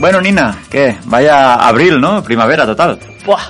Bueno, 0.00 0.20
Nina, 0.20 0.56
¿qué? 0.70 0.96
Vaya 1.04 1.54
abril, 1.56 2.00
¿no? 2.00 2.22
Primavera 2.22 2.64
total. 2.64 2.98
Buah. 3.26 3.42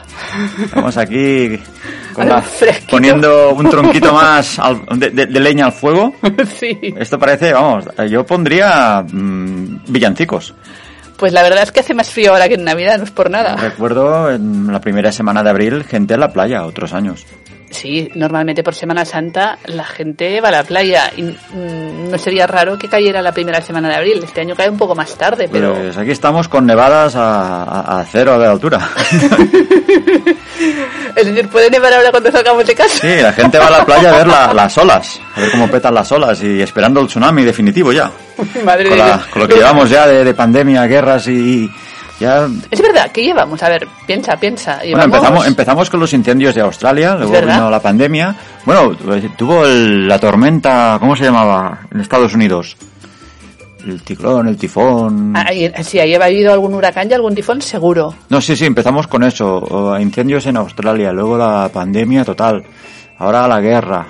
Estamos 0.64 0.96
aquí 0.96 1.58
con 2.12 2.28
la- 2.28 2.42
poniendo 2.90 3.50
un 3.54 3.70
tronquito 3.70 4.12
más 4.12 4.58
al- 4.58 4.84
de, 4.98 5.10
de- 5.10 5.26
de 5.26 5.40
leña 5.40 5.66
al 5.66 5.72
fuego. 5.72 6.14
sí. 6.58 6.76
Esto 6.96 7.18
parece, 7.18 7.52
vamos, 7.52 7.84
yo 8.08 8.26
pondría 8.26 9.02
mm, 9.08 9.84
villancicos. 9.92 10.52
Pues 11.16 11.32
la 11.32 11.42
verdad 11.42 11.62
es 11.62 11.70
que 11.70 11.80
hace 11.80 11.94
más 11.94 12.10
frío 12.10 12.32
ahora 12.32 12.48
que 12.48 12.54
en 12.54 12.64
Navidad, 12.64 12.98
no 12.98 13.04
es 13.04 13.10
por 13.10 13.30
nada. 13.30 13.54
Recuerdo 13.56 14.30
en 14.32 14.72
la 14.72 14.80
primera 14.80 15.12
semana 15.12 15.42
de 15.44 15.50
abril 15.50 15.84
gente 15.84 16.14
en 16.14 16.20
la 16.20 16.32
playa, 16.32 16.64
otros 16.64 16.92
años. 16.94 17.26
Sí, 17.80 18.10
normalmente 18.14 18.62
por 18.62 18.74
Semana 18.74 19.06
Santa 19.06 19.56
la 19.64 19.84
gente 19.84 20.38
va 20.42 20.48
a 20.48 20.52
la 20.52 20.64
playa 20.64 21.10
y 21.16 21.22
mm, 21.22 22.10
no 22.10 22.18
sería 22.18 22.46
raro 22.46 22.76
que 22.78 22.88
cayera 22.88 23.22
la 23.22 23.32
primera 23.32 23.62
semana 23.62 23.88
de 23.88 23.94
abril. 23.94 24.20
Este 24.22 24.42
año 24.42 24.54
cae 24.54 24.68
un 24.68 24.76
poco 24.76 24.94
más 24.94 25.14
tarde, 25.16 25.48
pero 25.50 25.72
Pues 25.74 25.96
aquí 25.96 26.10
estamos 26.10 26.46
con 26.48 26.66
nevadas 26.66 27.16
a, 27.16 27.62
a- 27.64 28.00
a 28.00 28.04
cero 28.04 28.38
de 28.38 28.46
altura. 28.46 28.86
es 31.16 31.26
decir, 31.26 31.48
puede 31.48 31.70
nevar 31.70 31.92
ahora 31.92 32.10
cuando 32.10 32.30
salgamos 32.30 32.66
de 32.66 32.74
casa. 32.74 32.98
Sí, 33.00 33.16
la 33.22 33.32
gente 33.32 33.58
va 33.58 33.66
a 33.68 33.70
la 33.70 33.84
playa 33.86 34.10
a 34.12 34.16
ver 34.18 34.26
la- 34.26 34.52
las 34.54 34.76
olas, 34.78 35.20
a 35.34 35.40
ver 35.40 35.50
cómo 35.50 35.68
petan 35.68 35.94
las 35.94 36.10
olas 36.12 36.42
y 36.42 36.60
esperando 36.60 37.00
el 37.00 37.06
tsunami 37.06 37.44
definitivo 37.44 37.92
ya. 37.92 38.10
Madre 38.64 38.88
Con, 38.88 38.98
la- 38.98 39.24
con 39.30 39.42
lo 39.42 39.48
que 39.48 39.54
llevamos 39.54 39.88
ya 39.90 40.06
de, 40.06 40.24
de 40.24 40.34
pandemia, 40.34 40.86
guerras 40.86 41.26
y 41.28 41.70
ya... 42.20 42.46
Es 42.70 42.80
verdad, 42.80 43.10
¿qué 43.12 43.22
llevamos? 43.24 43.62
A 43.62 43.68
ver, 43.68 43.88
piensa, 44.06 44.36
piensa. 44.36 44.78
Bueno, 44.84 45.04
empezamos, 45.04 45.46
empezamos 45.46 45.90
con 45.90 45.98
los 46.00 46.12
incendios 46.12 46.54
de 46.54 46.60
Australia, 46.60 47.16
luego 47.16 47.32
vino 47.40 47.70
la 47.70 47.80
pandemia. 47.80 48.34
Bueno, 48.64 48.94
tuvo 49.36 49.64
el- 49.66 50.06
la 50.06 50.18
tormenta, 50.18 50.96
¿cómo 51.00 51.16
se 51.16 51.24
llamaba? 51.24 51.80
En 51.92 52.00
Estados 52.00 52.34
Unidos. 52.34 52.76
El 53.86 53.98
ciclón, 54.02 54.46
el 54.46 54.58
tifón. 54.58 55.32
Ah, 55.34 55.46
sí, 55.82 55.98
ahí 55.98 56.14
ha 56.14 56.22
habido 56.22 56.52
algún 56.52 56.74
huracán 56.74 57.08
y 57.10 57.14
algún 57.14 57.34
tifón, 57.34 57.62
seguro. 57.62 58.14
No, 58.28 58.38
sí, 58.42 58.54
sí, 58.54 58.66
empezamos 58.66 59.06
con 59.06 59.22
eso. 59.24 59.96
Incendios 59.98 60.44
en 60.46 60.58
Australia, 60.58 61.12
luego 61.12 61.38
la 61.38 61.70
pandemia 61.72 62.22
total. 62.24 62.62
Ahora 63.18 63.48
la 63.48 63.58
guerra. 63.60 64.06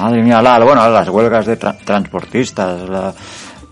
Madre 0.00 0.22
mía, 0.22 0.42
la, 0.42 0.58
bueno, 0.58 0.88
las 0.88 1.08
huelgas 1.08 1.46
de 1.46 1.56
tra- 1.58 1.76
transportistas, 1.84 2.88
la, 2.88 3.12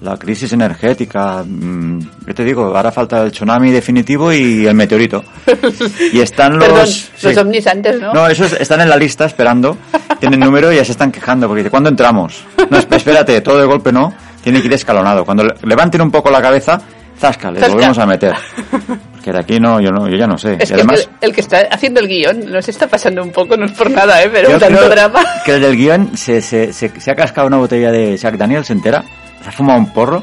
la 0.00 0.16
crisis 0.16 0.52
energética. 0.52 1.42
mm, 1.46 2.00
Yo 2.26 2.34
te 2.34 2.44
digo, 2.44 2.74
ahora 2.76 2.90
falta 2.90 3.22
el 3.22 3.30
tsunami 3.32 3.70
definitivo 3.70 4.32
y 4.32 4.66
el 4.66 4.74
meteorito. 4.74 5.22
Y 6.12 6.20
están 6.20 6.58
los... 6.58 6.64
Perdón, 6.68 6.86
sí. 6.86 7.06
los 7.28 7.36
ovnis 7.36 7.66
antes, 7.66 8.00
¿no? 8.00 8.12
No, 8.14 8.26
esos 8.26 8.52
están 8.54 8.80
en 8.80 8.88
la 8.88 8.96
lista 8.96 9.26
esperando, 9.26 9.76
tienen 10.18 10.40
número 10.40 10.72
y 10.72 10.76
ya 10.76 10.84
se 10.84 10.92
están 10.92 11.12
quejando 11.12 11.46
porque 11.46 11.60
dice, 11.62 11.70
¿cuándo 11.70 11.88
entramos? 11.90 12.42
No, 12.70 12.78
esp- 12.78 12.96
espérate, 12.96 13.40
todo 13.42 13.58
de 13.60 13.66
golpe 13.66 13.92
no, 13.92 14.12
tiene 14.42 14.60
que 14.60 14.66
ir 14.68 14.72
escalonado. 14.74 15.24
Cuando 15.24 15.44
le- 15.44 15.54
levanten 15.64 16.00
un 16.00 16.10
poco 16.10 16.30
la 16.30 16.40
cabeza, 16.40 16.80
zasca, 17.18 17.50
les 17.50 17.60
Zasca. 17.60 17.74
volvemos 17.74 17.98
a 17.98 18.06
meter. 18.06 18.34
Porque 19.20 19.32
de 19.32 19.38
aquí 19.38 19.60
no, 19.60 19.80
yo 19.82 19.90
no, 19.90 20.08
yo 20.08 20.16
ya 20.16 20.26
no 20.26 20.38
sé. 20.38 20.54
Es 20.58 20.64
y 20.70 20.74
que 20.74 20.74
además, 20.80 21.00
el, 21.20 21.28
el 21.28 21.34
que 21.34 21.42
está 21.42 21.58
haciendo 21.70 22.00
el 22.00 22.08
guion 22.08 22.50
nos 22.50 22.66
está 22.70 22.86
pasando 22.86 23.22
un 23.22 23.30
poco, 23.32 23.54
no 23.54 23.66
es 23.66 23.72
por 23.72 23.90
nada, 23.90 24.22
¿eh? 24.22 24.30
Pero 24.32 24.48
yo 24.52 24.58
tanto 24.58 24.88
drama. 24.88 25.22
que 25.44 25.56
el 25.56 25.60
del 25.60 25.76
guion 25.76 26.16
se, 26.16 26.40
se, 26.40 26.72
se, 26.72 26.88
se 26.98 27.10
ha 27.10 27.14
cascado 27.14 27.46
una 27.46 27.58
botella 27.58 27.92
de 27.92 28.16
Jack 28.16 28.36
Daniels 28.38 28.70
entera, 28.70 29.04
se 29.42 29.48
ha 29.48 29.52
fumado 29.52 29.78
un 29.78 29.92
porro, 29.92 30.22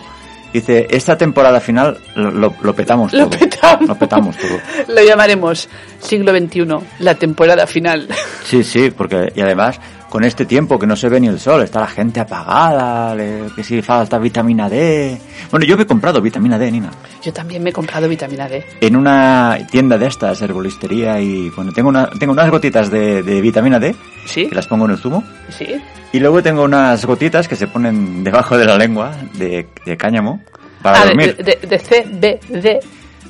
dice, 0.53 0.87
esta 0.89 1.17
temporada 1.17 1.59
final 1.59 1.97
lo, 2.15 2.31
lo- 2.31 2.55
lo 2.61 2.73
petamos 2.75 3.13
Lo 3.13 3.27
todo. 3.27 3.39
petamos. 3.39 3.87
Lo 3.87 3.95
petamos 3.95 4.37
todo. 4.37 4.95
Lo 4.95 5.03
llamaremos 5.03 5.69
siglo 5.99 6.31
XXI, 6.37 6.65
la 6.99 7.15
temporada 7.15 7.67
final. 7.67 8.07
Sí, 8.45 8.63
sí, 8.63 8.91
porque 8.91 9.31
y 9.35 9.41
además 9.41 9.79
con 10.09 10.23
este 10.23 10.45
tiempo 10.45 10.80
que 10.80 10.88
no 10.88 10.95
se 10.95 11.09
ve 11.09 11.19
ni 11.19 11.27
el 11.27 11.39
sol, 11.39 11.61
está 11.63 11.81
la 11.81 11.88
gente 11.88 12.19
apagada, 12.19 13.13
le- 13.13 13.47
que 13.55 13.63
si 13.63 13.81
falta 13.81 14.17
vitamina 14.17 14.69
D. 14.69 15.17
Bueno, 15.52 15.66
yo 15.66 15.75
me 15.75 15.83
he 15.83 15.86
comprado 15.86 16.22
vitamina 16.22 16.58
D, 16.58 16.72
Nina, 16.72 16.89
Yo 17.23 17.33
también 17.33 17.61
me 17.64 17.72
he 17.72 17.73
comprado 17.73 18.08
vitamina 18.08 18.47
D. 18.47 18.66
en 18.81 18.95
una 18.95 19.58
tienda 19.69 19.97
de 19.97 20.08
estas, 20.08 20.41
herbolistería, 20.41 21.19
y 21.19 21.49
bueno, 21.49 21.72
tengo, 21.73 21.89
una, 21.89 22.09
tengo 22.09 22.31
unas 22.33 22.49
gotitas 22.49 22.89
de, 22.89 23.21
de 23.23 23.42
vitamina 23.42 23.80
D, 23.80 23.95
¿Sí? 24.26 24.48
que 24.48 24.55
las 24.55 24.67
pongo 24.67 24.86
en 24.86 24.92
el 24.92 24.98
zumo, 24.98 25.23
¿Sí? 25.49 25.67
y 26.14 26.20
luego 26.20 26.42
tengo 26.42 26.64
unas 26.64 27.05
gotitas 27.05 27.48
que 27.48 27.55
se 27.58 27.67
ponen 27.67 28.23
debajo 28.23 28.58
de 28.58 28.65
la 28.65 28.77
lengua, 28.77 29.11
de, 29.33 29.67
de 29.86 29.98
cáñamo, 29.98 30.42
para 30.81 30.99
Ah, 30.99 31.04
de, 31.04 31.08
dormir. 31.10 31.36
de, 31.37 31.67
de 31.67 31.80
C, 31.80 32.05
B, 32.14 32.39
D. 32.49 32.80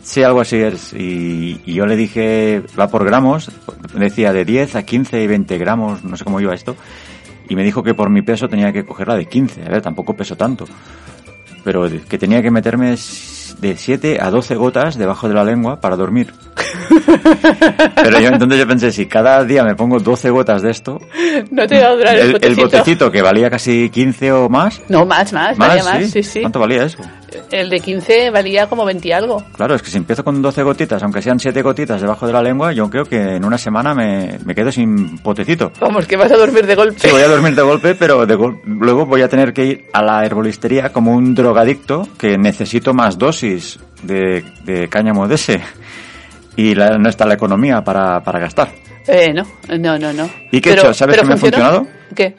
Sí, 0.07 0.23
algo 0.23 0.39
así 0.39 0.55
es. 0.55 0.93
Y, 0.93 1.59
y 1.65 1.73
yo 1.73 1.85
le 1.85 1.97
dije, 1.97 2.63
va 2.79 2.87
por 2.87 3.03
gramos, 3.03 3.51
decía 3.93 4.31
de 4.31 4.45
10 4.45 4.77
a 4.77 4.83
15 4.83 5.21
y 5.21 5.27
20 5.27 5.57
gramos, 5.57 6.05
no 6.05 6.15
sé 6.15 6.23
cómo 6.23 6.39
iba 6.39 6.53
esto. 6.55 6.77
Y 7.49 7.55
me 7.57 7.63
dijo 7.63 7.83
que 7.83 7.93
por 7.93 8.09
mi 8.09 8.21
peso 8.21 8.47
tenía 8.47 8.71
que 8.71 8.85
cogerla 8.85 9.15
de 9.17 9.25
15. 9.25 9.63
A 9.65 9.69
ver, 9.69 9.81
tampoco 9.81 10.15
peso 10.15 10.37
tanto. 10.37 10.65
Pero 11.65 11.89
que 12.07 12.17
tenía 12.17 12.41
que 12.41 12.49
meterme 12.49 12.91
de 12.91 13.75
7 13.77 14.19
a 14.21 14.29
12 14.31 14.55
gotas 14.55 14.97
debajo 14.97 15.27
de 15.27 15.33
la 15.33 15.43
lengua 15.43 15.81
para 15.81 15.97
dormir. 15.97 16.33
Pero 17.95 18.19
yo 18.21 18.29
entonces 18.29 18.59
yo 18.59 18.67
pensé, 18.67 18.91
si 18.93 19.07
cada 19.07 19.43
día 19.43 19.65
me 19.65 19.75
pongo 19.75 19.99
12 19.99 20.29
gotas 20.29 20.61
de 20.61 20.71
esto, 20.71 20.99
No 21.51 21.67
te 21.67 21.81
va 21.81 21.87
a 21.87 21.95
durar 21.95 22.15
el, 22.15 22.29
el, 22.35 22.39
el 22.41 22.55
botecito. 22.55 23.11
que 23.11 23.21
valía 23.21 23.49
casi 23.49 23.89
15 23.89 24.31
o 24.31 24.49
más, 24.49 24.81
No, 24.87 25.05
más, 25.05 25.33
más, 25.33 25.57
más, 25.57 25.67
valía 25.67 25.83
más, 25.83 26.09
sí, 26.11 26.23
sí. 26.23 26.39
¿cuánto 26.41 26.59
valía 26.59 26.83
eso? 26.85 26.99
El 27.51 27.69
de 27.69 27.79
15 27.79 28.29
valía 28.31 28.67
como 28.67 28.85
20 28.85 29.07
y 29.07 29.11
algo. 29.11 29.43
Claro, 29.55 29.75
es 29.75 29.81
que 29.81 29.89
si 29.89 29.97
empiezo 29.97 30.23
con 30.23 30.41
12 30.41 30.63
gotitas, 30.63 31.01
aunque 31.03 31.21
sean 31.21 31.39
7 31.39 31.61
gotitas 31.61 32.01
debajo 32.01 32.27
de 32.27 32.33
la 32.33 32.41
lengua, 32.41 32.71
yo 32.73 32.89
creo 32.89 33.05
que 33.05 33.35
en 33.35 33.45
una 33.45 33.57
semana 33.57 33.93
me, 33.93 34.37
me 34.45 34.53
quedo 34.55 34.71
sin 34.71 35.17
potecito. 35.19 35.71
Vamos, 35.79 36.05
que 36.07 36.17
vas 36.17 36.31
a 36.31 36.37
dormir 36.37 36.65
de 36.65 36.75
golpe. 36.75 36.99
Sí, 36.99 37.09
voy 37.11 37.21
a 37.21 37.27
dormir 37.27 37.55
de 37.55 37.61
golpe, 37.61 37.95
pero 37.95 38.25
de 38.25 38.35
gol- 38.35 38.59
luego 38.65 39.05
voy 39.05 39.21
a 39.21 39.29
tener 39.29 39.53
que 39.53 39.65
ir 39.65 39.85
a 39.93 40.01
la 40.03 40.25
herbolistería 40.25 40.91
como 40.93 41.13
un 41.13 41.33
drogadicto 41.35 42.07
que 42.17 42.37
necesito 42.37 42.93
más 42.93 43.17
dosis 43.17 43.79
de, 44.03 44.43
de 44.63 44.87
cáñamo 44.89 45.27
de 45.27 45.35
ese. 45.35 45.61
Y 46.55 46.73
la- 46.75 46.97
no 46.97 47.09
está 47.09 47.25
la 47.25 47.35
economía 47.35 47.83
para, 47.83 48.21
para 48.23 48.39
gastar. 48.39 48.69
Eh, 49.07 49.31
no, 49.33 49.43
no, 49.77 49.97
no, 49.97 50.11
no. 50.11 50.29
¿Y 50.51 50.59
qué 50.59 50.71
he 50.71 50.73
hecho? 50.73 50.93
¿Sabes 50.93 51.15
pero 51.15 51.21
qué 51.21 51.27
me 51.29 51.33
ha 51.35 51.37
funcionado? 51.37 51.87
¿Qué? 52.15 52.35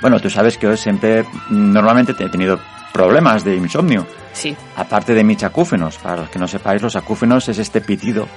Bueno, 0.00 0.18
tú 0.20 0.28
sabes 0.28 0.58
que 0.58 0.66
yo 0.66 0.76
siempre, 0.76 1.24
normalmente 1.50 2.12
he 2.18 2.28
tenido 2.28 2.58
problemas 2.94 3.42
de 3.42 3.56
insomnio. 3.56 4.06
Sí. 4.32 4.56
Aparte 4.76 5.14
de 5.14 5.24
mis 5.24 5.42
acúfenos, 5.42 5.98
para 5.98 6.22
los 6.22 6.30
que 6.30 6.38
no 6.38 6.46
sepáis, 6.46 6.80
los 6.80 6.94
acúfenos 6.94 7.48
es 7.48 7.58
este 7.58 7.80
pitido 7.80 8.28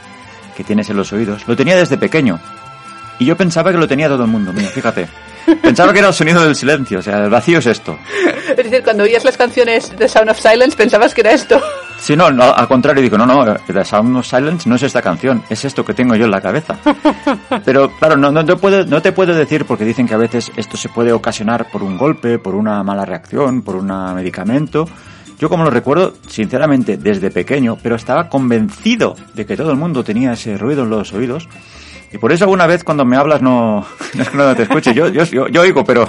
que 0.56 0.64
tienes 0.64 0.90
en 0.90 0.98
los 0.98 1.14
oídos. 1.14 1.48
Lo 1.48 1.56
tenía 1.56 1.78
desde 1.78 1.98
pequeño. 1.98 2.40
Y 3.20 3.26
yo 3.26 3.38
pensaba 3.38 3.72
que 3.72 3.78
lo 3.78 3.88
tenía 3.88 4.08
todo 4.08 4.24
el 4.24 4.30
mundo, 4.30 4.52
mira, 4.52 4.70
fíjate. 4.70 5.08
Pensaba 5.62 5.94
que 5.94 6.00
era 6.00 6.10
el 6.10 6.14
sonido 6.14 6.44
del 6.44 6.56
silencio, 6.56 7.00
o 7.00 7.02
sea, 7.02 7.24
el 7.24 7.30
vacío 7.30 7.60
es 7.60 7.68
esto. 7.68 7.98
Es 8.50 8.58
decir, 8.58 8.84
cuando 8.84 9.04
oías 9.04 9.24
las 9.24 9.38
canciones 9.38 9.96
de 9.98 10.10
Sound 10.10 10.30
of 10.30 10.40
Silence 10.40 10.76
pensabas 10.76 11.14
que 11.14 11.22
era 11.22 11.32
esto. 11.32 11.62
Si 12.00 12.16
no, 12.16 12.32
no, 12.32 12.54
al 12.54 12.68
contrario, 12.68 13.02
digo, 13.02 13.18
no, 13.18 13.26
no, 13.26 13.56
The 13.56 13.84
Sound 13.84 14.16
of 14.18 14.26
Silence 14.26 14.70
no 14.70 14.76
es 14.76 14.84
esta 14.84 15.02
canción, 15.02 15.44
es 15.50 15.66
esto 15.66 15.84
que 15.84 15.94
tengo 15.94 16.16
yo 16.16 16.26
en 16.26 16.32
la 16.32 16.42
cabeza. 16.42 16.78
Pero 17.66 17.92
claro, 17.92 18.16
no, 18.16 18.32
no, 18.32 18.46
te 18.46 18.56
puedo, 18.56 18.86
no 18.86 19.02
te 19.02 19.12
puedo 19.12 19.34
decir 19.34 19.66
porque 19.66 19.84
dicen 19.84 20.08
que 20.08 20.14
a 20.14 20.18
veces 20.18 20.52
esto 20.56 20.78
se 20.78 20.90
puede 20.90 21.12
ocasionar 21.12 21.70
por 21.72 21.84
un 21.84 21.98
golpe, 21.98 22.40
por 22.40 22.56
una 22.56 22.84
mala 22.84 23.04
reacción, 23.04 23.62
por 23.62 23.76
un 23.76 23.88
medicamento. 24.16 24.88
Yo 25.40 25.50
como 25.50 25.64
lo 25.64 25.70
recuerdo, 25.70 26.14
sinceramente, 26.28 26.98
desde 26.98 27.30
pequeño, 27.30 27.78
pero 27.82 27.96
estaba 27.96 28.28
convencido 28.30 29.16
de 29.34 29.46
que 29.46 29.56
todo 29.56 29.72
el 29.72 29.78
mundo 29.78 30.04
tenía 30.04 30.34
ese 30.34 30.58
ruido 30.58 30.84
en 30.84 30.90
los 30.90 31.14
oídos. 31.14 31.48
Y 32.12 32.18
por 32.18 32.32
eso 32.32 32.46
alguna 32.46 32.68
vez 32.68 32.84
cuando 32.84 33.04
me 33.06 33.18
hablas 33.18 33.42
no, 33.42 33.86
no 34.34 34.50
que 34.50 34.56
te 34.56 34.64
escuche, 34.64 34.94
yo, 34.94 35.08
yo, 35.10 35.24
yo, 35.26 35.48
yo 35.48 35.62
oigo, 35.62 35.84
pero 35.84 36.08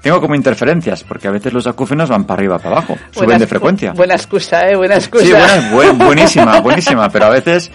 tengo 0.00 0.20
como 0.20 0.34
interferencias, 0.34 1.02
porque 1.04 1.28
a 1.28 1.30
veces 1.30 1.52
los 1.52 1.66
acúfenos 1.66 2.08
van 2.10 2.24
para 2.24 2.38
arriba, 2.38 2.58
para 2.58 2.76
abajo, 2.76 2.96
suben 3.10 3.38
de 3.38 3.46
frecuencia. 3.46 3.92
Buena 3.92 4.14
excusa, 4.14 4.68
¿eh? 4.68 4.76
Buena 4.76 4.96
excusa. 4.96 5.24
Sí, 5.24 5.30
buena, 5.32 5.70
buen- 5.72 5.98
buenísima, 6.06 6.60
buenísima, 6.60 7.08
pero 7.08 7.26
a 7.26 7.30
veces, 7.30 7.70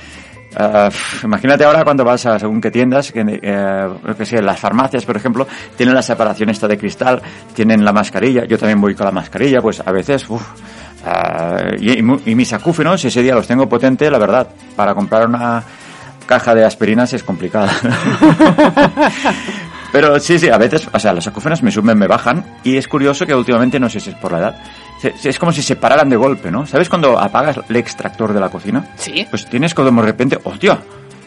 ah, 0.56 0.90
imagínate 1.24 1.63
ahora 1.63 1.84
cuando 1.84 2.03
vas 2.03 2.25
a 2.28 2.38
según 2.38 2.62
qué 2.62 2.69
tiendas, 2.72 3.12
que, 3.12 3.22
eh, 3.41 3.88
yo 4.07 4.16
qué 4.16 4.25
sé, 4.25 4.41
las 4.44 4.59
farmacias, 4.59 5.06
por 5.06 5.18
ejemplo, 5.18 5.47
tienen 5.75 5.96
la 5.96 6.01
separación 6.03 6.50
esta 6.50 6.68
de 6.68 6.78
cristal, 6.78 7.22
tienen 7.53 7.84
la 7.84 7.94
mascarilla, 7.94 8.46
yo 8.46 8.57
también 8.59 8.80
voy 8.81 8.94
con 8.96 9.06
la 9.06 9.12
mascarilla, 9.12 9.59
pues 9.62 9.81
a 9.84 9.91
veces, 9.91 10.30
uf, 10.30 10.44
ah, 11.06 11.57
y, 11.80 11.98
y 12.00 12.36
mis 12.36 12.54
acúfenos, 12.54 13.04
ese 13.06 13.24
día 13.24 13.33
los 13.33 13.48
tengo 13.48 13.68
potente, 13.68 14.10
la 14.12 14.19
verdad, 14.19 14.48
para 14.75 14.94
comprar 14.94 15.27
una 15.27 15.63
caja 16.30 16.54
de 16.54 16.64
aspirinas 16.64 17.12
es 17.14 17.24
complicada. 17.24 17.72
Pero 19.92 20.20
sí, 20.20 20.38
sí, 20.38 20.48
a 20.48 20.60
veces, 20.60 20.88
o 20.94 21.00
sea, 21.00 21.12
los 21.14 21.26
acúfenos 21.26 21.64
me 21.64 21.72
suben, 21.72 21.98
me 21.98 22.06
bajan, 22.06 22.46
y 22.64 22.78
es 22.78 22.88
curioso 22.88 23.26
que 23.26 23.34
últimamente, 23.34 23.80
no 23.80 23.90
sé 23.90 24.00
si 24.00 24.12
es 24.12 24.16
por 24.16 24.31
la 24.31 24.38
edad, 24.38 24.56
es 25.24 25.40
como 25.40 25.52
si 25.52 25.64
se 25.64 25.76
pararan 25.76 26.08
de 26.08 26.16
golpe, 26.16 26.52
¿no? 26.52 26.68
¿Sabes 26.68 26.88
cuando 26.88 27.18
apagas 27.18 27.60
el 27.68 27.76
extractor 27.78 28.31
de 28.31 28.40
la 28.40 28.50
cocina? 28.50 28.86
Sí. 28.98 29.26
Pues 29.28 29.48
tienes 29.48 29.74
como 29.74 30.02
de 30.02 30.06
repente, 30.08 30.38
¡hostia! 30.44 30.78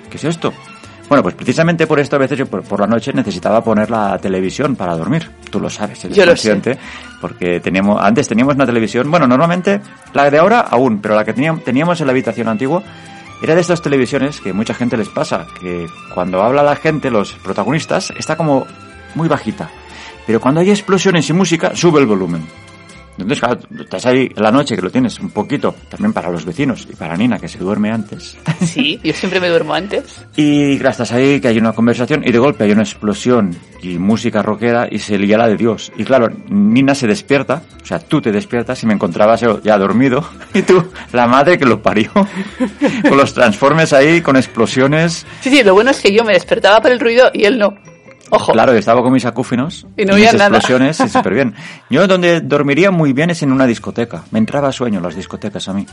¿Qué 0.09 0.17
es 0.17 0.25
esto? 0.25 0.53
Bueno, 1.09 1.25
pues 1.25 1.35
precisamente 1.35 1.89
por 1.89 1.99
esto 1.99 2.15
a 2.15 2.21
veces 2.21 2.39
yo 2.39 2.47
por, 2.47 2.63
por 2.63 2.79
la 2.79 2.87
noche 2.87 3.13
necesitaba 3.13 3.65
poner 3.65 3.91
la 3.91 4.17
televisión 4.19 4.77
para 4.77 4.97
dormir. 4.97 5.29
Tú 5.51 5.59
lo 5.59 5.69
sabes, 5.69 6.05
eres 6.05 6.17
Yo 6.17 6.25
lo 6.25 6.37
sé. 6.37 6.51
consciente, 6.51 6.79
porque 7.21 7.59
teníamos, 7.59 8.01
antes 8.01 8.29
teníamos 8.29 8.55
una 8.55 8.65
televisión, 8.65 9.11
bueno, 9.11 9.27
normalmente 9.27 9.81
la 10.15 10.31
de 10.31 10.39
ahora 10.39 10.61
aún, 10.61 11.01
pero 11.01 11.17
la 11.17 11.25
que 11.25 11.33
teníamos, 11.33 11.65
teníamos 11.65 12.01
en 12.01 12.07
la 12.07 12.13
habitación 12.13 12.47
antigua 12.47 12.81
era 13.43 13.56
de 13.56 13.61
estas 13.61 13.83
televisiones 13.83 14.41
que 14.41 14.53
mucha 14.53 14.73
gente 14.73 14.97
les 14.97 15.09
pasa, 15.09 15.47
que 15.61 15.89
cuando 16.15 16.43
habla 16.43 16.62
la 16.62 16.77
gente, 16.77 17.11
los 17.11 17.33
protagonistas, 17.33 18.12
está 18.17 18.37
como 18.37 18.67
muy 19.17 19.29
bajita. 19.29 19.71
Pero 20.27 20.41
cuando 20.41 20.61
hay 20.61 20.71
explosiones 20.71 21.29
y 21.29 21.33
música, 21.33 21.75
sube 21.75 22.00
el 22.00 22.06
volumen. 22.06 22.47
Entonces, 23.19 23.41
claro, 23.41 23.59
estás 23.79 24.06
ahí 24.06 24.31
en 24.35 24.43
la 24.43 24.50
noche 24.50 24.75
que 24.75 24.82
lo 24.82 24.91
tienes 24.91 25.19
un 25.20 25.31
poquito, 25.31 25.75
también 25.88 26.12
para 26.12 26.31
los 26.31 26.44
vecinos 26.44 26.87
y 26.91 26.94
para 26.94 27.17
Nina, 27.17 27.38
que 27.38 27.49
se 27.49 27.59
duerme 27.59 27.91
antes. 27.91 28.37
Sí, 28.62 28.99
yo 29.03 29.12
siempre 29.12 29.41
me 29.41 29.49
duermo 29.49 29.75
antes. 29.75 30.25
Y 30.37 30.79
claro, 30.79 30.93
estás 30.93 31.12
ahí, 31.12 31.41
que 31.41 31.49
hay 31.49 31.59
una 31.59 31.73
conversación 31.73 32.23
y 32.25 32.32
de 32.32 32.38
golpe 32.38 32.64
hay 32.64 32.73
una 32.73 32.82
explosión 32.82 33.55
y 33.82 33.99
música 33.99 34.41
rockera 34.41 34.88
y 34.91 34.99
se 34.99 35.19
lía 35.19 35.37
la 35.37 35.49
de 35.49 35.56
Dios. 35.56 35.93
Y 35.97 36.05
claro, 36.05 36.29
Nina 36.49 36.94
se 36.94 37.06
despierta, 37.06 37.62
o 37.82 37.85
sea, 37.85 37.99
tú 37.99 38.23
te 38.23 38.32
despiertas 38.32 38.82
y 38.82 38.87
me 38.87 38.94
encontrabas 38.94 39.43
ya 39.62 39.79
dormido 39.79 40.25
y 40.55 40.62
tú, 40.62 40.82
la 41.12 41.26
madre 41.26 41.58
que 41.58 41.67
lo 41.67 41.82
parió, 41.82 42.11
con 43.08 43.17
los 43.17 43.35
transformes 43.35 43.93
ahí, 43.93 44.20
con 44.20 44.37
explosiones. 44.37 45.26
Sí, 45.41 45.50
sí, 45.50 45.62
lo 45.62 45.75
bueno 45.75 45.91
es 45.91 46.00
que 46.00 46.12
yo 46.12 46.25
me 46.25 46.32
despertaba 46.32 46.81
por 46.81 46.93
el 46.93 47.00
ruido 47.00 47.31
y 47.35 47.44
él 47.44 47.58
no. 47.58 47.75
Ojo. 48.34 48.52
Claro, 48.52 48.73
estaba 48.73 49.02
con 49.02 49.12
mis 49.12 49.26
acúfinos 49.26 49.87
Y 49.96 50.06
no 50.06 50.14
mis 50.14 50.23
oía 50.23 50.32
nada. 50.32 50.46
explosiones 50.56 50.99
y 51.00 51.08
súper 51.11 51.34
bien. 51.34 51.55
Yo 51.90 52.06
donde 52.06 52.40
dormiría 52.40 52.90
muy 52.90 53.12
bien 53.12 53.29
es 53.31 53.43
en 53.43 53.52
una 53.52 53.67
discoteca. 53.67 54.23
Me 54.31 54.38
entraba 54.38 54.73
sueño 54.73 55.00
las 55.00 55.14
discotecas 55.14 55.69
a 55.69 55.75
mí. 55.75 55.87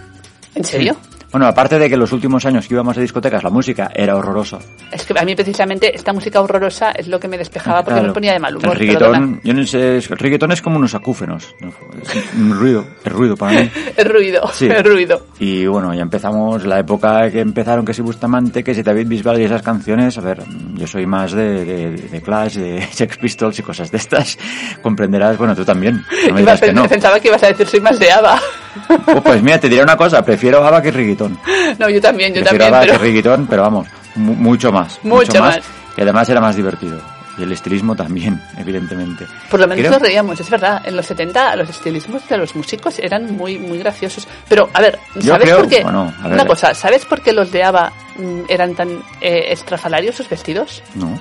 ¿En 0.56 0.64
serio? 0.64 0.96
Bueno, 1.32 1.46
aparte 1.48 1.78
de 1.78 1.90
que 1.90 1.96
los 1.98 2.12
últimos 2.12 2.46
años 2.46 2.68
que 2.68 2.74
íbamos 2.74 2.98
a 2.98 3.02
discotecas 3.02 3.44
la 3.44 3.50
música 3.50 3.92
era 3.94 4.16
horrorosa. 4.16 4.58
Es 4.92 5.06
que 5.06 5.14
a 5.18 5.24
mí 5.24 5.36
precisamente 5.36 5.96
esta 5.96 6.12
música 6.12 6.42
horrorosa 6.42 6.92
es 6.92 7.08
lo 7.08 7.20
que 7.20 7.28
me 7.28 7.38
despejaba 7.38 7.84
porque 7.84 7.94
Claro. 8.00 8.08
me 8.08 8.14
ponía 8.14 8.34
de 8.34 8.40
mal 8.40 8.56
humor. 8.56 8.72
El 8.74 8.80
reggaetón, 8.80 9.40
yo 9.44 9.54
no 9.54 9.64
sé, 9.66 9.98
el 9.98 10.04
reggaetón 10.04 10.52
es 10.52 10.62
como 10.62 10.78
unos 10.78 10.96
acúfenos. 10.96 11.56
¿no? 11.62 11.70
Es 12.02 12.34
un 12.36 12.58
ruido, 12.60 12.86
es 13.04 13.12
ruido 13.12 13.36
para 13.38 13.62
mí. 13.62 13.70
El 13.98 14.10
ruido, 14.10 14.50
Sí. 14.54 14.66
el 14.68 14.84
ruido. 14.84 15.26
Y 15.40 15.66
bueno, 15.68 15.94
ya 15.94 16.02
empezamos 16.02 16.66
la 16.66 16.80
época 16.80 17.30
que 17.30 17.42
empezaron 17.42 17.84
que 17.86 17.94
si 17.94 18.02
Bustamante, 18.02 18.64
que 18.64 18.74
si 18.74 18.82
David 18.82 19.08
Bisbal 19.08 19.40
y 19.42 19.44
esas 19.44 19.62
canciones. 19.62 20.18
A 20.18 20.22
ver, 20.22 20.42
yo 20.76 20.88
soy 20.88 21.06
más 21.06 21.32
de, 21.34 21.66
de, 21.66 21.92
de 21.92 22.22
Clash, 22.22 22.56
de 22.56 22.82
Sex 22.92 23.18
Pistols 23.18 23.60
y 23.60 23.62
cosas 23.64 23.92
de 23.92 23.98
estas. 23.98 24.38
Comprenderás, 24.82 25.38
bueno, 25.38 25.56
tú 25.56 25.66
también. 25.66 26.04
No 26.28 26.34
me 26.34 26.42
Iba 26.42 26.58
que 26.58 26.72
no. 26.74 26.88
Pensaba 26.88 27.20
que 27.20 27.28
ibas 27.28 27.44
a 27.44 27.48
decir 27.48 27.68
soy 27.68 27.82
más 27.82 28.00
de 28.00 28.12
ABBA. 28.12 28.40
Oh, 29.16 29.22
pues 29.22 29.42
mira, 29.44 29.60
te 29.60 29.68
diré 29.68 29.84
una 29.84 29.98
cosa, 29.98 30.24
prefiero 30.24 30.64
ABBA 30.64 30.82
que 30.82 30.92
reggaetón. 30.92 31.19
No, 31.28 31.90
yo 31.90 32.00
también, 32.02 32.34
yo 32.34 32.42
prefiero 32.42 32.66
también, 32.66 32.82
pero 32.82 32.94
que 32.94 32.98
reggaetón, 33.06 33.48
pero 33.48 33.64
vamos, 33.64 33.88
mu- 34.16 34.36
mucho 34.36 34.72
más. 34.72 35.00
Mucho 35.04 35.40
más. 35.42 35.60
Y 35.98 36.02
además 36.02 36.30
era 36.30 36.40
más 36.40 36.56
divertido. 36.56 37.02
Y 37.38 37.44
el 37.44 37.52
estilismo 37.54 37.96
también, 37.96 38.42
evidentemente. 38.58 39.26
por 39.50 39.60
lo 39.62 39.68
menos 39.68 39.80
Creo- 39.82 39.92
nos 39.94 40.02
reíamos, 40.02 40.40
es 40.40 40.50
verdad. 40.50 40.82
En 40.86 40.96
los 40.96 41.06
70 41.06 41.56
los 41.56 41.70
estilismos 41.70 42.28
de 42.28 42.38
los 42.38 42.54
músicos 42.56 43.00
eran 43.00 43.36
muy 43.36 43.58
muy 43.58 43.78
graciosos. 43.80 44.28
Pero, 44.50 44.70
a 44.74 44.82
ver, 44.82 45.00
Yo 45.16 45.34
¿sabes 45.34 45.44
creo- 45.44 45.58
por 45.60 45.70
qué? 45.70 45.84
bueno, 45.84 46.14
a 46.22 46.24
ver. 46.28 46.34
Una 46.34 46.46
cosa, 46.46 46.74
¿sabes 46.74 47.06
por 47.06 47.22
qué 47.22 47.32
los 47.34 47.50
de 47.52 47.64
ABBA 47.64 47.94
mm, 48.18 48.40
eran 48.50 48.76
tan 48.76 48.90
eh, 49.22 49.46
estrafalarios 49.52 50.16
sus 50.16 50.28
vestidos? 50.30 50.84
No. 50.96 51.18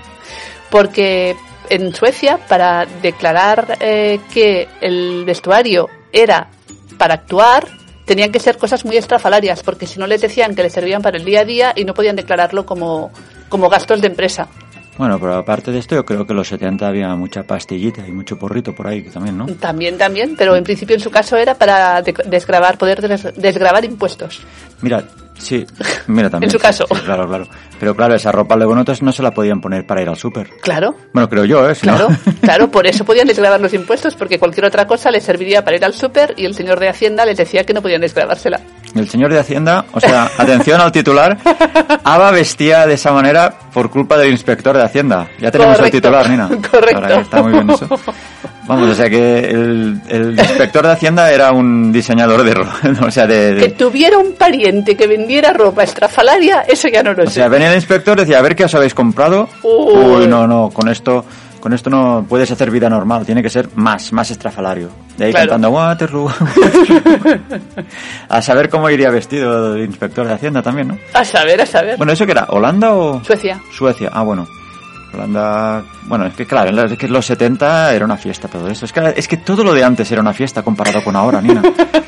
Porque 0.70 1.36
en 1.70 1.94
Suecia, 1.94 2.38
para 2.48 2.84
declarar 3.02 3.76
eh, 3.80 4.20
que 4.32 4.68
el 4.80 5.24
vestuario 5.24 5.88
era 6.12 6.48
para 6.98 7.14
actuar, 7.14 7.68
tenían 8.08 8.32
que 8.32 8.40
ser 8.40 8.58
cosas 8.58 8.84
muy 8.84 8.96
estrafalarias, 8.96 9.62
porque 9.62 9.87
si 9.87 10.00
no 10.00 10.08
les 10.08 10.20
decían 10.20 10.56
que 10.56 10.64
les 10.64 10.72
servían 10.72 11.00
para 11.02 11.16
el 11.16 11.25
día 11.25 11.43
a 11.43 11.44
día 11.44 11.72
y 11.76 11.84
no 11.84 11.94
podían 11.94 12.16
declararlo 12.16 12.66
como, 12.66 13.12
como 13.49 13.69
gastos 13.69 14.00
de 14.00 14.08
empresa. 14.08 14.49
Bueno, 14.96 15.20
pero 15.20 15.37
aparte 15.37 15.70
de 15.70 15.78
esto, 15.78 15.94
yo 15.94 16.05
creo 16.05 16.26
que 16.26 16.32
en 16.32 16.38
los 16.38 16.49
70 16.49 16.88
había 16.88 17.14
mucha 17.14 17.44
pastillita 17.44 18.05
y 18.05 18.10
mucho 18.10 18.37
porrito 18.37 18.75
por 18.75 18.88
ahí 18.88 19.02
también, 19.02 19.38
¿no? 19.38 19.46
También, 19.46 19.96
también, 19.96 20.34
pero 20.37 20.56
en 20.56 20.64
principio 20.64 20.96
en 20.96 21.00
su 21.00 21.08
caso 21.08 21.37
era 21.37 21.55
para 21.55 22.02
de- 22.02 22.12
desgravar, 22.26 22.76
poder 22.78 23.00
des- 23.06 23.32
desgravar 23.37 23.84
impuestos. 23.84 24.40
Mira, 24.82 25.04
sí, 25.38 25.67
mira 26.06 26.29
también. 26.31 26.49
En 26.49 26.52
su 26.52 26.58
caso. 26.58 26.87
sí, 26.88 27.00
claro, 27.05 27.26
claro. 27.29 27.46
Pero 27.81 27.94
claro, 27.94 28.14
esa 28.14 28.32
ropa 28.32 28.56
luego 28.56 28.75
nosotros 28.75 29.02
no 29.02 29.12
se 29.12 29.23
la 29.23 29.31
podían 29.31 29.61
poner 29.61 29.87
para 29.87 30.02
ir 30.02 30.08
al 30.08 30.17
súper. 30.17 30.50
Claro, 30.61 30.94
Bueno, 31.12 31.29
creo 31.29 31.44
yo, 31.44 31.69
¿eh? 31.69 31.75
Si 31.75 31.87
no- 31.87 31.96
claro, 31.96 32.17
claro, 32.40 32.70
por 32.70 32.87
eso 32.87 33.05
podían 33.05 33.26
desgravar 33.29 33.61
los 33.61 33.73
impuestos, 33.75 34.14
porque 34.17 34.38
cualquier 34.38 34.67
otra 34.67 34.87
cosa 34.87 35.11
les 35.11 35.23
serviría 35.25 35.64
para 35.64 35.76
ir 35.76 35.85
al 35.85 35.94
súper 35.94 36.35
y 36.37 36.44
el 36.44 36.55
señor 36.55 36.81
de 36.81 36.88
Hacienda 36.88 37.25
les 37.25 37.37
decía 37.37 37.64
que 37.64 37.73
no 37.73 37.82
podían 37.82 38.00
desgravársela. 38.00 38.61
El 38.94 39.08
señor 39.08 39.32
de 39.32 39.38
Hacienda, 39.38 39.85
o 39.93 40.00
sea, 40.00 40.31
atención 40.38 40.81
al 40.81 40.90
titular, 40.93 41.37
Ava 42.05 42.31
vestía 42.31 42.87
de 42.87 42.94
esa 42.94 43.12
manera 43.12 43.52
por 43.73 43.90
culpa 43.90 44.17
del 44.17 44.31
inspector 44.32 44.76
de 44.76 44.82
Hacienda. 44.82 45.29
Ya 45.38 45.50
tenemos 45.50 45.76
Correcto, 45.76 45.96
el 45.96 46.02
titular, 46.02 46.31
Nina. 46.31 46.49
correcto. 46.70 46.96
Ahora 47.02 47.20
está 47.20 47.43
muy 47.43 47.52
bien 47.52 47.70
eso. 47.70 47.88
Vamos, 48.67 48.90
o 48.90 48.94
sea 48.94 49.08
que 49.08 49.38
el, 49.50 50.00
el 50.08 50.31
inspector 50.38 50.87
de 50.87 50.93
Hacienda 50.93 51.31
era 51.32 51.52
un 51.52 51.90
diseñador 51.93 52.43
de 52.43 52.52
ropa, 52.55 52.76
o 53.06 53.11
sea, 53.11 53.26
de... 53.26 53.55
de- 53.55 53.61
Que 53.61 53.69
tuviera 53.70 54.19
un 54.19 54.35
pariente 54.35 54.94
que 54.96 55.06
vendiera 55.06 55.52
ropa 55.52 55.85
estrafalaria, 55.85 56.62
eso 56.69 56.88
ya 56.88 57.02
no 57.02 57.12
lo 57.14 57.23
o 57.23 57.26
sé. 57.26 57.32
sea, 57.35 57.49
venía 57.49 57.69
el 57.70 57.76
inspector 57.76 58.19
y 58.19 58.20
decía, 58.23 58.38
a 58.38 58.43
ver 58.43 58.55
qué 58.56 58.64
os 58.64 58.75
habéis 58.75 58.93
comprado. 58.94 59.49
Uy. 59.62 59.94
Uy, 60.23 60.26
no, 60.26 60.46
no, 60.46 60.70
con 60.70 60.88
esto... 60.88 61.25
Con 61.60 61.72
esto 61.72 61.90
no 61.90 62.25
puedes 62.28 62.50
hacer 62.50 62.70
vida 62.70 62.88
normal, 62.88 63.26
tiene 63.26 63.43
que 63.43 63.50
ser 63.50 63.69
más, 63.75 64.12
más 64.12 64.31
estrafalario. 64.31 64.90
De 65.16 65.26
ahí 65.26 65.31
Claro. 65.32 65.50
cantando 65.50 65.70
Waterloo. 65.76 66.31
a 68.28 68.43
saber 68.43 68.69
cómo 68.69 68.88
iría 68.90 69.10
vestido 69.10 69.75
el 69.75 69.84
inspector 69.84 70.26
de 70.26 70.34
Hacienda 70.34 70.62
también, 70.62 70.88
¿no? 70.88 70.99
A 71.14 71.25
saber, 71.25 71.60
a 71.60 71.66
saber. 71.66 71.96
Bueno, 71.96 72.12
¿eso 72.12 72.25
qué 72.26 72.32
era? 72.32 72.46
¿Holanda 72.50 72.94
o...? 72.94 73.22
Suecia. 73.25 73.60
Suecia, 73.72 74.10
ah, 74.12 74.22
bueno. 74.22 74.46
Holanda... 75.12 75.82
Bueno, 76.06 76.26
es 76.26 76.34
que 76.34 76.46
claro, 76.46 76.84
es 76.87 76.99
que 76.99 77.06
en 77.06 77.12
los 77.12 77.26
70 77.26 77.94
era 77.94 78.04
una 78.04 78.16
fiesta 78.16 78.49
todo 78.49 78.69
eso. 78.69 78.84
Es 78.84 78.93
que, 78.93 79.14
es 79.16 79.26
que 79.26 79.38
todo 79.38 79.64
lo 79.64 79.75
de 79.75 79.84
antes 79.84 80.11
era 80.12 80.20
una 80.20 80.32
fiesta 80.32 80.62
comparado 80.62 81.02
con 81.02 81.16
ahora, 81.16 81.40
Nina. 81.40 81.62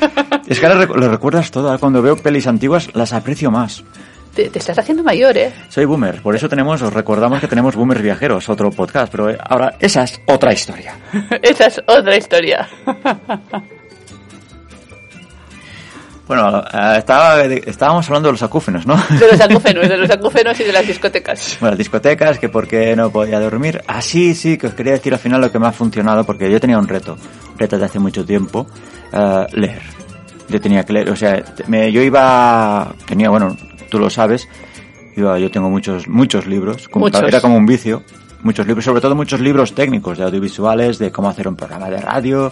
es 0.47 0.59
que 0.59 0.65
ahora 0.65 0.85
lo 0.85 1.09
recuerdas 1.09 1.51
todo. 1.51 1.67
ahora 1.67 1.79
Cuando 1.79 2.01
veo 2.01 2.15
pelis 2.15 2.47
antiguas 2.47 2.89
las 2.93 3.13
aprecio 3.13 3.51
más. 3.51 3.83
Te, 4.35 4.49
te 4.49 4.59
estás 4.59 4.77
haciendo 4.79 5.03
mayor, 5.03 5.37
¿eh? 5.37 5.51
Soy 5.67 5.83
boomer, 5.85 6.21
por 6.21 6.35
eso 6.35 6.47
tenemos, 6.47 6.81
os 6.81 6.93
recordamos 6.93 7.39
que 7.41 7.47
tenemos 7.47 7.75
Boomers 7.75 8.01
Viajeros, 8.01 8.47
otro 8.47 8.69
podcast, 8.71 9.11
pero 9.11 9.29
eh, 9.29 9.37
ahora 9.43 9.75
esa 9.79 10.03
es 10.03 10.21
otra 10.25 10.53
historia. 10.53 10.95
Esa 11.41 11.65
es 11.65 11.81
otra 11.87 12.15
historia. 12.15 12.67
Bueno, 16.27 16.59
eh, 16.71 16.95
estaba, 16.99 17.43
estábamos 17.43 18.07
hablando 18.07 18.29
de 18.29 18.33
los 18.33 18.43
acúfenos, 18.43 18.85
¿no? 18.87 18.95
De 18.95 19.27
los 19.31 19.41
acúfenos, 19.41 19.89
de 19.89 19.97
los 19.97 20.09
acúfenos 20.11 20.57
y 20.61 20.63
de 20.63 20.71
las 20.71 20.87
discotecas. 20.87 21.57
Bueno, 21.59 21.71
las 21.71 21.77
discotecas, 21.79 22.39
que 22.39 22.47
por 22.47 22.67
qué 22.69 22.95
no 22.95 23.09
podía 23.11 23.37
dormir. 23.39 23.81
Ah, 23.85 24.01
sí, 24.01 24.33
que 24.57 24.67
os 24.67 24.73
quería 24.73 24.93
decir 24.93 25.11
al 25.13 25.19
final 25.19 25.41
lo 25.41 25.51
que 25.51 25.59
me 25.59 25.67
ha 25.67 25.73
funcionado, 25.73 26.23
porque 26.23 26.49
yo 26.49 26.57
tenía 26.59 26.77
un 26.77 26.87
reto, 26.87 27.17
reto 27.57 27.77
de 27.77 27.83
hace 27.83 27.99
mucho 27.99 28.23
tiempo, 28.23 28.65
eh, 29.11 29.45
leer. 29.53 29.81
Yo 30.47 30.61
tenía 30.61 30.83
que 30.85 30.93
leer, 30.93 31.09
o 31.09 31.15
sea, 31.17 31.43
me- 31.67 31.91
yo 31.91 32.01
iba, 32.01 32.93
tenía, 33.05 33.29
bueno, 33.29 33.57
tú 33.91 33.99
lo 33.99 34.09
sabes, 34.09 34.47
iba, 35.15 35.37
yo 35.37 35.51
tengo 35.51 35.69
muchos, 35.69 36.07
muchos 36.07 36.47
libros, 36.47 36.87
como- 36.87 37.05
Muchos. 37.05 37.21
era 37.23 37.41
como 37.41 37.57
un 37.57 37.65
vicio, 37.67 38.01
muchos 38.41 38.65
libros, 38.65 38.85
sobre 38.85 39.01
todo 39.01 39.13
muchos 39.13 39.39
libros 39.39 39.75
técnicos, 39.75 40.17
de 40.17 40.23
audiovisuales, 40.23 40.97
de 40.97 41.11
cómo 41.11 41.29
hacer 41.29 41.47
un 41.47 41.55
programa 41.55 41.89
de 41.89 42.01
radio, 42.01 42.51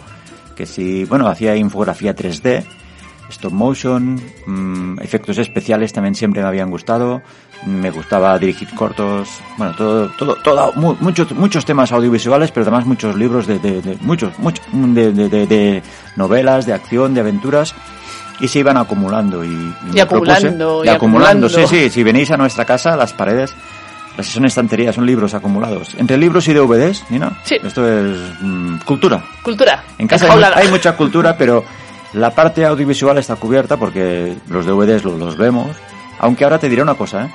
que 0.55 0.65
si, 0.67 1.05
bueno, 1.05 1.27
hacía 1.27 1.55
infografía 1.55 2.13
3D, 2.15 2.63
stop 3.29 3.53
motion, 3.53 4.19
mm, 4.47 4.99
efectos 5.01 5.37
especiales 5.37 5.93
también 5.93 6.15
siempre 6.15 6.41
me 6.41 6.47
habían 6.47 6.69
gustado, 6.71 7.21
me 7.65 7.91
gustaba 7.91 8.37
dirigir 8.39 8.67
cortos, 8.75 9.29
bueno, 9.57 9.73
todo, 9.75 10.09
todo, 10.17 10.35
todo, 10.43 10.73
mu- 10.75 10.95
muchos, 10.99 11.31
muchos 11.33 11.63
temas 11.63 11.91
audiovisuales, 11.91 12.51
pero 12.51 12.63
además 12.63 12.85
muchos 12.87 13.15
libros 13.15 13.45
de, 13.47 13.59
de, 13.59 13.81
de- 13.81 13.97
muchos, 14.01 14.37
muchos, 14.39 14.65
de, 14.73 15.13
de, 15.13 15.29
de- 15.29 15.45
de 15.47 15.83
novelas, 16.15 16.65
de 16.65 16.73
acción, 16.73 17.13
de 17.13 17.19
aventuras, 17.21 17.73
y 18.39 18.47
se 18.47 18.59
iban 18.59 18.77
acumulando 18.77 19.43
y, 19.43 19.49
me 19.93 20.01
acumulando, 20.01 20.83
y 20.83 20.87
y 20.87 20.89
acumulando, 20.89 21.47
acumulando. 21.47 21.49
sí, 21.49 21.61
sí, 21.67 21.89
si 21.89 22.03
venís 22.03 22.31
a 22.31 22.37
nuestra 22.37 22.65
casa, 22.65 22.95
las 22.95 23.13
paredes, 23.13 23.53
las 24.17 24.27
son 24.27 24.45
estanterías, 24.45 24.95
son 24.95 25.05
libros 25.05 25.33
acumulados, 25.33 25.95
entre 25.97 26.17
libros 26.17 26.47
y 26.47 26.53
DVDs, 26.53 27.05
Nina, 27.09 27.37
Sí. 27.43 27.57
esto 27.63 27.87
es 27.87 28.17
mm, 28.41 28.77
cultura, 28.85 29.23
Cultura. 29.43 29.83
en 29.97 30.07
casa 30.07 30.27
hay 30.55 30.67
mucha 30.69 30.95
cultura, 30.95 31.35
pero 31.37 31.63
la 32.13 32.31
parte 32.31 32.65
audiovisual 32.65 33.17
está 33.17 33.35
cubierta 33.35 33.77
porque 33.77 34.35
los 34.49 34.65
DVDs 34.65 35.03
los, 35.03 35.19
los 35.19 35.37
vemos. 35.37 35.75
Aunque 36.21 36.43
ahora 36.43 36.59
te 36.59 36.67
diré 36.67 36.81
una 36.81 36.95
cosa, 36.95 37.25
¿eh? 37.25 37.29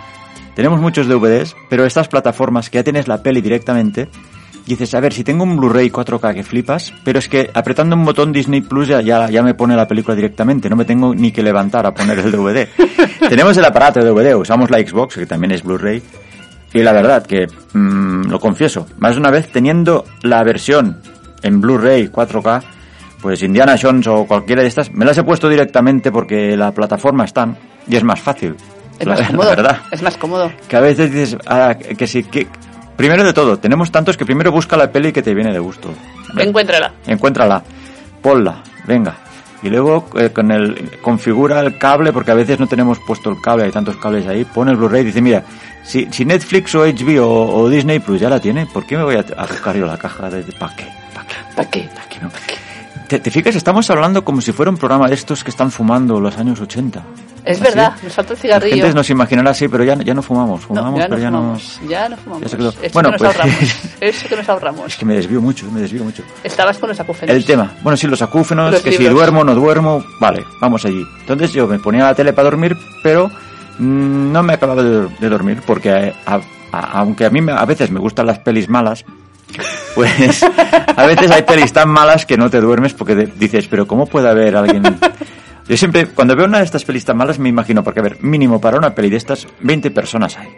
Tenemos 0.54 0.80
muchos 0.80 1.06
DVDs, 1.08 1.56
pero 1.68 1.84
estas 1.84 2.06
plataformas 2.08 2.70
que 2.70 2.78
ya 2.78 2.84
tienes 2.84 3.08
la 3.08 3.22
peli 3.22 3.40
directamente, 3.40 4.08
dices, 4.66 4.94
a 4.94 5.00
ver, 5.00 5.12
si 5.12 5.24
tengo 5.24 5.44
un 5.44 5.56
Blu-ray 5.56 5.90
4K 5.90 6.34
que 6.34 6.42
flipas, 6.42 6.92
pero 7.04 7.18
es 7.18 7.28
que 7.28 7.50
apretando 7.52 7.94
un 7.96 8.04
botón 8.04 8.32
Disney 8.32 8.60
Plus 8.62 8.88
ya, 8.88 9.00
ya, 9.00 9.28
ya 9.28 9.42
me 9.42 9.54
pone 9.54 9.76
la 9.76 9.86
película 9.86 10.14
directamente, 10.14 10.68
no 10.70 10.76
me 10.76 10.84
tengo 10.84 11.14
ni 11.14 11.32
que 11.32 11.42
levantar 11.42 11.86
a 11.86 11.92
poner 11.92 12.18
el 12.18 12.32
DVD. 12.32 12.68
Tenemos 13.28 13.56
el 13.56 13.64
aparato 13.64 14.00
de 14.00 14.06
DVD, 14.10 14.34
usamos 14.36 14.70
la 14.70 14.78
Xbox, 14.78 15.16
que 15.16 15.26
también 15.26 15.52
es 15.52 15.62
Blu-ray, 15.62 16.02
y 16.72 16.78
la 16.82 16.92
verdad 16.92 17.24
que, 17.26 17.46
mm, 17.72 18.28
lo 18.30 18.40
confieso, 18.40 18.86
más 18.98 19.14
de 19.14 19.20
una 19.20 19.30
vez 19.30 19.48
teniendo 19.52 20.04
la 20.22 20.42
versión 20.42 20.98
en 21.42 21.60
Blu-ray 21.60 22.08
4K, 22.08 22.62
pues 23.22 23.42
Indiana 23.42 23.76
Jones 23.80 24.06
o 24.06 24.26
cualquiera 24.26 24.62
de 24.62 24.68
estas, 24.68 24.92
me 24.92 25.04
las 25.04 25.16
he 25.16 25.22
puesto 25.24 25.48
directamente 25.48 26.10
porque 26.12 26.56
la 26.56 26.72
plataforma 26.72 27.24
están 27.24 27.56
y 27.86 27.96
es 27.96 28.04
más 28.04 28.20
fácil. 28.20 28.54
Es 28.98 29.06
La- 29.06 29.12
más 29.14 29.20
la 29.22 29.26
cómodo. 29.28 29.48
verdad. 29.50 29.78
Es 29.90 30.02
más 30.02 30.16
cómodo. 30.18 30.52
Que 30.68 30.76
a 30.76 30.80
veces 30.80 31.10
dices, 31.10 31.36
ah, 31.46 31.74
que 31.74 32.06
sí, 32.06 32.22
que... 32.24 32.46
Primero 32.96 33.24
de 33.24 33.32
todo, 33.32 33.58
tenemos 33.58 33.90
tantos 33.90 34.16
que 34.16 34.24
primero 34.24 34.52
busca 34.52 34.76
la 34.76 34.90
peli 34.90 35.12
que 35.12 35.22
te 35.22 35.34
viene 35.34 35.52
de 35.52 35.58
gusto. 35.58 35.90
Encuéntrala. 36.36 36.92
Encuéntrala, 37.06 37.62
ponla, 38.22 38.62
venga. 38.86 39.16
Y 39.62 39.70
luego 39.70 40.08
eh, 40.16 40.30
con 40.30 40.50
el 40.52 41.00
configura 41.00 41.60
el 41.60 41.78
cable, 41.78 42.12
porque 42.12 42.30
a 42.30 42.34
veces 42.34 42.60
no 42.60 42.66
tenemos 42.66 42.98
puesto 42.98 43.30
el 43.30 43.40
cable, 43.40 43.64
hay 43.64 43.70
tantos 43.70 43.96
cables 43.96 44.26
ahí, 44.26 44.44
pone 44.44 44.70
el 44.72 44.76
Blu-ray 44.76 45.02
y 45.02 45.06
dice, 45.06 45.22
mira, 45.22 45.42
si, 45.82 46.06
si 46.12 46.24
Netflix 46.24 46.74
o 46.74 46.84
HBO 46.84 47.26
o, 47.26 47.62
o 47.62 47.68
Disney 47.70 47.98
Plus 47.98 48.20
ya 48.20 48.28
la 48.28 48.40
tiene, 48.40 48.66
¿por 48.66 48.86
qué 48.86 48.96
me 48.96 49.04
voy 49.04 49.16
a, 49.16 49.24
a 49.36 49.46
buscar 49.46 49.74
yo 49.76 49.86
la 49.86 49.96
caja 49.96 50.28
de... 50.28 50.42
¿Para 50.52 50.76
qué? 50.76 50.86
¿Para 51.14 51.26
qué? 51.26 51.34
¿Para 51.56 51.70
qué? 51.70 51.88
¿Para 51.94 52.08
qué 52.08 52.20
no? 52.20 52.30
¿Te, 53.08 53.20
te 53.20 53.30
fijas? 53.30 53.56
Estamos 53.56 53.88
hablando 53.90 54.24
como 54.24 54.40
si 54.40 54.52
fuera 54.52 54.70
un 54.70 54.76
programa 54.76 55.08
de 55.08 55.14
estos 55.14 55.42
que 55.42 55.50
están 55.50 55.70
fumando 55.70 56.20
los 56.20 56.36
años 56.38 56.60
80. 56.60 57.02
Es 57.44 57.60
¿Así? 57.60 57.64
verdad, 57.64 57.92
nos 58.02 58.12
falta 58.14 58.32
el 58.32 58.38
cigarrillo. 58.38 58.76
gente 58.76 58.94
nos 58.94 59.10
imaginará 59.10 59.50
así, 59.50 59.68
pero 59.68 59.84
ya, 59.84 59.94
ya 59.96 60.14
no 60.14 60.22
fumamos. 60.22 60.62
No, 60.62 60.66
Fumamos, 60.68 60.98
ya 60.98 61.04
no 61.08 61.08
pero 61.16 61.22
ya 61.22 61.28
fumamos. 61.28 61.78
no... 61.82 61.88
Ya 61.90 62.08
no 62.08 62.16
fumamos. 62.16 62.50
ya 62.50 62.58
Bueno, 62.92 63.08
que 63.10 63.12
nos 63.12 63.18
pues- 63.18 63.22
ahorramos. 63.36 63.56
Eso 64.00 64.28
que 64.28 64.36
nos 64.36 64.48
ahorramos. 64.48 64.86
Es 64.86 64.96
que 64.96 65.04
me 65.04 65.14
desvío 65.14 65.40
mucho, 65.42 65.70
me 65.70 65.80
desvío 65.82 66.04
mucho. 66.04 66.22
Estabas 66.42 66.78
con 66.78 66.88
los 66.88 66.98
acúfenos. 67.00 67.36
El 67.36 67.44
tema. 67.44 67.72
Bueno, 67.82 67.96
sí, 67.98 68.06
los 68.06 68.22
acúfenos, 68.22 68.72
Los 68.72 68.80
que 68.82 68.92
si 68.92 69.04
duermo 69.04 69.44
no 69.44 69.54
duermo, 69.54 70.02
vale, 70.20 70.42
vamos 70.60 70.84
allí. 70.86 71.04
Entonces 71.20 71.52
yo 71.52 71.66
me 71.66 71.78
ponía 71.78 72.04
la 72.04 72.14
tele 72.14 72.32
para 72.32 72.46
dormir, 72.48 72.76
pero 73.02 73.28
mm, 73.78 74.32
no 74.32 74.42
me 74.42 74.54
acababa 74.54 74.82
de, 74.82 75.08
de 75.20 75.28
dormir 75.28 75.60
porque 75.66 75.90
eh, 75.90 76.14
a- 76.24 76.40
a- 76.72 76.98
aunque 77.00 77.26
a 77.26 77.30
mí 77.30 77.42
me- 77.42 77.52
a 77.52 77.64
veces 77.66 77.90
me 77.90 78.00
gustan 78.00 78.26
las 78.26 78.38
pelis 78.38 78.70
malas, 78.70 79.04
pues 79.94 80.42
a 80.96 81.06
veces 81.06 81.30
hay 81.30 81.42
pelis 81.42 81.74
tan 81.74 81.90
malas 81.90 82.24
que 82.24 82.38
no 82.38 82.48
te 82.48 82.60
duermes 82.60 82.94
porque 82.94 83.14
dices, 83.36 83.66
pero 83.68 83.86
¿cómo 83.86 84.06
puede 84.06 84.30
haber 84.30 84.56
alguien...? 84.56 84.82
Yo 85.68 85.76
siempre, 85.76 86.06
cuando 86.08 86.36
veo 86.36 86.46
una 86.46 86.58
de 86.58 86.64
estas 86.64 86.84
pelis 86.84 87.04
tan 87.04 87.16
malas, 87.16 87.38
me 87.38 87.48
imagino, 87.48 87.82
porque 87.82 88.00
a 88.00 88.02
ver, 88.02 88.18
mínimo 88.22 88.60
para 88.60 88.76
una 88.78 88.94
peli 88.94 89.08
de 89.10 89.16
estas, 89.16 89.46
20 89.60 89.90
personas 89.92 90.36
hay, 90.38 90.48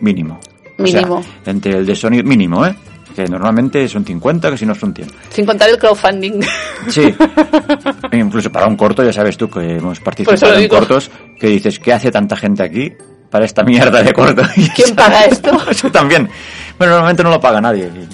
mínimo. 0.00 0.40
O 0.78 0.86
sea, 0.86 1.00
Mínimo. 1.02 1.24
entre 1.46 1.78
el 1.78 1.86
de 1.86 1.94
sonido, 1.94 2.24
mínimo, 2.24 2.66
¿eh? 2.66 2.74
Que 3.14 3.24
normalmente 3.26 3.88
son 3.88 4.04
50, 4.04 4.50
que 4.50 4.58
si 4.58 4.66
no 4.66 4.74
son 4.74 4.92
100. 4.92 5.08
Sin 5.30 5.46
contar 5.46 5.70
el 5.70 5.78
crowdfunding. 5.78 6.42
Sí. 6.88 7.14
Incluso 8.12 8.50
para 8.52 8.66
un 8.66 8.76
corto, 8.76 9.02
ya 9.02 9.12
sabes 9.12 9.36
tú 9.38 9.48
que 9.48 9.76
hemos 9.78 10.00
participado 10.00 10.54
en 10.58 10.68
cortos, 10.68 11.10
que 11.38 11.46
dices, 11.46 11.78
¿qué 11.78 11.92
hace 11.94 12.10
tanta 12.10 12.36
gente 12.36 12.62
aquí 12.62 12.92
para 13.30 13.46
esta 13.46 13.62
mierda 13.62 14.02
de 14.02 14.12
corto? 14.12 14.42
¿Quién 14.74 14.94
paga 14.94 15.24
esto? 15.24 15.50
Eso 15.70 15.90
también. 15.90 16.28
Bueno, 16.76 16.92
normalmente 16.94 17.22
no 17.22 17.30
lo 17.30 17.40
paga 17.40 17.60
nadie. 17.60 17.86
Un, 17.86 18.08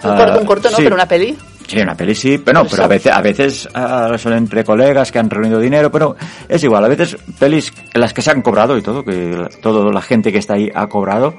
Ah, 0.00 0.14
corto, 0.16 0.38
un 0.40 0.46
corto 0.46 0.70
no, 0.70 0.76
sí. 0.76 0.82
pero 0.84 0.94
una 0.94 1.06
peli. 1.08 1.36
Sí, 1.68 1.78
una 1.82 1.94
peli 1.94 2.14
sí, 2.14 2.38
pero 2.38 2.62
no, 2.62 2.68
pero 2.68 2.84
a 2.84 2.88
veces, 2.88 3.12
a 3.12 3.20
veces 3.20 3.68
ah, 3.74 4.16
son 4.16 4.32
entre 4.32 4.64
colegas 4.64 5.12
que 5.12 5.18
han 5.18 5.28
reunido 5.28 5.60
dinero, 5.60 5.92
pero 5.92 6.16
es 6.48 6.64
igual, 6.64 6.82
a 6.82 6.88
veces 6.88 7.18
pelis 7.38 7.70
en 7.92 8.00
las 8.00 8.14
que 8.14 8.22
se 8.22 8.30
han 8.30 8.40
cobrado 8.40 8.78
y 8.78 8.82
todo, 8.82 9.04
que 9.04 9.48
toda 9.60 9.92
la 9.92 10.00
gente 10.00 10.32
que 10.32 10.38
está 10.38 10.54
ahí 10.54 10.70
ha 10.74 10.86
cobrado, 10.86 11.34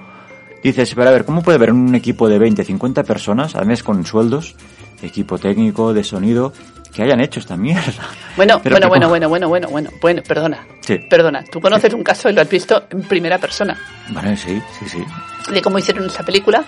dices, 0.61 0.93
pero 0.93 1.09
a 1.09 1.13
ver, 1.13 1.25
¿cómo 1.25 1.41
puede 1.41 1.55
haber 1.55 1.73
un 1.73 1.95
equipo 1.95 2.29
de 2.29 2.37
20, 2.37 2.63
50 2.63 3.03
personas, 3.03 3.55
además 3.55 3.81
con 3.81 4.05
sueldos, 4.05 4.55
equipo 5.01 5.39
técnico, 5.39 5.95
de 5.95 6.03
sonido, 6.03 6.53
que 6.93 7.01
hayan 7.01 7.21
hecho 7.21 7.39
esta 7.39 7.57
mierda? 7.57 8.07
Bueno, 8.37 8.61
Pero 8.61 8.75
bueno, 8.75 8.87
bueno, 8.87 9.09
bueno, 9.09 9.29
bueno, 9.29 9.49
bueno, 9.49 9.67
bueno, 9.69 9.89
bueno, 9.99 10.21
perdona. 10.27 10.67
Sí. 10.81 10.99
Perdona, 11.09 11.43
tú 11.51 11.59
conoces 11.59 11.91
un 11.95 12.03
caso 12.03 12.29
y 12.29 12.33
lo 12.33 12.41
has 12.41 12.49
visto 12.49 12.83
en 12.91 13.01
primera 13.01 13.37
persona 13.39 13.77
Vale, 14.11 14.37
sí, 14.37 14.61
sí, 14.79 14.87
sí. 14.87 15.51
de 15.51 15.61
cómo 15.61 15.79
hicieron 15.79 16.05
esa 16.05 16.23
película. 16.23 16.63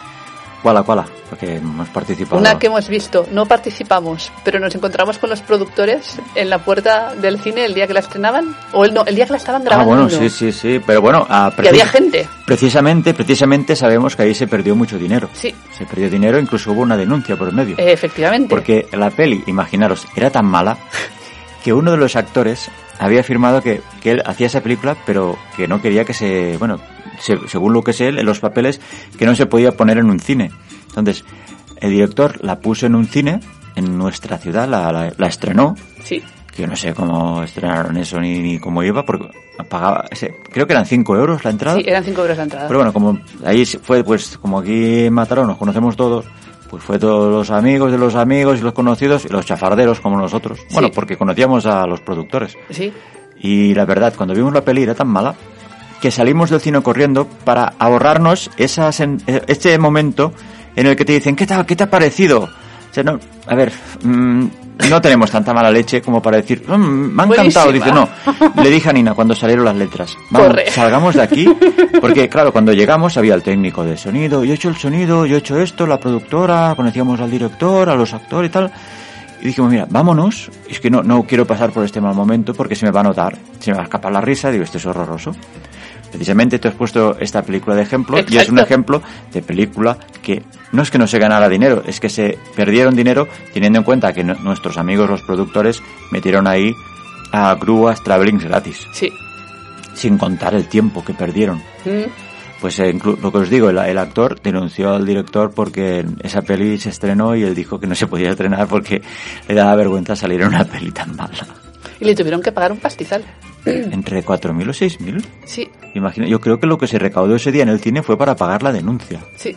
¿Cuál, 0.61 0.83
cuál? 0.83 1.05
Porque 1.29 1.55
hemos 1.55 1.89
participado. 1.89 2.39
Una 2.39 2.59
que 2.59 2.67
hemos 2.67 2.87
visto, 2.87 3.25
no 3.31 3.45
participamos, 3.47 4.31
pero 4.43 4.59
nos 4.59 4.75
encontramos 4.75 5.17
con 5.17 5.29
los 5.31 5.41
productores 5.41 6.19
en 6.35 6.49
la 6.49 6.59
puerta 6.59 7.15
del 7.15 7.39
cine 7.39 7.65
el 7.65 7.73
día 7.73 7.87
que 7.87 7.93
la 7.93 8.01
estrenaban, 8.01 8.55
o 8.73 8.85
el, 8.85 8.93
no, 8.93 9.03
el 9.05 9.15
día 9.15 9.25
que 9.25 9.31
la 9.31 9.37
estaban 9.37 9.61
Ah, 9.63 9.65
grabando. 9.65 9.93
bueno, 9.93 10.09
sí, 10.09 10.29
sí, 10.29 10.51
sí, 10.51 10.79
pero 10.85 11.01
bueno, 11.01 11.25
ah, 11.29 11.51
Y 11.63 11.67
había 11.67 11.87
gente. 11.87 12.27
Precisamente, 12.45 13.13
precisamente 13.13 13.75
sabemos 13.75 14.15
que 14.15 14.23
ahí 14.23 14.35
se 14.35 14.45
perdió 14.47 14.75
mucho 14.75 14.97
dinero. 14.99 15.29
Sí, 15.33 15.55
Se 15.77 15.85
perdió 15.85 16.09
dinero, 16.09 16.37
incluso 16.39 16.71
hubo 16.73 16.81
una 16.81 16.95
denuncia 16.97 17.35
por 17.35 17.47
el 17.47 17.55
medio. 17.55 17.75
eh, 17.79 17.91
efectivamente. 17.91 18.49
Porque 18.49 18.87
la 18.91 19.09
peli, 19.09 19.43
imaginaros, 19.47 20.05
era 20.15 20.29
tan 20.29 20.45
mala 20.45 20.77
que 21.63 21.73
uno 21.73 21.91
de 21.91 21.97
los 21.97 22.15
actores 22.15 22.69
había 23.05 23.19
afirmado 23.21 23.61
que, 23.61 23.81
que 24.01 24.11
él 24.11 24.23
hacía 24.25 24.47
esa 24.47 24.61
película, 24.61 24.95
pero 25.05 25.37
que 25.57 25.67
no 25.67 25.81
quería 25.81 26.05
que 26.05 26.13
se, 26.13 26.57
bueno, 26.57 26.79
se- 27.19 27.47
según 27.47 27.73
lo 27.73 27.83
que 27.83 27.93
sé 27.93 28.07
él, 28.07 28.19
en 28.19 28.25
los 28.25 28.39
papeles, 28.39 28.79
que 29.17 29.25
no 29.25 29.35
se 29.35 29.45
podía 29.47 29.71
poner 29.75 29.97
en 29.97 30.09
un 30.09 30.19
cine. 30.19 30.51
Entonces, 30.89 31.25
el 31.77 31.91
director 31.91 32.43
la 32.43 32.59
puso 32.59 32.85
en 32.85 32.95
un 32.95 33.05
cine, 33.07 33.39
en 33.75 33.97
nuestra 33.97 34.37
ciudad, 34.37 34.67
la, 34.67 34.91
la- 34.91 35.13
la 35.17 35.27
estrenó, 35.27 35.75
Sí, 36.03 36.21
que 36.53 36.61
yo 36.63 36.67
no 36.67 36.75
sé 36.75 36.93
cómo 36.93 37.43
estrenaron 37.43 37.95
eso 37.97 38.19
ni, 38.19 38.39
ni 38.39 38.59
cómo 38.59 38.83
iba, 38.83 39.03
porque 39.05 39.29
pagaba, 39.69 40.05
ese- 40.11 40.33
creo 40.51 40.67
que 40.67 40.73
eran 40.73 40.85
5 40.85 41.15
euros 41.15 41.43
la 41.43 41.51
entrada. 41.51 41.77
sí, 41.77 41.83
eran 41.87 42.03
5 42.03 42.21
euros 42.21 42.37
la 42.37 42.43
entrada. 42.43 42.67
Pero 42.67 42.79
bueno, 42.79 42.93
como 42.93 43.19
ahí 43.45 43.65
fue, 43.65 44.03
pues 44.03 44.37
como 44.37 44.59
aquí 44.59 45.05
en 45.05 45.13
Mataró 45.13 45.45
nos 45.47 45.57
conocemos 45.57 45.95
todos, 45.95 46.25
pues 46.71 46.81
fue 46.83 46.97
todos 46.97 47.31
los 47.31 47.51
amigos 47.51 47.91
de 47.91 47.97
los 47.99 48.15
amigos 48.15 48.59
y 48.59 48.63
los 48.63 48.73
conocidos 48.73 49.25
y 49.25 49.27
los 49.29 49.45
chafarderos 49.45 49.99
como 49.99 50.17
nosotros. 50.17 50.57
Bueno, 50.71 50.89
porque 50.91 51.17
conocíamos 51.17 51.65
a 51.67 51.85
los 51.85 51.99
productores. 52.01 52.57
Sí, 52.71 52.91
Y 53.39 53.73
la 53.75 53.85
verdad, 53.85 54.13
cuando 54.15 54.33
vimos 54.33 54.53
la 54.53 54.63
peli 54.63 54.83
era 54.83 54.95
tan 54.95 55.09
mala 55.09 55.35
que 56.01 56.09
salimos 56.11 56.49
del 56.49 56.61
cine 56.61 56.81
corriendo 56.81 57.27
para 57.43 57.73
ahorrarnos 57.77 58.49
esas 58.57 58.99
en- 59.01 59.21
eh, 59.27 59.41
ese 59.47 59.77
momento 59.77 60.33
en 60.75 60.87
el 60.87 60.95
que 60.95 61.05
te 61.05 61.13
dicen, 61.13 61.35
¿qué 61.35 61.45
tal? 61.45 61.65
¿Qué 61.65 61.75
te 61.75 61.83
ha 61.83 61.89
parecido? 61.89 62.43
O 62.43 62.93
sea, 62.93 63.03
no, 63.03 63.19
a 63.47 63.53
ver, 63.55 63.71
mm, 64.03 64.45
no 64.89 65.01
tenemos 65.01 65.29
tanta 65.31 65.53
mala 65.53 65.71
leche 65.71 66.01
como 66.01 66.21
para 66.21 66.37
decir, 66.37 66.63
"Mm, 66.67 66.75
me 67.15 67.23
ha 67.23 67.25
encantado. 67.25 67.71
Dice, 67.71 67.91
no, 67.91 68.07
le 68.61 68.69
dije 68.69 68.89
a 68.89 68.93
Nina 68.93 69.13
cuando 69.13 69.35
salieron 69.35 69.65
las 69.65 69.75
letras, 69.75 70.15
vamos, 70.29 70.47
Corre. 70.49 70.71
salgamos 70.71 71.15
de 71.15 71.21
aquí, 71.21 71.45
porque 72.01 72.29
claro, 72.29 72.51
cuando 72.51 72.73
llegamos 72.73 73.17
había 73.17 73.33
el 73.35 73.43
técnico 73.43 73.83
de 73.83 73.97
sonido, 73.97 74.43
yo 74.43 74.51
he 74.53 74.55
hecho 74.55 74.69
el 74.69 74.77
sonido, 74.77 75.25
yo 75.25 75.35
he 75.35 75.39
hecho 75.39 75.59
esto, 75.59 75.85
la 75.87 75.99
productora, 75.99 76.73
conocíamos 76.75 77.19
al 77.19 77.31
director, 77.31 77.89
a 77.89 77.95
los 77.95 78.13
actores 78.13 78.49
y 78.49 78.53
tal. 78.53 78.71
Y 79.41 79.45
dijimos, 79.47 79.71
mira, 79.71 79.87
vámonos, 79.89 80.51
es 80.69 80.79
que 80.79 80.91
no, 80.91 81.01
no 81.01 81.23
quiero 81.23 81.47
pasar 81.47 81.71
por 81.71 81.83
este 81.83 81.99
mal 81.99 82.13
momento 82.13 82.53
porque 82.53 82.75
se 82.75 82.85
me 82.85 82.91
va 82.91 82.99
a 82.99 83.03
notar, 83.03 83.35
se 83.59 83.71
me 83.71 83.77
va 83.77 83.81
a 83.81 83.85
escapar 83.85 84.11
la 84.11 84.21
risa, 84.21 84.51
digo, 84.51 84.63
esto 84.63 84.77
es 84.77 84.85
horroroso. 84.85 85.35
Precisamente 86.11 86.59
te 86.59 86.67
has 86.67 86.73
puesto 86.75 87.17
esta 87.19 87.41
película 87.41 87.75
de 87.75 87.83
ejemplo 87.83 88.17
y 88.29 88.37
es 88.37 88.49
un 88.49 88.59
ejemplo 88.59 89.01
de 89.31 89.41
película 89.41 89.97
que 90.21 90.43
no 90.73 90.81
es 90.83 90.91
que 90.91 90.97
no 90.97 91.07
se 91.07 91.19
ganara 91.19 91.47
dinero, 91.49 91.83
es 91.85 91.99
que 91.99 92.09
se 92.09 92.37
perdieron 92.55 92.95
dinero 92.95 93.27
teniendo 93.53 93.79
en 93.79 93.85
cuenta 93.85 94.13
que 94.13 94.23
no- 94.23 94.35
nuestros 94.35 94.77
amigos 94.77 95.09
los 95.09 95.21
productores 95.21 95.81
metieron 96.11 96.47
ahí 96.47 96.73
a 97.31 97.55
grúas 97.55 98.03
travelings 98.03 98.43
gratis, 98.43 98.85
sí. 98.93 99.11
sin 99.93 100.17
contar 100.17 100.53
el 100.53 100.67
tiempo 100.67 101.03
que 101.03 101.13
perdieron. 101.13 101.57
Mm, 101.85 102.09
Pues 102.59 102.77
eh, 102.79 102.93
lo 103.03 103.31
que 103.31 103.37
os 103.39 103.49
digo, 103.49 103.69
el, 103.71 103.77
el 103.79 103.97
actor 103.97 104.39
denunció 104.41 104.93
al 104.93 105.03
director 105.05 105.51
porque 105.51 106.05
esa 106.21 106.41
peli 106.43 106.77
se 106.77 106.89
estrenó 106.89 107.35
y 107.35 107.41
él 107.43 107.55
dijo 107.55 107.79
que 107.79 107.87
no 107.87 107.95
se 107.95 108.05
podía 108.05 108.29
estrenar 108.29 108.67
porque 108.67 109.01
le 109.47 109.55
daba 109.55 109.73
vergüenza 109.75 110.15
salir 110.15 110.41
en 110.41 110.49
una 110.49 110.63
peli 110.65 110.91
tan 110.91 111.15
mala. 111.15 111.47
Y 111.99 112.05
le 112.05 112.13
tuvieron 112.15 112.41
que 112.41 112.51
pagar 112.51 112.71
un 112.71 112.77
pastizal. 112.79 113.23
Entre 113.65 114.23
4.000 114.23 114.69
o 114.69 114.71
6.000. 114.71 115.23
Sí, 115.45 115.69
Imagina, 115.93 116.27
yo 116.27 116.39
creo 116.39 116.59
que 116.59 116.67
lo 116.67 116.77
que 116.77 116.87
se 116.87 116.97
recaudó 116.99 117.35
ese 117.35 117.51
día 117.51 117.63
en 117.63 117.69
el 117.69 117.79
cine 117.79 118.01
fue 118.01 118.17
para 118.17 118.35
pagar 118.35 118.63
la 118.63 118.71
denuncia. 118.71 119.19
sí. 119.35 119.55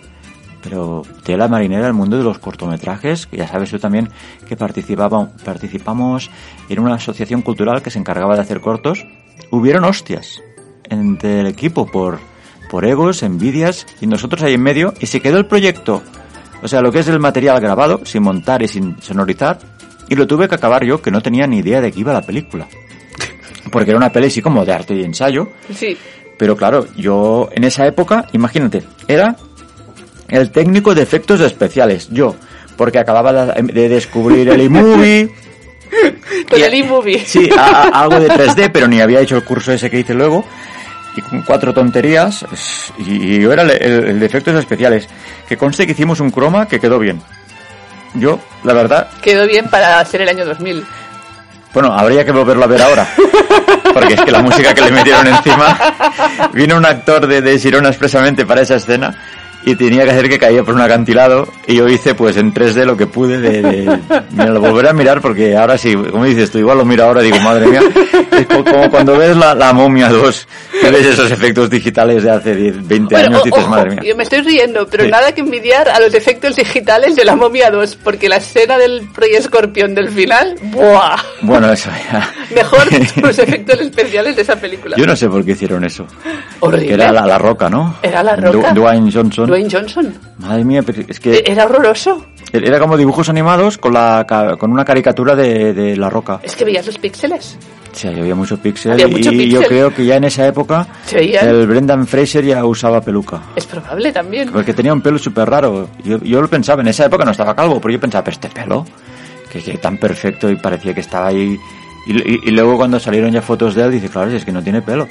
Pero 0.62 1.02
tela 1.24 1.46
marinera 1.46 1.86
el 1.86 1.92
mundo 1.92 2.16
de 2.16 2.24
los 2.24 2.38
cortometrajes, 2.38 3.26
que 3.26 3.36
ya 3.36 3.46
sabes 3.46 3.70
tú 3.70 3.78
también 3.78 4.08
que 4.48 4.56
participaba, 4.56 5.28
participamos 5.44 6.30
en 6.70 6.78
una 6.80 6.94
asociación 6.94 7.42
cultural 7.42 7.82
que 7.82 7.90
se 7.90 7.98
encargaba 7.98 8.34
de 8.34 8.40
hacer 8.40 8.62
cortos. 8.62 9.04
Hubieron 9.50 9.84
hostias 9.84 10.42
entre 10.88 11.40
el 11.40 11.48
equipo 11.48 11.84
por, 11.84 12.18
por 12.70 12.86
egos, 12.86 13.22
envidias, 13.22 13.86
y 14.00 14.06
nosotros 14.06 14.42
ahí 14.42 14.54
en 14.54 14.62
medio, 14.62 14.94
y 15.00 15.06
se 15.06 15.20
quedó 15.20 15.36
el 15.36 15.44
proyecto. 15.44 16.02
O 16.62 16.68
sea, 16.68 16.80
lo 16.80 16.90
que 16.90 17.00
es 17.00 17.08
el 17.08 17.20
material 17.20 17.60
grabado, 17.60 18.00
sin 18.06 18.22
montar 18.22 18.62
y 18.62 18.68
sin 18.68 18.96
sonorizar, 19.02 19.58
y 20.08 20.14
lo 20.14 20.26
tuve 20.26 20.48
que 20.48 20.54
acabar 20.54 20.82
yo, 20.82 21.02
que 21.02 21.10
no 21.10 21.20
tenía 21.20 21.46
ni 21.46 21.58
idea 21.58 21.82
de 21.82 21.92
qué 21.92 22.00
iba 22.00 22.14
la 22.14 22.22
película. 22.22 22.66
Porque 23.74 23.90
era 23.90 23.98
una 23.98 24.10
peli 24.12 24.28
así 24.28 24.40
como 24.40 24.64
de 24.64 24.72
arte 24.72 24.94
y 24.94 25.02
ensayo, 25.02 25.48
Sí, 25.74 25.98
pero 26.38 26.56
claro, 26.56 26.86
yo 26.96 27.48
en 27.52 27.64
esa 27.64 27.84
época, 27.86 28.26
imagínate, 28.32 28.84
era 29.08 29.34
el 30.28 30.50
técnico 30.52 30.94
de 30.94 31.02
efectos 31.02 31.40
especiales, 31.40 32.08
yo, 32.12 32.36
porque 32.76 33.00
acababa 33.00 33.32
de 33.32 33.62
de 33.62 33.88
descubrir 33.88 34.48
el 34.48 34.62
iMovie. 34.62 35.28
con 36.50 36.60
el 36.62 36.74
e-movie. 36.74 37.24
Sí, 37.24 37.50
a- 37.56 37.82
a- 37.82 38.02
algo 38.02 38.20
de 38.20 38.28
3D, 38.28 38.70
pero 38.72 38.86
ni 38.88 39.00
había 39.00 39.20
hecho 39.20 39.36
el 39.36 39.44
curso 39.44 39.72
ese 39.72 39.90
que 39.90 39.98
hice 40.00 40.14
luego. 40.14 40.44
Y 41.16 41.20
con 41.20 41.42
cuatro 41.42 41.72
tonterías, 41.74 42.44
y, 42.98 43.36
y 43.36 43.40
yo 43.40 43.52
era 43.52 43.62
el, 43.62 43.70
el- 43.70 44.04
el 44.08 44.20
de 44.20 44.26
efectos 44.26 44.54
especiales. 44.56 45.08
Que 45.48 45.56
conste 45.56 45.84
que 45.86 45.92
hicimos 45.92 46.20
un 46.20 46.30
croma 46.30 46.66
que 46.66 46.78
quedó 46.80 46.98
bien. 47.00 47.20
Yo, 48.14 48.38
la 48.62 48.72
verdad, 48.72 49.08
Quedó 49.22 49.46
bien 49.46 49.66
para 49.68 50.04
ser 50.04 50.22
el 50.22 50.28
año 50.28 50.44
2000. 50.44 50.84
Bueno, 51.72 51.92
habría 51.92 52.24
que 52.24 52.30
volverlo 52.32 52.64
a 52.64 52.68
ver 52.68 52.82
ahora. 52.82 53.08
Porque 53.94 54.14
es 54.14 54.20
que 54.20 54.30
la 54.30 54.42
música 54.42 54.74
que 54.74 54.82
le 54.82 54.90
metieron 54.90 55.26
encima. 55.26 55.78
Vino 56.52 56.76
un 56.76 56.84
actor 56.84 57.26
de, 57.26 57.40
de 57.40 57.54
expresamente 57.88 58.44
para 58.44 58.60
esa 58.60 58.74
escena 58.74 59.14
y 59.66 59.74
tenía 59.76 60.04
que 60.04 60.10
hacer 60.10 60.28
que 60.28 60.38
caía 60.38 60.62
por 60.62 60.74
un 60.74 60.80
acantilado. 60.80 61.48
Y 61.66 61.76
yo 61.76 61.88
hice, 61.88 62.14
pues 62.14 62.36
en 62.36 62.52
3D 62.52 62.84
lo 62.84 62.96
que 62.96 63.06
pude 63.06 63.40
de. 63.40 63.62
de 63.62 63.98
mira, 64.30 64.46
lo 64.50 64.60
volveré 64.60 64.90
a 64.90 64.92
mirar 64.92 65.20
porque 65.20 65.56
ahora 65.56 65.78
sí, 65.78 65.94
como 65.94 66.24
dices 66.24 66.50
tú, 66.50 66.58
igual 66.58 66.78
lo 66.78 66.84
miro 66.84 67.04
ahora 67.04 67.22
y 67.22 67.26
digo, 67.30 67.40
madre 67.40 67.66
mía. 67.66 67.80
Es 68.34 68.46
co- 68.46 68.64
como 68.64 68.90
cuando 68.90 69.16
ves 69.16 69.36
la, 69.36 69.54
la 69.54 69.72
momia 69.72 70.08
2, 70.08 70.48
que 70.80 70.90
ves 70.90 71.06
esos 71.06 71.30
efectos 71.30 71.70
digitales 71.70 72.24
de 72.24 72.30
hace 72.32 72.56
10, 72.56 72.88
20 72.88 73.14
Bueno, 73.14 73.28
años 73.28 73.42
y 73.46 73.50
dices, 73.50 73.68
madre 73.68 73.90
mía. 73.92 74.00
yo 74.04 74.16
me 74.16 74.24
estoy 74.24 74.40
riendo, 74.40 74.88
pero 74.88 75.04
Sí. 75.04 75.10
nada 75.10 75.30
que 75.30 75.40
envidiar 75.40 75.88
a 75.88 76.00
los 76.00 76.12
efectos 76.14 76.56
digitales 76.56 77.14
de 77.14 77.24
la 77.24 77.36
momia 77.36 77.70
2, 77.70 77.94
porque 78.02 78.28
la 78.28 78.38
escena 78.38 78.76
del 78.76 79.08
Proy 79.14 79.36
Escorpión 79.36 79.94
del 79.94 80.08
final, 80.08 80.56
¡buah! 80.64 81.16
Bueno, 81.42 81.72
eso 81.72 81.90
ya. 82.10 82.28
Mejor 82.56 82.88
los 83.22 83.38
efectos 83.38 83.80
especiales 83.80 84.34
de 84.34 84.42
esa 84.42 84.56
película. 84.56 84.96
Yo 84.96 85.06
no 85.06 85.14
sé 85.14 85.28
por 85.28 85.44
qué 85.44 85.52
hicieron 85.52 85.84
eso. 85.84 86.04
Horrible. 86.58 86.92
Era 86.94 87.12
la, 87.12 87.24
la 87.26 87.38
roca, 87.38 87.70
¿no? 87.70 87.94
Era 88.02 88.20
La 88.24 88.34
Du- 88.34 88.50
Roca. 88.50 88.72
Dwayne 88.72 89.12
Johnson. 89.12 89.46
Dwayne 89.54 89.70
Johnson. 89.70 90.12
Madre 90.38 90.64
mía, 90.64 90.82
pero 90.84 91.02
es 91.06 91.20
que... 91.20 91.34
E- 91.38 91.44
Era 91.46 91.64
horroroso. 91.66 92.24
Era 92.52 92.78
como 92.78 92.96
dibujos 92.96 93.28
animados 93.28 93.78
con, 93.78 93.94
la, 93.94 94.26
con 94.58 94.70
una 94.70 94.84
caricatura 94.84 95.34
de, 95.34 95.72
de 95.74 95.96
La 95.96 96.08
Roca. 96.10 96.40
Es 96.42 96.54
que 96.56 96.64
veías 96.64 96.86
los 96.86 96.98
píxeles. 96.98 97.56
Sí, 97.92 98.08
había 98.08 98.34
mucho 98.34 98.56
píxel 98.56 98.98
y 98.98 99.02
yo 99.50 99.60
píxel. 99.60 99.66
creo 99.68 99.94
que 99.94 100.04
ya 100.04 100.16
en 100.16 100.24
esa 100.24 100.46
época 100.46 100.86
el 101.12 101.66
Brendan 101.68 102.06
Fraser 102.08 102.44
ya 102.44 102.64
usaba 102.64 103.00
peluca. 103.00 103.40
Es 103.54 103.66
probable 103.66 104.12
también. 104.12 104.50
Porque 104.50 104.72
tenía 104.74 104.92
un 104.92 105.00
pelo 105.00 105.18
súper 105.18 105.48
raro. 105.48 105.88
Yo, 106.04 106.18
yo 106.18 106.40
lo 106.42 106.48
pensaba, 106.48 106.82
en 106.82 106.88
esa 106.88 107.06
época 107.06 107.24
no 107.24 107.30
estaba 107.30 107.54
calvo, 107.54 107.80
pero 107.80 107.92
yo 107.94 108.00
pensaba, 108.00 108.24
pero 108.24 108.34
este 108.34 108.48
pelo, 108.48 108.84
que, 109.52 109.62
que 109.62 109.78
tan 109.78 109.96
perfecto 109.98 110.50
y 110.50 110.56
parecía 110.56 110.92
que 110.92 111.00
estaba 111.00 111.28
ahí. 111.28 111.56
Y, 112.06 112.12
y- 112.12 112.40
y 112.44 112.50
luego 112.50 112.76
cuando 112.76 112.98
salieron 112.98 113.30
ya 113.30 113.42
fotos 113.42 113.74
de 113.76 113.82
él, 113.84 113.92
dice, 113.92 114.08
claro, 114.08 114.30
es 114.30 114.44
que 114.44 114.52
no 114.52 114.62
tiene 114.62 114.82
pelo. 114.82 115.04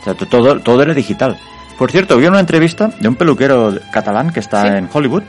O 0.00 0.04
sea, 0.04 0.14
to- 0.14 0.26
todo, 0.26 0.58
todo 0.60 0.82
era 0.82 0.92
digital. 0.92 1.36
Por 1.78 1.90
cierto, 1.90 2.16
vi 2.16 2.26
una 2.26 2.40
entrevista 2.40 2.90
de 3.00 3.08
un 3.08 3.16
peluquero 3.16 3.74
catalán 3.92 4.30
que 4.32 4.40
está 4.40 4.62
Sí. 4.62 4.68
en 4.68 4.88
Hollywood 4.92 5.22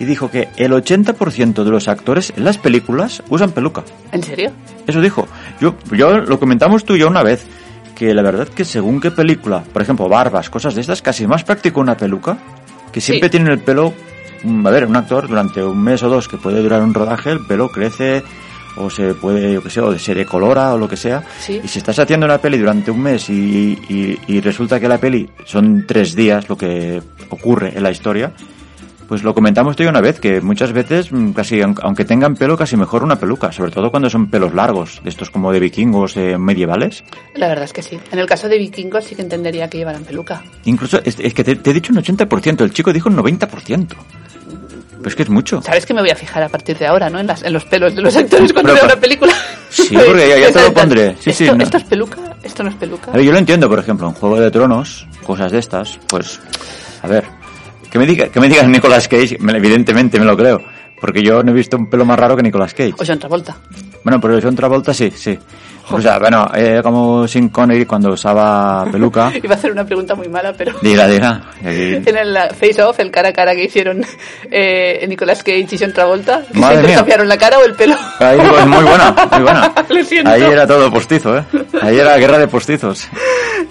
y 0.00 0.04
dijo 0.06 0.30
que 0.30 0.48
el 0.56 0.72
80% 0.72 1.62
de 1.64 1.70
los 1.70 1.88
actores 1.88 2.32
en 2.36 2.44
las 2.44 2.58
películas 2.58 3.22
usan 3.28 3.50
peluca. 3.52 3.84
¿En 4.12 4.22
serio? 4.22 4.50
Eso 4.86 5.00
dijo. 5.00 5.28
Yo, 5.60 5.76
yo 5.92 6.18
lo 6.18 6.38
comentamos 6.40 6.84
tú 6.84 6.94
y 6.96 7.00
yo 7.00 7.08
una 7.08 7.22
vez, 7.22 7.44
que 7.94 8.12
la 8.14 8.22
verdad 8.22 8.48
que 8.48 8.64
según 8.64 9.00
qué 9.00 9.10
película, 9.10 9.62
por 9.72 9.82
ejemplo, 9.82 10.08
barbas, 10.08 10.50
cosas 10.50 10.74
de 10.74 10.80
estas, 10.80 11.00
casi 11.02 11.26
más 11.26 11.44
práctico 11.44 11.80
una 11.80 11.96
peluca, 11.96 12.38
que 12.90 13.00
siempre 13.00 13.28
Sí. 13.28 13.32
tienen 13.32 13.52
el 13.52 13.60
pelo, 13.60 13.92
mm, 14.42 14.66
a 14.66 14.70
ver, 14.70 14.86
un 14.86 14.96
actor 14.96 15.28
durante 15.28 15.62
un 15.62 15.80
mes 15.80 16.02
o 16.02 16.08
dos 16.08 16.26
que 16.28 16.36
puede 16.38 16.60
durar 16.62 16.82
un 16.82 16.92
rodaje, 16.94 17.30
el 17.30 17.46
pelo 17.46 17.68
crece 17.68 18.22
o 18.76 18.90
se 18.90 19.14
puede, 19.14 19.52
yo 19.54 19.62
qué 19.62 19.70
sé, 19.70 19.80
o 19.80 19.98
se 19.98 20.14
decolora 20.14 20.74
o 20.74 20.78
lo 20.78 20.88
que 20.88 20.96
sea. 20.96 21.22
Sí. 21.40 21.60
Y 21.62 21.68
si 21.68 21.78
estás 21.78 21.98
haciendo 21.98 22.26
una 22.26 22.38
peli 22.38 22.58
durante 22.58 22.90
un 22.90 23.00
mes 23.02 23.28
y, 23.30 23.78
y- 23.88 24.18
y 24.26 24.40
resulta 24.40 24.80
que 24.80 24.88
la 24.88 24.98
peli 24.98 25.28
son 25.44 25.84
tres 25.86 26.14
días 26.14 26.48
lo 26.48 26.56
que 26.56 27.00
ocurre 27.30 27.72
en 27.76 27.82
la 27.82 27.90
historia, 27.90 28.32
pues 29.06 29.22
lo 29.22 29.34
comentamos 29.34 29.76
tú 29.76 29.82
y 29.82 29.86
una 29.86 30.00
vez, 30.00 30.18
que 30.18 30.40
muchas 30.40 30.72
veces, 30.72 31.12
mm, 31.12 31.32
casi, 31.32 31.60
aun- 31.60 31.78
aunque 31.82 32.06
tengan 32.06 32.34
pelo, 32.36 32.56
casi 32.56 32.74
mejor 32.76 33.04
una 33.04 33.16
peluca, 33.16 33.52
sobre 33.52 33.70
todo 33.70 33.90
cuando 33.90 34.08
son 34.08 34.28
pelos 34.30 34.54
largos, 34.54 35.00
de 35.04 35.10
estos 35.10 35.28
como 35.30 35.52
de 35.52 35.60
vikingos 35.60 36.16
eh, 36.16 36.38
medievales. 36.38 37.04
La 37.34 37.48
verdad 37.48 37.64
es 37.66 37.74
que 37.74 37.82
sí. 37.82 37.98
En 38.12 38.18
el 38.18 38.26
caso 38.26 38.48
de 38.48 38.56
vikingos 38.56 39.04
sí 39.04 39.14
que 39.14 39.20
entendería 39.20 39.68
que 39.68 39.76
llevaran 39.76 40.04
peluca. 40.04 40.42
Incluso, 40.64 41.00
es, 41.04 41.20
es 41.20 41.34
que 41.34 41.44
te, 41.44 41.54
te 41.56 41.70
he 41.70 41.74
dicho 41.74 41.92
un 41.92 41.98
80%, 41.98 42.62
el 42.62 42.72
chico 42.72 42.94
dijo 42.94 43.10
un 43.10 43.16
90%. 43.18 43.88
Pero 45.04 45.10
es 45.10 45.16
que 45.16 45.22
es 45.24 45.28
mucho. 45.28 45.60
¿Sabes 45.60 45.84
que 45.84 45.92
me 45.92 46.00
voy 46.00 46.08
a 46.08 46.16
fijar 46.16 46.42
a 46.42 46.48
partir 46.48 46.78
de 46.78 46.86
ahora, 46.86 47.10
no? 47.10 47.20
En, 47.20 47.26
las, 47.26 47.42
en 47.42 47.52
los 47.52 47.66
pelos 47.66 47.94
de 47.94 48.00
los 48.00 48.16
actores 48.16 48.54
cuando 48.54 48.72
veo 48.72 48.84
una 48.84 48.96
película. 48.96 49.34
Sí, 49.68 49.94
porque 49.94 50.26
ya- 50.30 50.38
ya 50.38 50.50
te 50.50 50.62
lo 50.62 50.72
pondré. 50.72 51.14
Sí, 51.20 51.30
sí, 51.30 51.44
¿Esto, 51.44 51.56
no. 51.56 51.62
¿Esto 51.62 51.76
es 51.76 51.84
peluca? 51.84 52.16
¿Esto 52.42 52.62
no 52.62 52.70
es 52.70 52.76
peluca? 52.76 53.10
A 53.10 53.16
ver, 53.16 53.22
yo 53.26 53.30
lo 53.32 53.36
entiendo, 53.36 53.68
por 53.68 53.78
ejemplo, 53.78 54.06
en 54.08 54.14
Juego 54.14 54.40
de 54.40 54.50
Tronos, 54.50 55.06
cosas 55.26 55.52
de 55.52 55.58
estas, 55.58 55.98
pues, 56.08 56.40
a 57.02 57.06
ver, 57.06 57.24
que 57.90 57.98
me 57.98 58.06
diga, 58.06 58.28
que 58.30 58.40
me 58.40 58.48
digas 58.48 58.66
Nicolas 58.68 59.06
Cage, 59.06 59.36
me- 59.40 59.54
evidentemente 59.58 60.18
me 60.18 60.24
lo 60.24 60.38
creo, 60.38 60.62
porque 60.98 61.22
yo 61.22 61.42
no 61.42 61.50
he 61.50 61.54
visto 61.54 61.76
un 61.76 61.90
pelo 61.90 62.06
más 62.06 62.18
raro 62.18 62.34
que 62.34 62.42
Nicolas 62.42 62.72
Cage. 62.72 62.94
O 62.98 63.04
John 63.06 63.18
Travolta. 63.18 63.56
Bueno, 64.04 64.20
pero 64.20 64.38
John 64.40 64.54
Travolta 64.54 64.92
sí, 64.94 65.10
sí. 65.10 65.36
O 65.90 66.00
sea, 66.00 66.18
bueno, 66.18 66.50
eh, 66.54 66.80
como 66.82 67.28
Sin 67.28 67.50
Connery 67.50 67.84
cuando 67.84 68.10
usaba 68.12 68.86
peluca. 68.90 69.30
Iba 69.42 69.54
a 69.54 69.58
hacer 69.58 69.70
una 69.70 69.84
pregunta 69.84 70.14
muy 70.14 70.28
mala, 70.28 70.54
pero... 70.56 70.72
Diga, 70.80 71.06
diga. 71.06 71.42
Aquí- 71.60 71.96
En 72.06 72.16
el 72.16 72.38
Face 72.58 72.82
Off, 72.82 73.00
el 73.00 73.10
cara 73.10 73.28
a 73.28 73.32
cara 73.34 73.54
que 73.54 73.64
hicieron 73.64 74.02
eh, 74.50 75.04
Nicolas 75.08 75.42
Cage 75.42 75.66
y 75.70 75.78
John 75.78 75.92
Travolta, 75.92 76.42
que 76.50 76.58
Madre 76.58 76.76
siempre 76.76 76.94
cambiaron 76.94 77.28
la 77.28 77.36
cara 77.36 77.58
o 77.58 77.64
el 77.64 77.74
pelo. 77.74 77.96
Ahí, 78.18 78.38
pues, 78.38 78.66
muy 78.66 78.82
buena, 78.84 79.14
muy 79.32 79.42
buena. 79.42 79.74
Lo 79.90 80.04
siento. 80.04 80.30
Ahí 80.30 80.42
era 80.42 80.66
todo 80.66 80.90
postizo, 80.90 81.36
¿eh? 81.36 81.44
Ahí 81.82 81.98
era 81.98 82.16
guerra 82.16 82.38
de 82.38 82.48
postizos. 82.48 83.06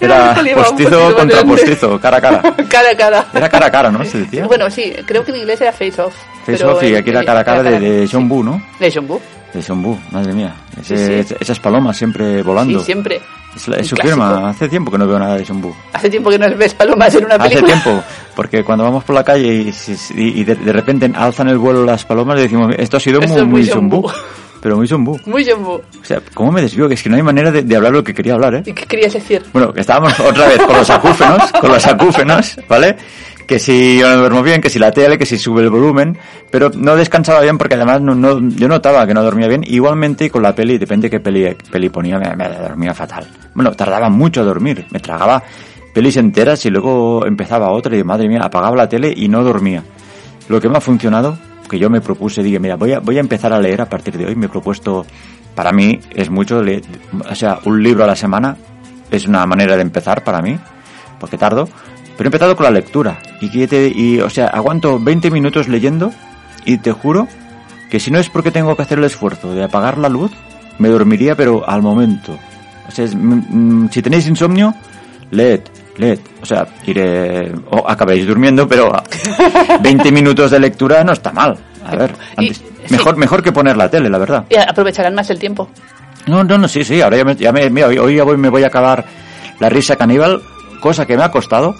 Era 0.00 0.34
postizo 0.54 1.14
contra 1.16 1.42
postizo, 1.44 2.00
cara 2.00 2.18
a 2.18 2.20
cara. 2.20 2.42
cara 2.68 2.90
a 2.90 2.96
cara. 2.96 3.26
Era 3.34 3.48
cara 3.48 3.66
a 3.66 3.70
cara, 3.70 3.90
¿no? 3.90 4.04
Se 4.04 4.18
decía. 4.18 4.46
Bueno, 4.46 4.70
sí, 4.70 4.92
creo 5.06 5.24
que 5.24 5.30
en 5.32 5.38
inglés 5.38 5.60
era 5.60 5.72
Face 5.72 6.00
Off. 6.00 6.14
Face 6.46 6.64
off 6.64 6.82
y 6.82 6.94
aquí 6.94 7.10
era 7.10 7.24
cara 7.24 7.40
a 7.40 7.44
cara 7.44 7.62
de, 7.62 7.80
de 7.80 8.08
John 8.10 8.28
Boo, 8.28 8.42
¿no? 8.44 8.62
De 8.78 8.92
John 8.94 9.06
Boo. 9.08 9.20
De 9.54 9.62
John 9.62 9.82
Boo, 9.82 9.98
madre 10.10 10.32
mía. 10.32 10.54
Ese- 10.80 10.96
Sí, 10.96 11.06
sí. 11.06 11.12
es- 11.34 11.40
Esas 11.42 11.60
palomas 11.60 11.96
siempre 11.96 12.42
volando. 12.42 12.80
Sí, 12.80 12.84
siempre. 12.86 13.20
Es, 13.54 13.68
la- 13.68 13.76
es 13.76 13.86
su 13.86 13.94
clásico. 13.94 14.16
firma. 14.16 14.48
Hace 14.50 14.68
tiempo 14.68 14.90
que 14.90 14.98
no 14.98 15.06
veo 15.06 15.18
nada 15.18 15.36
de 15.36 15.44
Boo. 15.52 15.74
Hace 15.92 16.10
tiempo 16.10 16.28
que 16.30 16.38
no 16.38 16.46
ves 16.56 16.74
palomas 16.74 17.14
en 17.14 17.24
una 17.24 17.36
Hace 17.36 17.48
película. 17.50 17.72
tiempo, 17.82 18.02
porque 18.34 18.64
cuando 18.64 18.82
vamos 18.84 19.04
por 19.04 19.14
la 19.14 19.22
calle 19.22 19.72
y, 20.16 20.22
y 20.40 20.44
de, 20.44 20.56
de 20.56 20.72
repente 20.72 21.10
alzan 21.14 21.48
el 21.48 21.58
vuelo 21.58 21.84
las 21.84 22.04
palomas, 22.04 22.34
le 22.36 22.42
decimos, 22.42 22.74
esto 22.76 22.96
ha 22.96 23.00
sido 23.00 23.20
Esto 23.20 23.32
muy, 23.34 23.40
es 23.42 23.46
muy 23.46 23.52
muy 23.52 23.68
Pero 24.64 24.76
muy 24.76 24.86
Boo. 24.88 25.20
Muy 25.26 25.44
Boo. 25.52 25.82
O 26.00 26.04
sea, 26.04 26.22
¿cómo 26.32 26.50
me 26.50 26.62
desvío? 26.62 26.88
Que 26.88 26.94
es 26.94 27.02
que 27.02 27.10
no 27.10 27.16
hay 27.16 27.22
manera 27.22 27.50
de, 27.52 27.60
de 27.64 27.76
hablar 27.76 27.92
lo 27.92 28.02
que 28.02 28.14
quería 28.14 28.32
hablar, 28.32 28.54
¿eh? 28.54 28.62
¿Y 28.64 28.72
qué 28.72 28.86
querías 28.86 29.12
decir? 29.12 29.42
Bueno, 29.52 29.74
que 29.74 29.82
estábamos 29.82 30.18
otra 30.18 30.48
vez 30.48 30.58
con 30.62 30.74
los 30.74 30.88
acúfenos, 30.88 31.52
con 31.52 31.70
los 31.70 31.86
acúfenos, 31.86 32.56
¿vale? 32.66 32.96
Que 33.46 33.58
si 33.58 33.98
yo 33.98 34.08
no 34.08 34.16
duermo 34.16 34.42
bien, 34.42 34.62
que 34.62 34.70
si 34.70 34.78
la 34.78 34.90
tele, 34.90 35.18
que 35.18 35.26
si 35.26 35.36
sube 35.36 35.60
el 35.60 35.68
volumen, 35.68 36.16
pero 36.50 36.70
no 36.74 36.96
descansaba 36.96 37.42
bien 37.42 37.58
porque 37.58 37.74
además 37.74 38.00
no, 38.00 38.14
no- 38.14 38.40
yo 38.56 38.66
notaba 38.66 39.06
que 39.06 39.12
no 39.12 39.22
dormía 39.22 39.48
bien. 39.48 39.62
Igualmente 39.66 40.30
con 40.30 40.42
la 40.42 40.54
peli, 40.54 40.78
depende 40.78 41.10
qué 41.10 41.20
peli, 41.20 41.54
peli 41.70 41.90
ponía, 41.90 42.18
me, 42.18 42.34
me 42.34 42.48
dormía 42.48 42.94
fatal. 42.94 43.26
Bueno, 43.52 43.70
tardaba 43.72 44.08
mucho 44.08 44.40
a 44.40 44.44
dormir, 44.44 44.86
me 44.90 44.98
tragaba 44.98 45.42
pelis 45.92 46.16
enteras 46.16 46.64
y 46.64 46.70
luego 46.70 47.26
empezaba 47.26 47.70
otra 47.70 47.94
y 47.98 48.02
madre 48.02 48.28
mía, 48.28 48.40
apagaba 48.42 48.74
la 48.76 48.88
tele 48.88 49.12
y 49.14 49.28
no 49.28 49.44
dormía. 49.44 49.82
Lo 50.48 50.58
que 50.58 50.70
me 50.70 50.78
ha 50.78 50.80
funcionado, 50.80 51.36
que 51.68 51.78
yo 51.78 51.90
me 51.90 52.00
propuse, 52.00 52.42
dije, 52.42 52.58
mira, 52.58 52.76
voy 52.76 52.92
a, 52.92 53.00
voy 53.00 53.16
a 53.16 53.20
empezar 53.20 53.52
a 53.52 53.60
leer 53.60 53.80
a 53.80 53.88
partir 53.88 54.16
de 54.18 54.26
hoy, 54.26 54.34
me 54.36 54.46
he 54.46 54.48
propuesto, 54.48 55.04
para 55.54 55.72
mí 55.72 56.00
es 56.14 56.30
mucho, 56.30 56.62
leer, 56.62 56.82
o 57.30 57.34
sea, 57.34 57.58
un 57.64 57.82
libro 57.82 58.04
a 58.04 58.06
la 58.06 58.16
semana 58.16 58.56
es 59.10 59.26
una 59.26 59.44
manera 59.46 59.76
de 59.76 59.82
empezar 59.82 60.24
para 60.24 60.42
mí, 60.42 60.58
porque 61.20 61.38
tardo, 61.38 61.68
pero 62.16 62.26
he 62.28 62.30
empezado 62.30 62.54
con 62.56 62.64
la 62.64 62.70
lectura. 62.70 63.18
Y, 63.40 63.50
que 63.50 63.66
te- 63.66 63.88
y 63.94 64.20
o 64.20 64.30
sea, 64.30 64.46
aguanto 64.48 64.98
20 64.98 65.30
minutos 65.30 65.68
leyendo 65.68 66.12
y 66.64 66.78
te 66.78 66.92
juro 66.92 67.26
que 67.90 68.00
si 68.00 68.10
no 68.10 68.18
es 68.18 68.28
porque 68.30 68.50
tengo 68.50 68.74
que 68.76 68.82
hacer 68.82 68.98
el 68.98 69.04
esfuerzo 69.04 69.54
de 69.54 69.64
apagar 69.64 69.98
la 69.98 70.08
luz, 70.08 70.32
me 70.78 70.88
dormiría, 70.88 71.36
pero 71.36 71.68
al 71.68 71.82
momento. 71.82 72.38
O 72.88 72.90
sea, 72.90 73.04
es- 73.04 73.14
mm, 73.14 73.84
mm, 73.84 73.90
si 73.90 74.02
tenéis 74.02 74.26
insomnio, 74.26 74.74
leed, 75.30 75.60
leed. 75.96 76.18
O 76.42 76.46
sea, 76.46 76.66
iré, 76.86 77.52
o 77.70 77.84
acabéis 77.88 78.26
durmiendo, 78.26 78.66
pero 78.68 78.92
20 79.82 80.12
minutos 80.12 80.50
de 80.50 80.60
lectura 80.60 81.02
no 81.04 81.12
está 81.12 81.32
mal. 81.32 81.56
A 81.86 81.96
ver, 81.96 82.14
Y- 82.38 82.46
antes- 82.48 82.58
sí. 82.58 82.64
mejor, 82.90 83.16
mejor 83.16 83.42
que 83.42 83.52
poner 83.52 83.76
la 83.76 83.88
tele, 83.90 84.08
la 84.08 84.18
verdad. 84.18 84.44
Y 84.50 84.56
aprovecharán 84.56 85.14
más 85.14 85.28
el 85.30 85.38
tiempo. 85.38 85.68
No, 86.26 86.42
no, 86.42 86.56
no, 86.58 86.68
sí, 86.68 86.84
sí, 86.84 87.00
ahora 87.02 87.18
ya 87.18 87.24
me, 87.24 87.36
ya 87.36 87.52
me- 87.52 87.68
mira, 87.70 87.88
hoy, 87.88 87.98
hoy 87.98 88.16
ya 88.16 88.24
voy- 88.24 88.36
me 88.38 88.48
voy 88.48 88.62
a 88.64 88.68
acabar 88.68 89.04
la 89.60 89.68
risa 89.68 89.96
caníbal, 89.96 90.40
cosa 90.80 91.04
que 91.06 91.16
me 91.16 91.22
ha 91.22 91.30
costado, 91.30 91.74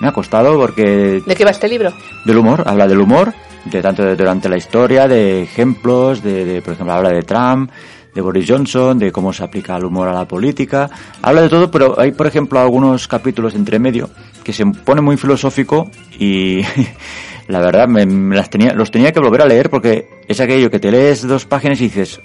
me 0.00 0.08
ha 0.08 0.12
costado 0.12 0.56
porque 0.58 1.22
¿De 1.26 1.34
qué 1.36 1.44
va 1.44 1.50
este 1.50 1.68
libro? 1.68 1.92
del 2.24 2.38
humor, 2.38 2.64
habla 2.66 2.86
del 2.88 3.00
humor, 3.00 3.32
de 3.66 3.82
tanto 3.82 4.02
de- 4.02 4.16
durante 4.16 4.48
la 4.48 4.56
historia, 4.56 5.06
de 5.06 5.42
ejemplos, 5.42 6.22
de, 6.22 6.44
de, 6.44 6.62
por 6.62 6.72
ejemplo, 6.72 6.94
habla 6.94 7.10
de 7.10 7.22
Trump, 7.22 7.70
de 8.14 8.20
Boris 8.20 8.46
Johnson, 8.48 8.98
de 8.98 9.10
cómo 9.10 9.32
se 9.32 9.42
aplica 9.42 9.76
el 9.76 9.84
humor 9.84 10.08
a 10.08 10.12
la 10.12 10.26
política, 10.26 10.90
habla 11.22 11.42
de 11.42 11.48
todo, 11.48 11.70
pero 11.70 11.98
hay, 11.98 12.12
por 12.12 12.26
ejemplo, 12.26 12.60
algunos 12.60 13.08
capítulos 13.08 13.54
entre 13.54 13.78
medio 13.78 14.10
que 14.44 14.52
se 14.52 14.66
pone 14.66 15.00
muy 15.00 15.16
filosófico 15.16 15.90
y 16.18 16.62
la 17.48 17.60
verdad 17.60 17.88
me, 17.88 18.06
me 18.06 18.36
las 18.36 18.50
tenía, 18.50 18.72
los 18.74 18.90
tenía 18.90 19.12
que 19.12 19.20
volver 19.20 19.42
a 19.42 19.46
leer 19.46 19.70
porque 19.70 20.08
es 20.28 20.40
aquello 20.40 20.70
que 20.70 20.78
te 20.78 20.90
lees 20.90 21.26
dos 21.26 21.46
páginas 21.46 21.80
y 21.80 21.84
dices, 21.84 22.20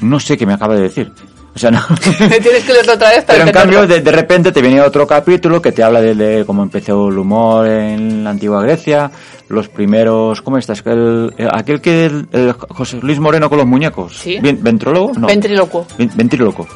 no 0.00 0.20
sé 0.20 0.36
qué 0.36 0.46
me 0.46 0.54
acaba 0.54 0.74
de 0.74 0.82
decir. 0.82 1.12
O 1.54 1.58
sea, 1.58 1.72
no. 1.72 1.80
Tienes 2.00 2.64
que 2.64 2.72
leerlo 2.72 2.92
otra 2.92 3.10
vez 3.10 3.24
para 3.24 3.38
Pero 3.38 3.48
en 3.48 3.52
cambio, 3.52 3.86
de, 3.86 4.00
de 4.00 4.12
repente 4.12 4.52
te 4.52 4.62
viene 4.62 4.80
otro 4.80 5.06
capítulo 5.08 5.60
que 5.60 5.72
te 5.72 5.82
habla 5.82 6.00
de, 6.00 6.14
de 6.14 6.44
cómo 6.44 6.62
empezó 6.62 7.08
el 7.08 7.18
humor 7.18 7.66
en 7.66 8.22
la 8.22 8.30
antigua 8.30 8.62
Grecia, 8.62 9.10
los 9.48 9.68
primeros, 9.68 10.42
¿cómo 10.42 10.58
estás? 10.58 10.82
El, 10.86 11.32
el- 11.36 11.48
aquel 11.52 11.80
que 11.80 12.06
el, 12.06 12.52
José 12.52 12.98
Luis 13.02 13.18
Moreno 13.18 13.48
con 13.48 13.58
los 13.58 13.66
muñecos. 13.66 14.16
Sí. 14.18 14.38
Ven- 14.40 14.62
¿Ventrólogo? 14.62 15.12
No. 15.18 15.26
Ventríloco. 15.26 15.86
Ventrílocuo. 16.16 16.66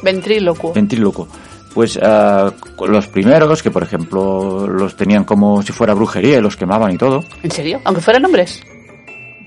Ventríloco. 0.73 1.27
Pues 1.73 1.99
con 2.75 2.91
los 2.91 3.07
primeros, 3.07 3.63
que 3.63 3.71
por 3.71 3.81
ejemplo 3.83 4.67
los 4.67 4.95
tenían 4.95 5.23
como 5.23 5.61
si 5.63 5.71
fuera 5.73 5.93
brujería 5.95 6.37
y 6.37 6.41
los 6.41 6.55
quemaban 6.55 6.93
y 6.93 6.97
todo. 6.97 7.23
¿En 7.41 7.49
serio? 7.51 7.81
Aunque 7.83 8.01
fueran 8.01 8.23
hombres. 8.25 8.61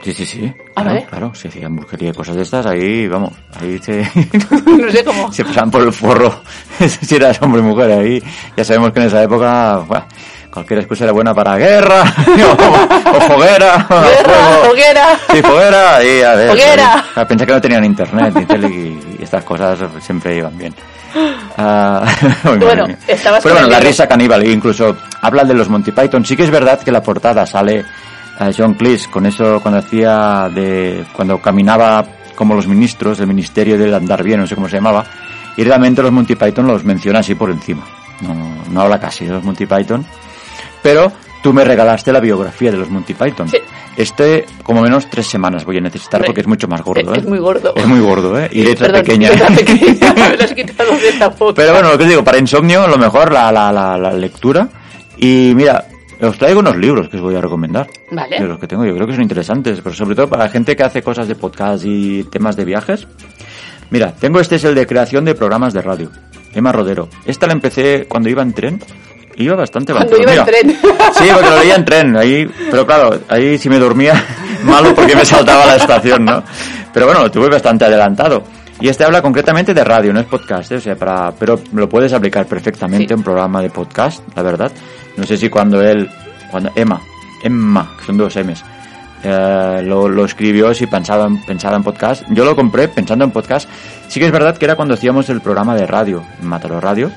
Sí, 0.02 0.12
sí, 0.12 0.26
sí. 0.26 0.52
Ah, 0.76 0.98
claro, 1.08 1.32
si 1.34 1.48
hacían 1.48 1.74
brujería 1.74 2.10
y 2.10 2.12
cosas 2.12 2.36
de 2.36 2.42
estas, 2.42 2.66
ahí, 2.66 3.08
vamos, 3.08 3.32
ahí 3.58 3.78
se... 3.78 4.02
no 4.66 4.90
sé 4.90 5.02
cómo. 5.04 5.32
se 5.32 5.42
pasaban 5.44 5.70
por 5.70 5.82
el 5.82 5.92
forro 5.92 6.42
si 6.86 7.14
eras 7.16 7.40
hombre 7.40 7.62
o 7.62 7.64
mujer 7.64 7.90
ahí 7.92 8.22
ya 8.56 8.62
sabemos 8.64 8.92
que 8.92 9.00
en 9.00 9.06
esa 9.06 9.22
época 9.22 9.78
bueno, 9.88 10.05
cualquier 10.56 10.80
excusa 10.80 11.04
era 11.04 11.12
buena 11.12 11.34
para 11.34 11.56
guerra 11.56 12.02
o, 12.26 13.16
o 13.16 13.20
foguera 13.20 13.86
o 13.88 14.00
Guerra, 14.00 14.34
fuego. 14.34 14.72
hoguera. 14.72 15.06
sí 15.32 15.42
foguera 15.42 16.04
y 16.04 16.22
a 16.22 16.34
ver 16.34 16.50
Foguera. 16.50 17.04
eh, 17.16 17.24
pensé 17.26 17.46
que 17.46 17.52
no 17.52 17.60
tenían 17.60 17.84
internet 17.84 18.46
tele 18.46 18.68
y, 18.68 19.16
y 19.20 19.22
estas 19.22 19.44
cosas 19.44 19.78
siempre 20.00 20.36
iban 20.36 20.56
bien 20.58 20.74
madre 21.56 22.56
Bueno, 22.66 22.86
estabas 23.06 23.42
pero 23.42 23.66
la 23.66 23.80
risa 23.80 24.06
caníbal 24.06 24.42
e 24.42 24.50
incluso 24.50 24.96
habla 25.22 25.44
de 25.44 25.54
los 25.54 25.68
Monty 25.68 25.92
Python 25.92 26.24
sí 26.24 26.36
que 26.36 26.42
es 26.44 26.50
verdad 26.50 26.80
que 26.82 26.92
la 26.92 27.02
portada 27.02 27.46
sale 27.46 27.84
a 28.38 28.50
John 28.56 28.74
Cleese 28.74 29.08
con 29.10 29.24
eso 29.26 29.60
cuando 29.62 29.78
hacía 29.80 30.48
de 30.54 31.04
cuando 31.14 31.40
caminaba 31.40 32.04
como 32.34 32.54
los 32.54 32.66
ministros 32.66 33.18
del 33.18 33.26
ministerio 33.28 33.78
del 33.78 33.94
andar 33.94 34.22
bien 34.22 34.40
no 34.40 34.46
sé 34.46 34.54
cómo 34.54 34.68
se 34.68 34.76
llamaba 34.76 35.04
y 35.56 35.64
realmente 35.64 36.02
los 36.02 36.12
Monty 36.12 36.34
Python 36.36 36.66
los 36.66 36.84
menciona 36.84 37.20
así 37.20 37.34
por 37.34 37.50
encima 37.50 37.82
no, 38.20 38.34
no 38.70 38.80
habla 38.82 39.00
casi 39.00 39.24
de 39.24 39.32
los 39.32 39.42
Monty 39.44 39.64
Python 39.66 40.04
pero 40.86 41.10
tú 41.42 41.52
me 41.52 41.64
regalaste 41.64 42.12
la 42.12 42.20
biografía 42.20 42.70
de 42.70 42.76
los 42.76 42.88
Monty 42.88 43.12
Python. 43.14 43.48
Sí. 43.48 43.58
Este, 43.96 44.44
como 44.62 44.82
menos 44.82 45.10
tres 45.10 45.26
semanas 45.26 45.64
voy 45.64 45.78
a 45.78 45.80
necesitar 45.80 46.22
porque 46.24 46.42
es 46.42 46.46
mucho 46.46 46.68
más 46.68 46.80
gordo, 46.82 47.12
Es 47.12 47.24
¿eh? 47.24 47.26
muy 47.26 47.38
gordo. 47.40 47.72
Es 47.74 47.86
muy 47.86 47.98
gordo, 47.98 48.38
¿eh? 48.38 48.48
Y 48.52 48.62
letra 48.62 48.86
Perdón, 48.86 49.02
pequeña. 49.02 49.30
letra 49.30 49.48
pequeña, 49.48 50.14
me 50.30 50.36
lo 50.36 50.44
has 50.44 50.52
quitado 50.52 50.90
de 50.96 51.28
boca. 51.38 51.54
Pero 51.56 51.72
bueno, 51.72 51.90
lo 51.90 51.98
que 51.98 52.04
os 52.04 52.10
digo, 52.10 52.22
para 52.22 52.38
insomnio, 52.38 52.86
lo 52.86 52.98
mejor 52.98 53.32
la, 53.32 53.50
la, 53.50 53.72
la, 53.72 53.98
la 53.98 54.12
lectura. 54.12 54.68
Y 55.16 55.52
mira, 55.56 55.86
os 56.20 56.38
traigo 56.38 56.60
unos 56.60 56.76
libros 56.76 57.08
que 57.08 57.16
os 57.16 57.22
voy 57.22 57.34
a 57.34 57.40
recomendar. 57.40 57.88
Vale. 58.12 58.38
De 58.38 58.46
los 58.46 58.60
que 58.60 58.68
tengo, 58.68 58.84
yo 58.84 58.94
creo 58.94 59.06
que 59.08 59.14
son 59.14 59.22
interesantes, 59.22 59.80
pero 59.82 59.94
sobre 59.96 60.14
todo 60.14 60.28
para 60.28 60.44
la 60.44 60.50
gente 60.50 60.76
que 60.76 60.84
hace 60.84 61.02
cosas 61.02 61.26
de 61.26 61.34
podcast 61.34 61.84
y 61.84 62.22
temas 62.24 62.54
de 62.54 62.64
viajes. 62.64 63.08
Mira, 63.90 64.12
tengo 64.12 64.38
este 64.40 64.56
es 64.56 64.64
el 64.64 64.74
de 64.76 64.86
creación 64.86 65.24
de 65.24 65.34
programas 65.34 65.72
de 65.72 65.82
radio. 65.82 66.10
Emma 66.54 66.70
Rodero. 66.70 67.08
Esta 67.24 67.46
la 67.46 67.54
empecé 67.54 68.06
cuando 68.08 68.28
iba 68.28 68.42
en 68.42 68.52
tren. 68.52 68.80
Iba 69.36 69.54
bastante 69.54 69.92
Cuando 69.92 70.16
avanzado. 70.16 70.34
iba 70.34 70.42
en 70.42 70.76
tren. 70.78 70.78
Sí, 71.16 71.24
porque 71.32 71.50
lo 71.50 71.58
leía 71.58 71.74
en 71.76 71.84
tren. 71.84 72.16
Ahí, 72.16 72.48
pero 72.70 72.86
claro, 72.86 73.20
ahí 73.28 73.58
si 73.58 73.68
me 73.68 73.78
dormía, 73.78 74.14
malo 74.64 74.94
porque 74.94 75.14
me 75.14 75.24
saltaba 75.24 75.66
la 75.66 75.76
estación, 75.76 76.24
¿no? 76.24 76.42
Pero 76.92 77.06
bueno, 77.06 77.22
lo 77.22 77.30
tuve 77.30 77.48
bastante 77.48 77.84
adelantado. 77.84 78.42
Y 78.80 78.88
este 78.88 79.04
habla 79.04 79.22
concretamente 79.22 79.72
de 79.72 79.82
radio, 79.84 80.12
no 80.12 80.20
es 80.20 80.26
podcast, 80.26 80.70
¿eh? 80.72 80.76
o 80.76 80.80
sea, 80.80 80.96
para, 80.96 81.32
pero 81.32 81.58
lo 81.72 81.88
puedes 81.88 82.12
aplicar 82.12 82.44
perfectamente 82.46 83.06
Sí. 83.08 83.12
en 83.14 83.18
un 83.20 83.24
programa 83.24 83.62
de 83.62 83.70
podcast, 83.70 84.22
la 84.36 84.42
verdad. 84.42 84.70
No 85.16 85.24
sé 85.24 85.36
si 85.38 85.48
cuando 85.48 85.80
él, 85.82 86.10
cuando 86.50 86.70
Emma, 86.74 87.00
Emma, 87.42 87.92
que 87.98 88.04
son 88.04 88.18
dos 88.18 88.36
M's, 88.36 88.62
eh, 89.24 89.80
lo, 89.82 90.08
lo 90.10 90.24
escribió 90.26 90.74
si 90.74 90.86
pensaba 90.86 91.26
en, 91.26 91.42
pensaba 91.44 91.76
en 91.76 91.82
podcast. 91.84 92.24
Yo 92.28 92.44
lo 92.44 92.54
compré 92.54 92.88
pensando 92.88 93.24
en 93.24 93.30
podcast. 93.30 93.66
Sí 94.08 94.20
que 94.20 94.26
es 94.26 94.32
verdad 94.32 94.56
que 94.58 94.66
era 94.66 94.76
cuando 94.76 94.92
hacíamos 94.94 95.28
el 95.30 95.40
programa 95.40 95.74
de 95.74 95.86
radio, 95.86 96.22
en 96.40 96.46
Matalo 96.46 96.78
Radio, 96.78 97.10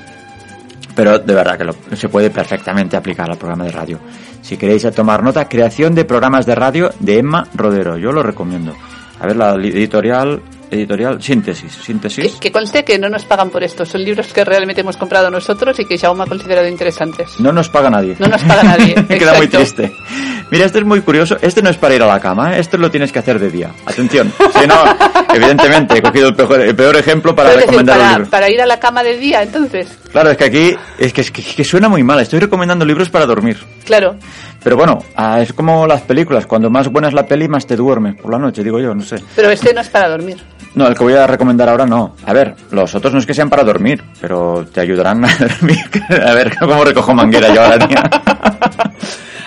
pero 1.00 1.18
de 1.18 1.34
verdad 1.34 1.56
que 1.56 1.64
lo- 1.64 1.74
se 1.96 2.10
puede 2.10 2.28
perfectamente 2.28 2.94
aplicar 2.94 3.30
al 3.30 3.38
programa 3.38 3.64
de 3.64 3.70
radio. 3.72 3.98
Si 4.42 4.58
queréis 4.58 4.86
tomar 4.94 5.22
nota, 5.22 5.48
creación 5.48 5.94
de 5.94 6.04
programas 6.04 6.44
de 6.44 6.54
radio 6.54 6.90
de 7.00 7.18
Emma 7.20 7.46
Rodero, 7.54 7.96
yo 7.96 8.12
lo 8.12 8.22
recomiendo. 8.22 8.74
A 9.18 9.26
ver, 9.26 9.36
la 9.36 9.54
editorial, 9.54 10.42
editorial, 10.70 11.22
síntesis, 11.22 11.76
Que, 11.76 11.82
síntesis. 11.82 12.32
que 12.36 12.52
conste 12.52 12.84
que 12.84 12.98
no 12.98 13.08
nos 13.08 13.24
pagan 13.24 13.50
por 13.50 13.62
esto. 13.62 13.84
Son 13.84 14.02
libros 14.02 14.32
que 14.32 14.44
realmente 14.44 14.80
hemos 14.82 14.96
comprado 14.96 15.30
nosotros 15.30 15.78
y 15.80 15.84
que 15.84 15.98
Xiaomi 15.98 16.22
ha 16.22 16.26
considerado 16.26 16.68
interesantes. 16.68 17.38
No 17.40 17.52
nos 17.52 17.68
paga 17.68 17.90
nadie. 17.90 18.16
No 18.18 18.28
nos 18.28 18.42
paga 18.42 18.62
nadie. 18.62 18.94
Me 19.08 19.18
queda 19.18 19.34
muy 19.34 19.48
triste. 19.48 19.92
Mira, 20.50 20.64
este 20.66 20.78
es 20.80 20.84
muy 20.84 21.00
curioso. 21.00 21.36
Este 21.42 21.62
no 21.62 21.70
es 21.70 21.76
para 21.76 21.94
ir 21.94 22.02
a 22.02 22.06
la 22.06 22.18
cama, 22.20 22.56
¿eh? 22.56 22.60
Esto 22.60 22.76
lo 22.76 22.90
tienes 22.90 23.12
que 23.12 23.18
hacer 23.20 23.38
de 23.38 23.50
día. 23.50 23.70
Atención. 23.86 24.32
Si 24.60 24.66
no, 24.66 24.74
evidentemente, 25.32 25.96
he 25.98 26.02
cogido 26.02 26.28
el 26.28 26.34
peor, 26.34 26.60
el 26.60 26.74
peor 26.76 26.96
ejemplo 26.96 27.34
para 27.34 27.50
decir, 27.50 27.62
recomendar 27.66 27.96
un 27.96 28.02
para, 28.02 28.16
libro. 28.18 28.30
para 28.30 28.50
ir 28.50 28.60
a 28.60 28.66
la 28.66 28.78
cama 28.78 29.02
de 29.02 29.16
día, 29.16 29.42
entonces. 29.42 29.88
Claro, 30.12 30.30
es 30.30 30.36
que 30.36 30.44
aquí 30.44 30.74
es 30.98 31.12
que, 31.14 31.20
es 31.22 31.30
que, 31.30 31.40
es 31.40 31.54
que 31.54 31.64
suena 31.64 31.88
muy 31.88 32.02
mal. 32.02 32.20
Estoy 32.20 32.40
recomendando 32.40 32.84
libros 32.84 33.08
para 33.08 33.24
dormir. 33.26 33.56
Claro. 33.86 34.16
Pero 34.62 34.76
bueno, 34.76 34.98
ah, 35.16 35.40
es 35.40 35.52
como 35.54 35.86
las 35.86 36.02
películas. 36.02 36.46
Cuando 36.46 36.68
más 36.68 36.88
buena 36.88 37.08
es 37.08 37.14
la 37.14 37.26
peli, 37.26 37.48
más 37.48 37.66
te 37.66 37.76
duermes 37.76 38.16
por 38.20 38.30
la 38.32 38.38
noche, 38.38 38.62
digo 38.62 38.80
yo, 38.80 38.94
no 38.94 39.02
sé. 39.02 39.16
Pero 39.34 39.50
este 39.50 39.72
no 39.72 39.80
es 39.80 39.88
para 39.88 40.08
dormir. 40.10 40.36
No, 40.74 40.86
el 40.86 40.94
que 40.96 41.02
voy 41.04 41.14
a 41.14 41.26
recomendar 41.26 41.68
ahora 41.68 41.84
no. 41.86 42.14
A 42.24 42.32
ver, 42.32 42.54
los 42.70 42.94
otros 42.94 43.12
no 43.12 43.18
es 43.18 43.26
que 43.26 43.34
sean 43.34 43.50
para 43.50 43.64
dormir, 43.64 44.02
pero 44.20 44.64
te 44.72 44.80
ayudarán 44.80 45.24
a 45.24 45.28
dormir. 45.38 45.78
A 46.26 46.32
ver, 46.34 46.56
¿cómo 46.58 46.84
recojo 46.84 47.12
manguera 47.14 47.52
yo 47.52 47.62
ahora, 47.62 47.86
tía? 47.88 48.02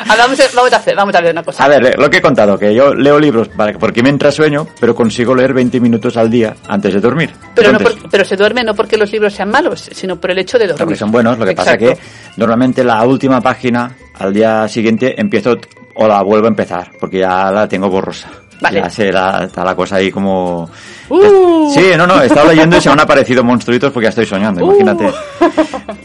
Ah, 0.06 0.16
vamos, 0.18 0.38
a, 0.38 0.44
vamos 0.54 0.74
a 0.74 0.76
hacer, 0.76 0.96
vamos 0.98 1.16
a 1.16 1.22
ver 1.22 1.32
una 1.32 1.44
cosa. 1.44 1.64
A 1.64 1.68
ver, 1.70 1.98
lo 1.98 2.10
que 2.10 2.18
he 2.18 2.22
contado, 2.22 2.60
que 2.60 2.76
yo 2.76 2.94
leo 2.94 3.18
libros 3.20 3.48
para, 3.48 3.72
porque 3.80 4.04
me 4.04 4.10
entra 4.10 4.32
sueño, 4.34 4.68
pero 4.80 4.94
consigo 4.94 5.34
leer 5.34 5.54
20 5.54 5.80
minutos 5.80 6.18
al 6.18 6.30
día 6.30 6.54
antes 6.68 6.94
de 6.94 7.00
dormir. 7.00 7.32
pero, 7.56 7.72
no 7.72 7.80
por- 7.80 8.10
pero 8.12 8.26
se 8.26 8.36
duerme 8.36 8.64
no 8.66 8.76
porque 8.76 8.98
los 8.98 9.10
libros 9.12 9.34
sean 9.34 9.50
malos, 9.50 9.90
sino 9.94 10.18
por 10.20 10.32
el 10.32 10.40
hecho 10.40 10.60
de 10.60 10.66
dormir. 10.68 10.80
porque 10.84 10.98
son 10.98 11.10
buenos, 11.10 11.40
lo 11.40 11.46
que 11.46 11.54
pasa 11.54 11.76
Exacto. 11.76 11.96
que 12.02 12.08
normalmente 12.38 12.84
la 12.84 13.02
última 13.06 13.40
página, 13.40 13.96
al 14.20 14.34
día 14.34 14.68
siguiente, 14.68 15.20
empiezo 15.20 15.58
o 15.96 16.08
la 16.08 16.22
vuelvo 16.22 16.48
a 16.48 16.50
empezar, 16.50 16.92
porque 17.00 17.20
ya 17.20 17.50
la 17.50 17.68
tengo 17.70 17.90
borrosa. 17.90 18.28
Vale. 18.60 18.82
Ya 18.82 18.90
sé, 18.90 19.12
la- 19.12 19.46
está 19.46 19.64
la 19.64 19.74
cosa 19.76 19.96
ahí 19.96 20.12
como... 20.12 20.70
Uh. 21.10 21.72
Sí, 21.74 21.92
no, 21.98 22.08
no, 22.08 22.22
he 22.22 22.28
estado 22.28 22.48
leyendo 22.50 22.78
y 22.78 22.82
se 22.82 22.90
me 22.90 22.94
han 22.94 23.00
aparecido 23.02 23.44
monstruitos 23.44 23.92
porque 23.92 24.06
ya 24.06 24.10
estoy 24.10 24.26
soñando, 24.26 24.66
Uh. 24.66 24.70
imagínate. 24.80 25.12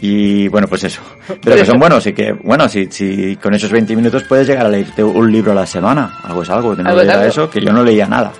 Y 0.01 0.47
bueno, 0.49 0.67
pues 0.67 0.83
eso. 0.83 1.01
Pero 1.41 1.55
que 1.55 1.65
son 1.65 1.79
buenos 1.79 2.05
y 2.07 2.13
que, 2.13 2.33
bueno, 2.43 2.67
si, 2.69 2.87
si 2.91 3.35
con 3.37 3.53
esos 3.53 3.71
20 3.71 3.95
minutos 3.95 4.23
puedes 4.23 4.47
llegar 4.47 4.65
a 4.65 4.69
leerte 4.69 5.03
un 5.03 5.31
libro 5.31 5.51
a 5.51 5.55
la 5.55 5.65
semana, 5.65 6.17
algo 6.23 6.43
es 6.43 6.49
algo, 6.49 6.75
que 6.75 6.83
no 6.83 6.89
Algo 6.89 7.01
es 7.01 7.07
leía 7.07 7.19
algo. 7.19 7.29
eso, 7.29 7.49
que 7.49 7.61
yo 7.61 7.71
no 7.71 7.83
leía 7.83 8.07
nada. 8.07 8.31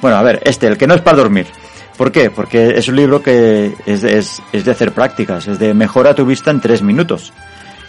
Bueno, 0.00 0.16
a 0.16 0.22
ver, 0.22 0.40
este, 0.44 0.66
el 0.66 0.76
que 0.78 0.86
no 0.86 0.94
es 0.94 1.00
para 1.02 1.18
dormir. 1.18 1.46
¿Por 1.96 2.10
qué? 2.10 2.30
Porque 2.30 2.78
es 2.78 2.88
un 2.88 2.96
libro 2.96 3.22
que 3.22 3.72
es, 3.84 4.00
de- 4.02 4.18
es, 4.18 4.40
es 4.52 4.64
de 4.64 4.70
hacer 4.70 4.92
prácticas, 4.92 5.46
es 5.48 5.58
de 5.58 5.74
mejora 5.74 6.14
tu 6.14 6.24
vista 6.24 6.50
en 6.50 6.60
tres 6.60 6.80
minutos. 6.82 7.32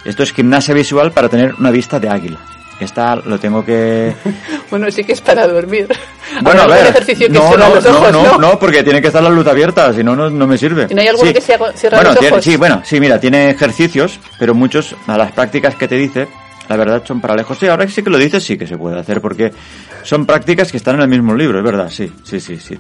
Esto 0.03 0.23
es 0.23 0.33
gimnasia 0.33 0.73
visual 0.73 1.11
para 1.11 1.29
tener 1.29 1.53
una 1.59 1.71
vista 1.71 1.99
de 1.99 2.09
águila. 2.09 2.37
Esta 2.83 3.15
lo 3.15 3.39
tengo 3.39 3.63
que... 3.63 4.13
Bueno, 4.69 4.89
sí 4.89 5.03
que 5.03 5.13
es 5.13 5.21
para 5.21 5.47
dormir. 5.47 5.87
Bueno, 6.41 6.61
a 6.61 6.67
ver, 6.67 6.87
ejercicio 6.87 7.27
que 7.27 7.33
no, 7.33 7.57
no, 7.57 7.75
los 7.75 7.83
no, 7.83 7.91
ojos, 7.97 8.11
no, 8.13 8.23
¿no? 8.23 8.37
no, 8.37 8.57
porque 8.59 8.83
tiene 8.83 9.01
que 9.01 9.07
estar 9.07 9.21
la 9.21 9.29
luz 9.29 9.45
abierta, 9.47 9.91
si 9.93 10.01
no, 10.01 10.15
no, 10.15 10.47
me 10.47 10.57
sirve. 10.57 10.87
¿Y 10.89 10.93
no 10.95 11.01
hay 11.01 11.09
alguno 11.09 11.27
Sí. 11.27 11.33
que 11.33 11.41
se 11.41 11.57
cierra 11.75 11.97
bueno, 11.97 12.09
los 12.11 12.19
tiene- 12.19 12.31
ojos? 12.35 12.43
sí, 12.45 12.55
bueno, 12.55 12.81
sí, 12.85 12.99
mira, 13.01 13.19
tiene 13.19 13.49
ejercicios, 13.49 14.17
pero 14.39 14.53
muchos, 14.55 14.95
a 15.07 15.17
las 15.17 15.33
prácticas 15.33 15.75
que 15.75 15.89
te 15.89 15.95
dice, 15.95 16.29
la 16.69 16.77
verdad 16.77 17.03
son 17.05 17.19
para 17.19 17.35
lejos. 17.35 17.57
Sí, 17.59 17.67
ahora 17.67 17.85
sí 17.89 18.01
que 18.01 18.09
lo 18.09 18.17
dices, 18.17 18.41
sí 18.45 18.57
que 18.57 18.65
se 18.65 18.77
puede 18.77 18.97
hacer, 18.97 19.19
porque 19.19 19.51
son 20.03 20.25
prácticas 20.25 20.71
que 20.71 20.77
están 20.77 20.95
en 20.95 21.01
el 21.01 21.09
mismo 21.09 21.35
libro, 21.35 21.57
es 21.57 21.65
verdad, 21.65 21.89
sí, 21.89 22.09
sí, 22.23 22.39
sí, 22.39 22.57
sí. 22.57 22.79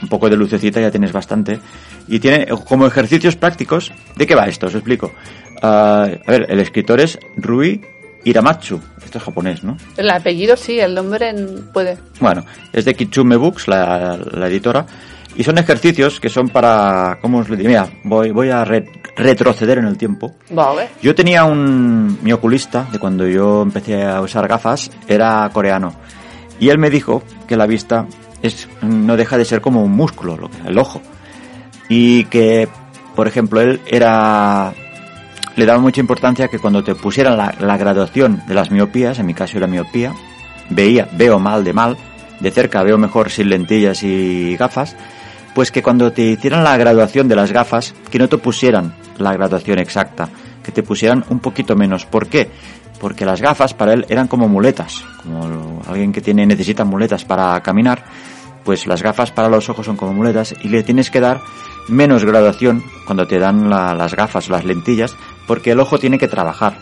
Un 0.00 0.08
poco 0.08 0.30
de 0.30 0.36
lucecita 0.36 0.80
ya 0.80 0.90
tienes 0.92 1.10
bastante. 1.12 1.58
Y 2.06 2.20
tiene 2.20 2.46
como 2.68 2.86
ejercicios 2.86 3.34
prácticos, 3.34 3.92
¿de 4.14 4.26
qué 4.28 4.36
va 4.36 4.46
esto? 4.46 4.68
Os 4.68 4.74
explico. 4.76 5.10
Ah, 5.60 6.06
a 6.24 6.30
ver, 6.30 6.46
el 6.48 6.60
escritor 6.60 7.00
es 7.00 7.18
Rui 7.36 7.80
Iramatsu, 8.24 8.80
esto 9.04 9.18
es 9.18 9.24
japonés, 9.24 9.64
¿no? 9.64 9.76
El 9.96 10.10
apellido 10.10 10.56
sí, 10.56 10.78
el 10.78 10.94
nombre 10.94 11.34
puede. 11.72 11.98
Bueno, 12.20 12.44
es 12.72 12.84
de 12.84 12.94
Kitsume 12.94 13.36
Books, 13.36 13.68
la, 13.68 14.16
la 14.32 14.46
editora, 14.48 14.86
y 15.34 15.42
son 15.44 15.58
ejercicios 15.58 16.20
que 16.20 16.28
son 16.28 16.48
para, 16.48 17.18
¿cómo 17.20 17.38
os 17.38 17.48
lo? 17.48 17.56
Mira, 17.56 17.88
voy, 18.04 18.30
voy 18.30 18.50
a 18.50 18.64
re- 18.64 18.86
retroceder 19.16 19.78
en 19.78 19.86
el 19.86 19.96
tiempo. 19.96 20.34
Vale. 20.50 20.88
Yo 21.02 21.14
tenía 21.14 21.44
un, 21.44 22.18
mi 22.22 22.32
oculista, 22.32 22.86
de 22.92 22.98
cuando 22.98 23.26
yo 23.26 23.62
empecé 23.62 24.02
a 24.04 24.20
usar 24.20 24.46
gafas, 24.46 24.90
era 25.08 25.48
coreano, 25.52 25.94
y 26.60 26.68
él 26.68 26.78
me 26.78 26.90
dijo 26.90 27.22
que 27.48 27.56
la 27.56 27.66
vista 27.66 28.06
es, 28.42 28.68
no 28.82 29.16
deja 29.16 29.36
de 29.38 29.44
ser 29.44 29.60
como 29.60 29.82
un 29.82 29.92
músculo, 29.92 30.36
lo 30.36 30.48
que- 30.50 30.68
el 30.68 30.78
ojo, 30.78 31.00
y 31.88 32.24
que, 32.26 32.68
por 33.16 33.26
ejemplo, 33.26 33.60
él 33.60 33.80
era 33.86 34.72
le 35.56 35.66
daba 35.66 35.80
mucha 35.80 36.00
importancia 36.00 36.48
que 36.48 36.58
cuando 36.58 36.82
te 36.82 36.94
pusieran 36.94 37.36
la, 37.36 37.76
graduación 37.76 38.42
de 38.46 38.54
las 38.54 38.70
miopías, 38.70 39.18
en 39.18 39.26
mi 39.26 39.34
caso 39.34 39.58
era 39.58 39.66
miopía, 39.66 40.14
veía, 40.70 41.08
veo 41.12 41.38
mal 41.38 41.64
de 41.64 41.72
mal, 41.72 41.96
de 42.40 42.50
cerca 42.50 42.82
veo 42.82 42.98
mejor 42.98 43.30
sin 43.30 43.50
lentillas 43.50 44.02
y 44.02 44.56
gafas, 44.56 44.96
pues 45.54 45.70
que 45.70 45.82
cuando 45.82 46.12
te 46.12 46.22
hicieran 46.22 46.64
la 46.64 46.76
graduación 46.76 47.28
de 47.28 47.36
las 47.36 47.52
gafas, 47.52 47.94
que 48.10 48.18
no 48.18 48.28
te 48.28 48.38
pusieran 48.38 48.94
la 49.18 49.32
graduación 49.34 49.78
exacta, 49.78 50.28
que 50.62 50.72
te 50.72 50.82
pusieran 50.82 51.24
un 51.28 51.40
poquito 51.40 51.76
menos. 51.76 52.06
¿Por 52.06 52.26
qué? 52.26 52.50
Porque 53.00 53.26
las 53.26 53.40
gafas 53.42 53.74
para 53.74 53.92
él 53.92 54.06
eran 54.08 54.28
como 54.28 54.48
muletas, 54.48 55.04
como 55.22 55.82
alguien 55.86 56.12
que 56.12 56.20
tiene 56.20 56.46
necesita 56.46 56.84
muletas 56.84 57.24
para 57.24 57.60
caminar, 57.60 58.04
pues 58.64 58.86
las 58.86 59.02
gafas 59.02 59.30
para 59.30 59.48
los 59.48 59.68
ojos 59.68 59.86
son 59.86 59.96
como 59.96 60.12
muletas 60.12 60.54
y 60.62 60.68
le 60.68 60.82
tienes 60.82 61.10
que 61.10 61.20
dar 61.20 61.40
menos 61.88 62.24
graduación 62.24 62.82
cuando 63.06 63.26
te 63.26 63.38
dan 63.38 63.68
la- 63.68 63.94
las 63.94 64.14
gafas 64.14 64.48
o 64.48 64.52
las 64.52 64.64
lentillas 64.64 65.14
porque 65.46 65.72
el 65.72 65.80
ojo 65.80 65.98
tiene 65.98 66.18
que 66.18 66.28
trabajar. 66.28 66.78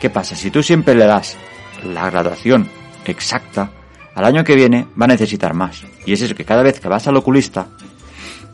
¿Qué 0.00 0.10
pasa? 0.10 0.36
Si 0.36 0.50
tú 0.50 0.62
siempre 0.62 0.94
le 0.94 1.06
das 1.06 1.36
la 1.84 2.08
graduación 2.10 2.68
exacta, 3.04 3.70
al 4.14 4.24
año 4.24 4.44
que 4.44 4.54
viene 4.54 4.86
va 5.00 5.04
a 5.04 5.08
necesitar 5.08 5.52
más. 5.54 5.84
Y 6.04 6.12
es 6.12 6.22
eso, 6.22 6.34
que 6.34 6.44
cada 6.44 6.62
vez 6.62 6.80
que 6.80 6.88
vas 6.88 7.06
al 7.08 7.16
oculista, 7.16 7.66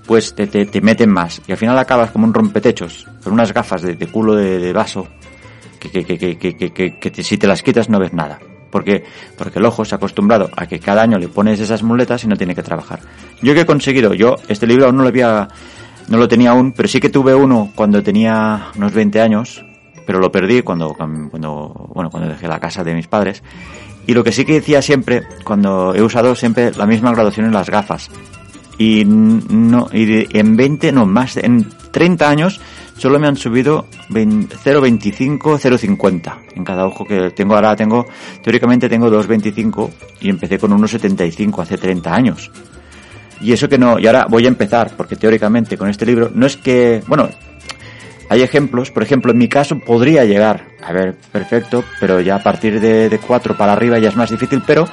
pues 0.07 0.35
te, 0.35 0.47
te, 0.47 0.67
te 0.67 0.81
meten 0.81 1.11
más. 1.11 1.41
Y 1.47 1.53
al 1.53 1.59
final 1.59 1.79
acabas 1.79 2.11
como 2.11 2.27
un 2.27 2.35
rompetechos, 2.35 3.07
con 3.23 3.33
unas 3.35 3.53
gafas 3.53 3.83
de, 3.83 3.97
culo 4.09 4.35
de, 4.35 4.73
vaso, 4.73 5.07
que, 5.79 5.91
que, 5.91 6.05
que, 6.19 6.37
que, 6.39 6.99
que, 6.99 7.23
si 7.23 7.39
te 7.39 7.47
las 7.47 7.63
quitas 7.63 7.89
no 7.89 7.99
ves 8.01 8.13
nada. 8.13 8.39
Porque, 8.73 9.05
porque 9.37 9.59
el 9.59 9.67
ojo 9.67 9.85
se 9.85 9.95
ha 9.95 9.99
acostumbrado 9.99 10.51
a 10.57 10.67
que 10.67 10.81
cada 10.81 11.03
año 11.03 11.19
le 11.19 11.29
pones 11.29 11.61
esas 11.61 11.83
muletas 11.83 12.25
y 12.25 12.27
no 12.27 12.37
tiene 12.37 12.55
que 12.55 12.63
trabajar. 12.63 13.01
Yo 13.43 13.53
que 13.53 13.61
he 13.61 13.67
conseguido, 13.67 14.15
yo 14.15 14.37
este 14.49 14.67
libro 14.67 14.87
aún 14.87 14.97
no 14.97 15.03
lo 15.03 15.11
había, 15.11 15.47
no 16.09 16.17
lo 16.17 16.27
tenía 16.27 16.53
aún, 16.53 16.73
pero 16.73 16.89
sí 16.89 16.99
que 16.99 17.11
tuve 17.11 17.35
uno 17.35 17.71
cuando 17.75 18.03
tenía 18.03 18.69
unos 18.75 18.95
20 18.95 19.21
años, 19.21 19.63
pero 20.07 20.19
lo 20.19 20.33
perdí 20.33 20.63
cuando, 20.63 20.95
cuando, 20.95 21.91
bueno, 21.95 22.09
cuando 22.11 22.31
dejé 22.31 22.49
la 22.49 22.59
casa 22.59 22.83
de 22.83 22.95
mis 22.95 23.09
padres. 23.09 23.43
Y 24.07 24.15
lo 24.15 24.25
que 24.25 24.33
sí 24.33 24.47
que 24.47 24.55
decía 24.55 24.81
siempre, 24.81 25.23
cuando 25.45 25.95
he 25.95 26.03
usado 26.03 26.35
siempre 26.35 26.73
la 26.73 26.87
misma 26.87 27.13
graduación 27.13 27.47
en 27.47 27.53
las 27.53 27.69
gafas. 27.69 28.11
Y 28.79 29.05
no, 29.05 29.89
y 29.93 30.27
en 30.37 30.57
20, 30.57 30.93
no, 30.93 31.05
más, 31.05 31.37
en 31.37 31.69
30 31.93 32.29
años 32.29 32.61
solo 33.03 33.19
me 33.19 33.27
han 33.27 33.37
subido 33.37 33.87
20 34.11 34.55
0,25, 34.59 35.59
0,50 35.59 36.35
en 36.55 36.63
cada 36.63 36.87
ojo 36.87 37.05
que 37.05 37.33
tengo 37.33 37.57
ahora. 37.57 37.75
Tengo, 37.75 38.07
teóricamente 38.41 38.89
tengo 38.89 39.11
2,25 39.11 39.91
y 40.21 40.31
empecé 40.31 40.57
con 40.57 40.71
1,75 40.71 41.63
hace 41.63 41.79
30 41.79 42.15
años. 42.15 42.49
Y 43.41 43.53
eso 43.53 43.69
que 43.69 43.77
no, 43.77 43.99
y 43.99 44.07
ahora 44.07 44.27
voy 44.31 44.45
a 44.45 44.49
empezar, 44.49 44.93
porque 44.97 45.17
teóricamente 45.17 45.77
con 45.77 45.91
este 45.91 46.07
libro 46.07 46.31
no 46.33 46.47
es 46.47 46.57
que, 46.57 47.03
bueno, 47.09 47.29
hay 48.29 48.43
ejemplos, 48.43 48.93
por 48.93 49.03
ejemplo, 49.03 49.33
en 49.33 49.39
mi 49.39 49.49
caso 49.49 49.81
podría 49.81 50.25
llegar 50.25 50.69
a 50.81 50.93
ver 50.93 51.17
perfecto, 51.33 51.83
pero 51.99 52.21
ya 52.21 52.37
a 52.37 52.43
partir 52.45 52.79
de, 52.79 53.09
de 53.09 53.19
4 53.19 53.57
para 53.57 53.73
arriba 53.73 53.99
ya 53.99 54.11
es 54.11 54.17
más 54.17 54.31
difícil, 54.31 54.63
pero 54.65 54.87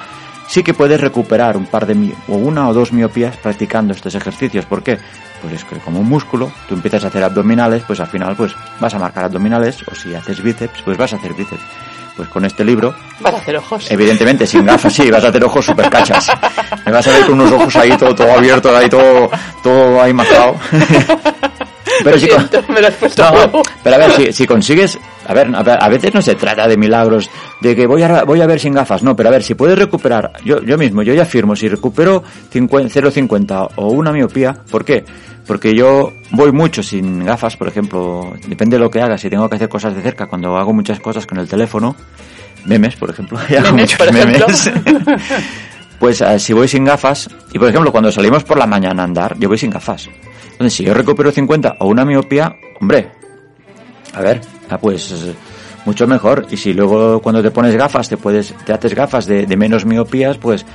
sí 0.48 0.63
que 0.63 0.74
puedes 0.74 1.00
recuperar 1.00 1.56
un 1.56 1.67
par 1.67 1.86
de 1.86 2.12
o 2.28 2.38
una 2.38 2.69
o 2.69 2.74
dos 2.74 2.91
miopías 2.91 3.38
practicando 3.38 3.93
estos 3.93 4.15
ejercicios. 4.15 4.65
¿Por 4.65 4.82
qué? 4.82 4.98
Pues 5.41 5.54
es 5.54 5.63
que 5.63 5.78
como 5.78 5.99
un 6.02 6.10
músculo, 6.10 6.52
tú 6.67 6.75
empiezas 6.75 7.04
a 7.06 7.08
hacer 7.08 7.23
abdominales, 7.23 7.84
pues 7.88 7.99
al 7.99 8.08
final 8.08 8.36
pues 8.36 8.54
vas 8.80 8.93
a 8.93 8.99
marcar 8.99 9.23
abdominales, 9.25 9.78
o 9.89 9.95
si 9.95 10.13
haces 10.13 10.41
bíceps, 10.43 10.82
pues 10.84 10.97
vas 10.97 11.13
a 11.13 11.15
hacer 11.15 11.34
bíceps. 11.34 11.62
Pues 12.17 12.28
con 12.28 12.43
este 12.43 12.65
libro, 12.65 12.93
Vas 13.21 13.34
a 13.34 13.38
hacer 13.38 13.56
ojos. 13.56 13.89
evidentemente 13.89 14.45
sin 14.45 14.65
gafas, 14.65 14.91
sí, 14.93 15.10
vas 15.10 15.23
a 15.23 15.30
hacer 15.30 15.41
ojos 15.45 15.65
super 15.65 15.89
cachas. 15.89 16.30
Me 16.86 16.91
vas 16.91 17.08
a 17.08 17.12
ver 17.12 17.25
con 17.25 17.39
unos 17.39 17.54
ojos 17.54 17.73
ahí 17.78 17.95
todo, 17.95 18.13
todo 18.13 18.34
abierto, 18.34 18.75
ahí 18.75 18.89
todo, 18.89 19.32
todo 19.63 20.02
ahí 20.02 20.12
mazado. 20.12 20.56
Lo 22.04 22.17
si 22.17 22.28
con- 22.28 22.49
pero 23.84 23.95
a 23.95 23.99
ver, 23.99 24.12
si, 24.15 24.34
si 24.34 24.45
consigues, 24.47 24.97
a 25.30 25.34
ver, 25.36 25.48
a 25.54 25.89
veces 25.89 26.12
no 26.12 26.24
se 26.24 26.34
trata 26.34 26.68
de 26.68 26.76
milagros, 26.76 27.30
de 27.62 27.76
que 27.76 27.86
voy 27.86 28.02
a, 28.02 28.24
voy 28.24 28.42
a 28.42 28.48
ver 28.48 28.60
sin 28.60 28.74
gafas, 28.74 29.04
no, 29.04 29.15
pero 29.15 29.30
a 29.30 29.32
ver, 29.32 29.44
si 29.44 29.54
puedes 29.54 29.78
recuperar, 29.78 30.34
yo, 30.44 30.60
yo 30.63 30.76
mismo, 30.76 31.04
yo 31.04 31.13
ya 31.13 31.22
afirmo, 31.22 31.56
si 31.56 31.70
recupero 31.70 32.24
50 32.50 33.00
0,50 33.00 33.70
o 33.76 33.89
una 33.89 34.12
miopía, 34.12 34.58
¿por 34.72 34.84
qué? 34.84 35.06
Porque 35.46 35.76
yo 35.76 36.12
voy 36.32 36.52
mucho 36.52 36.82
sin 36.82 37.24
gafas, 37.24 37.56
por 37.58 37.68
ejemplo, 37.68 38.34
depende 38.48 38.78
de 38.78 38.80
lo 38.84 38.89
que 38.89 39.02
haga, 39.02 39.20
si 39.20 39.30
tengo 39.30 39.48
que 39.48 39.58
hacer 39.58 39.70
cosas 39.70 39.96
de 39.96 40.02
cerca, 40.02 40.26
cuando 40.26 40.58
hago 40.58 40.74
muchas 40.74 41.00
cosas 41.00 41.28
con 41.28 41.38
el 41.38 41.48
teléfono, 41.48 41.96
memes, 42.65 42.96
por 42.96 43.12
ejemplo, 43.12 43.38
y 43.50 43.54
hago 43.54 43.68
Memes, 43.68 44.00
muchos 44.00 44.12
memes. 44.12 44.72
Pues 46.00 46.22
eh, 46.22 46.39
si 46.39 46.54
voy 46.54 46.68
sin 46.70 46.86
gafas, 46.86 47.30
y 47.52 47.60
por 47.60 47.68
ejemplo 47.68 47.92
cuando 47.92 48.10
salimos 48.10 48.46
por 48.46 48.58
la 48.58 48.65
mañana 48.65 49.04
a 49.04 49.06
andar, 49.06 49.38
yo 49.38 49.50
voy 49.50 49.58
sin 49.58 49.70
gafas. 49.70 50.10
Entonces 50.54 50.74
si 50.74 50.86
yo 50.86 50.94
recupero 50.94 51.30
50 51.30 51.76
o 51.80 51.88
una 51.88 52.06
miopía, 52.06 52.56
hombre, 52.80 53.12
a 54.13 54.22
ver, 54.22 54.39
ah, 54.69 54.77
pues 54.77 55.12
eh, 55.12 55.34
mucho 55.86 56.08
mejor. 56.08 56.45
Y 56.49 56.58
si 56.58 56.73
luego 56.73 57.21
cuando 57.21 57.41
te 57.41 57.51
pones 57.51 57.75
gafas, 57.75 58.10
te 58.10 58.17
puedes, 58.17 58.53
te 58.65 58.73
haces 58.73 58.93
gafas 58.93 59.25
de, 59.25 59.45
de 59.45 59.58
menos 59.58 59.86
miopías, 59.86 60.38
pues 60.38 60.65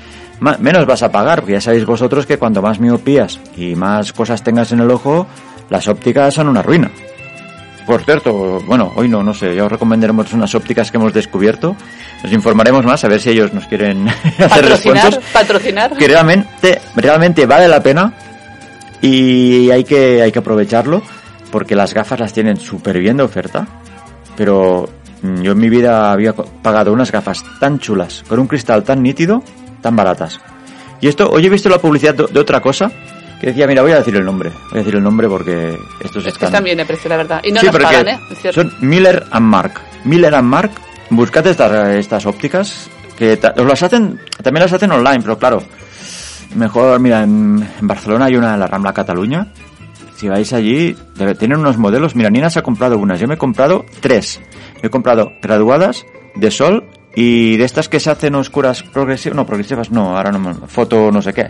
menos 0.58 0.86
vas 0.86 1.02
a 1.02 1.10
pagar, 1.12 1.40
porque 1.40 1.54
ya 1.54 1.60
sabéis 1.60 1.86
vosotros 1.86 2.26
que 2.26 2.38
cuanto 2.38 2.60
más 2.60 2.80
miopías 2.80 3.40
y 3.56 3.74
más 3.74 4.12
cosas 4.12 4.42
tengas 4.42 4.72
en 4.72 4.80
el 4.80 4.90
ojo, 4.90 5.26
las 5.70 5.88
ópticas 5.88 6.34
son 6.34 6.48
una 6.48 6.62
ruina. 6.62 6.90
Por 7.86 8.02
cierto, 8.02 8.60
bueno, 8.66 8.92
hoy 8.96 9.08
no, 9.08 9.22
no 9.22 9.34
sé, 9.34 9.54
ya 9.54 9.64
os 9.64 9.70
recomendaremos 9.70 10.32
unas 10.32 10.54
ópticas 10.54 10.90
que 10.90 10.96
hemos 10.96 11.12
descubierto. 11.12 11.76
Nos 12.22 12.32
informaremos 12.32 12.84
más 12.84 13.04
a 13.04 13.08
ver 13.08 13.20
si 13.20 13.28
ellos 13.30 13.52
nos 13.52 13.66
quieren 13.66 14.08
hacer 14.38 14.48
Patrocinar, 14.48 14.70
descuentos. 15.04 15.18
patrocinar. 15.32 15.96
Que 15.96 16.08
realmente, 16.08 16.80
realmente 16.96 17.44
vale 17.44 17.68
la 17.68 17.82
pena 17.82 18.14
y 19.02 19.70
hay 19.70 19.84
que, 19.84 20.22
hay 20.22 20.32
que 20.32 20.38
aprovecharlo 20.38 21.02
porque 21.50 21.76
las 21.76 21.92
gafas 21.92 22.18
las 22.20 22.32
tienen 22.32 22.56
súper 22.56 22.98
bien 22.98 23.18
de 23.18 23.22
oferta. 23.24 23.66
Pero 24.36 24.88
mm, 25.22 25.42
yo 25.42 25.52
en 25.52 25.58
mi 25.58 25.68
vida 25.68 26.12
había 26.12 26.32
pagado 26.32 26.92
unas 26.92 27.10
gafas 27.12 27.44
tan 27.60 27.78
chulas, 27.78 28.24
con 28.28 28.38
un 28.38 28.46
cristal 28.46 28.82
tan 28.84 29.02
nítido, 29.02 29.42
tan 29.80 29.96
baratas. 29.96 30.40
Y 31.00 31.08
esto, 31.08 31.28
hoy 31.30 31.46
he 31.46 31.50
visto 31.50 31.68
la 31.68 31.78
publicidad 31.78 32.14
de, 32.14 32.40
otra 32.40 32.60
cosa 32.60 32.90
que 33.40 33.48
decía, 33.48 33.66
mira, 33.66 33.82
voy 33.82 33.92
a 33.92 33.98
decir 33.98 34.16
el 34.16 34.24
nombre. 34.24 34.50
Voy 34.70 34.74
a 34.74 34.78
decir 34.78 34.94
el 34.94 35.02
nombre 35.02 35.28
porque 35.28 35.76
estos 36.00 36.24
Es 36.24 36.32
están... 36.32 36.46
están 36.46 36.64
bien 36.64 36.78
de 36.78 36.86
precio, 36.86 37.10
la 37.10 37.16
verdad. 37.18 37.40
Y 37.42 37.52
no 37.52 37.60
Sí, 37.60 37.66
nos 37.66 37.76
pagan, 37.76 38.08
¿eh? 38.08 38.18
Son 38.52 38.72
Miller 38.80 39.24
and 39.30 39.46
Mark. 39.46 39.80
Miller 40.04 40.34
and 40.34 40.48
Mark, 40.48 40.70
buscad 41.10 41.46
estas, 41.46 41.88
estas 41.96 42.26
ópticas 42.26 42.88
que 43.16 43.38
os 43.56 43.66
las 43.66 43.82
hacen, 43.82 44.20
también 44.42 44.62
las 44.62 44.72
hacen 44.72 44.90
online, 44.90 45.20
pero 45.20 45.38
claro, 45.38 45.62
mejor, 46.54 46.98
mira, 47.00 47.22
en, 47.22 47.66
en 47.80 47.86
Barcelona 47.86 48.26
hay 48.26 48.36
una 48.36 48.54
en 48.54 48.60
la 48.60 48.66
Rambla 48.66 48.92
Cataluña. 48.92 49.46
Si 50.24 50.28
vais 50.30 50.54
allí, 50.54 50.96
tienen 51.38 51.58
unos 51.58 51.76
modelos. 51.76 52.16
Mira, 52.16 52.30
Nina 52.30 52.48
se 52.48 52.58
ha 52.58 52.62
comprado 52.62 52.96
unas. 52.96 53.20
Yo 53.20 53.28
me 53.28 53.34
he 53.34 53.36
comprado 53.36 53.84
tres. 54.00 54.40
Me 54.80 54.86
he 54.86 54.90
comprado 54.90 55.32
graduadas 55.42 56.06
de 56.34 56.50
sol 56.50 56.86
y 57.14 57.58
de 57.58 57.64
estas 57.64 57.90
que 57.90 58.00
se 58.00 58.10
hacen 58.10 58.34
oscuras 58.34 58.82
progresivas. 58.82 59.36
No, 59.36 59.44
progresivas 59.44 59.90
no, 59.90 60.16
ahora 60.16 60.32
no. 60.32 60.66
Foto 60.66 61.12
no 61.12 61.20
sé 61.20 61.34
qué. 61.34 61.48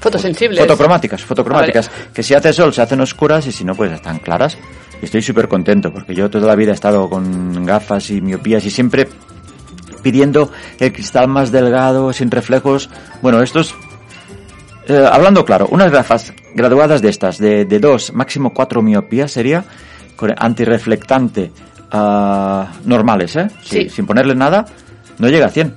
Fotosensibles. 0.00 0.58
Fotocromáticas, 0.58 1.22
fotocromáticas. 1.22 1.88
Que 2.12 2.24
si 2.24 2.34
hace 2.34 2.52
sol 2.52 2.74
se 2.74 2.82
hacen 2.82 3.00
oscuras 3.00 3.46
y 3.46 3.52
si 3.52 3.64
no, 3.64 3.76
pues 3.76 3.92
están 3.92 4.18
claras. 4.18 4.58
Y 5.00 5.04
estoy 5.04 5.22
súper 5.22 5.46
contento 5.46 5.92
porque 5.92 6.12
yo 6.12 6.28
toda 6.28 6.48
la 6.48 6.56
vida 6.56 6.72
he 6.72 6.74
estado 6.74 7.08
con 7.08 7.64
gafas 7.64 8.10
y 8.10 8.20
miopías 8.20 8.64
y 8.64 8.70
siempre 8.70 9.06
pidiendo 10.02 10.50
el 10.80 10.92
cristal 10.92 11.28
más 11.28 11.52
delgado, 11.52 12.12
sin 12.12 12.28
reflejos. 12.28 12.90
Bueno, 13.22 13.40
estos, 13.40 13.72
eh, 14.90 15.08
hablando 15.10 15.44
claro, 15.44 15.68
unas 15.70 15.90
gafas 15.90 16.32
graduadas 16.54 17.00
de 17.02 17.08
estas, 17.08 17.38
de, 17.38 17.64
de 17.64 17.78
dos, 17.78 18.12
máximo 18.12 18.52
cuatro 18.52 18.82
miopías 18.82 19.32
sería 19.32 19.64
con 20.16 20.34
antirreflectante 20.36 21.50
ah, 21.90 22.72
normales, 22.84 23.36
¿eh? 23.36 23.48
Sí, 23.62 23.82
Sí. 23.82 23.90
Sin 23.90 24.06
ponerle 24.06 24.34
nada, 24.34 24.66
no 25.18 25.28
llega 25.28 25.46
a 25.46 25.50
100. 25.50 25.74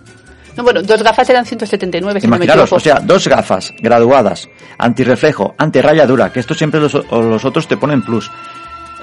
No, 0.56 0.64
bueno, 0.64 0.84
dos 0.84 1.02
gafas 1.02 1.30
eran 1.30 1.46
179, 1.46 2.22
si 2.22 2.28
no 2.28 2.38
me 2.38 2.46
o 2.46 2.80
sea, 2.80 3.00
dos 3.00 3.28
gafas 3.28 3.74
graduadas, 3.80 4.50
antirreflejo, 4.78 5.56
antirrayadura, 5.58 6.32
que 6.32 6.40
esto 6.40 6.54
siempre 6.54 6.80
los, 6.80 6.94
los 6.94 7.46
otros 7.46 7.68
te 7.68 7.78
ponen 7.78 8.04
plus. 8.04 8.30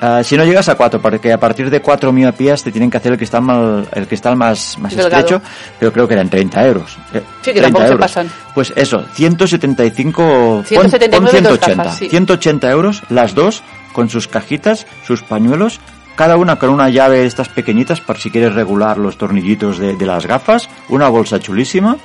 Ah, 0.02 0.22
si 0.24 0.36
no 0.36 0.44
llegas 0.44 0.68
a 0.70 0.76
cuatro, 0.76 1.00
porque 1.00 1.30
a 1.32 1.38
partir 1.38 1.68
de 1.68 1.80
cuatro 1.82 2.10
miopías 2.12 2.62
te 2.64 2.72
tienen 2.72 2.90
que 2.90 2.96
hacer 2.96 3.12
el 3.12 3.18
cristal, 3.18 3.42
mal- 3.42 3.86
el 3.92 4.06
cristal 4.08 4.34
más, 4.34 4.78
más 4.78 4.96
Delgado. 4.96 5.16
estrecho, 5.24 5.42
pero 5.78 5.92
creo 5.92 6.08
que 6.08 6.14
eran 6.14 6.30
30 6.30 6.66
euros. 6.66 6.96
Eh, 7.12 7.20
Sí, 7.42 7.52
que 7.52 7.60
30 7.60 7.62
tampoco 7.62 7.82
se 7.86 7.92
euros. 7.92 8.00
pasan. 8.06 8.30
Pues 8.54 8.72
eso, 8.76 9.04
175, 9.12 10.22
pon- 10.22 10.64
179 10.64 11.10
pon 11.10 11.24
dos 11.24 11.30
180, 11.32 11.82
gafas, 11.84 11.98
sí. 11.98 12.08
180 12.08 12.70
euros, 12.70 13.02
las 13.10 13.34
dos, 13.34 13.62
con 13.92 14.08
sus 14.08 14.26
cajitas, 14.28 14.86
sus 15.06 15.22
pañuelos, 15.22 15.80
cada 16.16 16.36
una 16.36 16.56
con 16.56 16.70
una 16.70 16.88
llave 16.88 17.18
de 17.18 17.26
estas 17.26 17.48
pequeñitas 17.48 18.00
por 18.00 18.18
si 18.18 18.30
quieres 18.30 18.54
regular 18.54 18.98
los 18.98 19.16
tornillitos 19.18 19.78
de, 19.78 19.96
de 19.96 20.06
las 20.06 20.26
gafas, 20.26 20.68
una 20.88 21.08
bolsa 21.08 21.40
chulísima, 21.40 21.96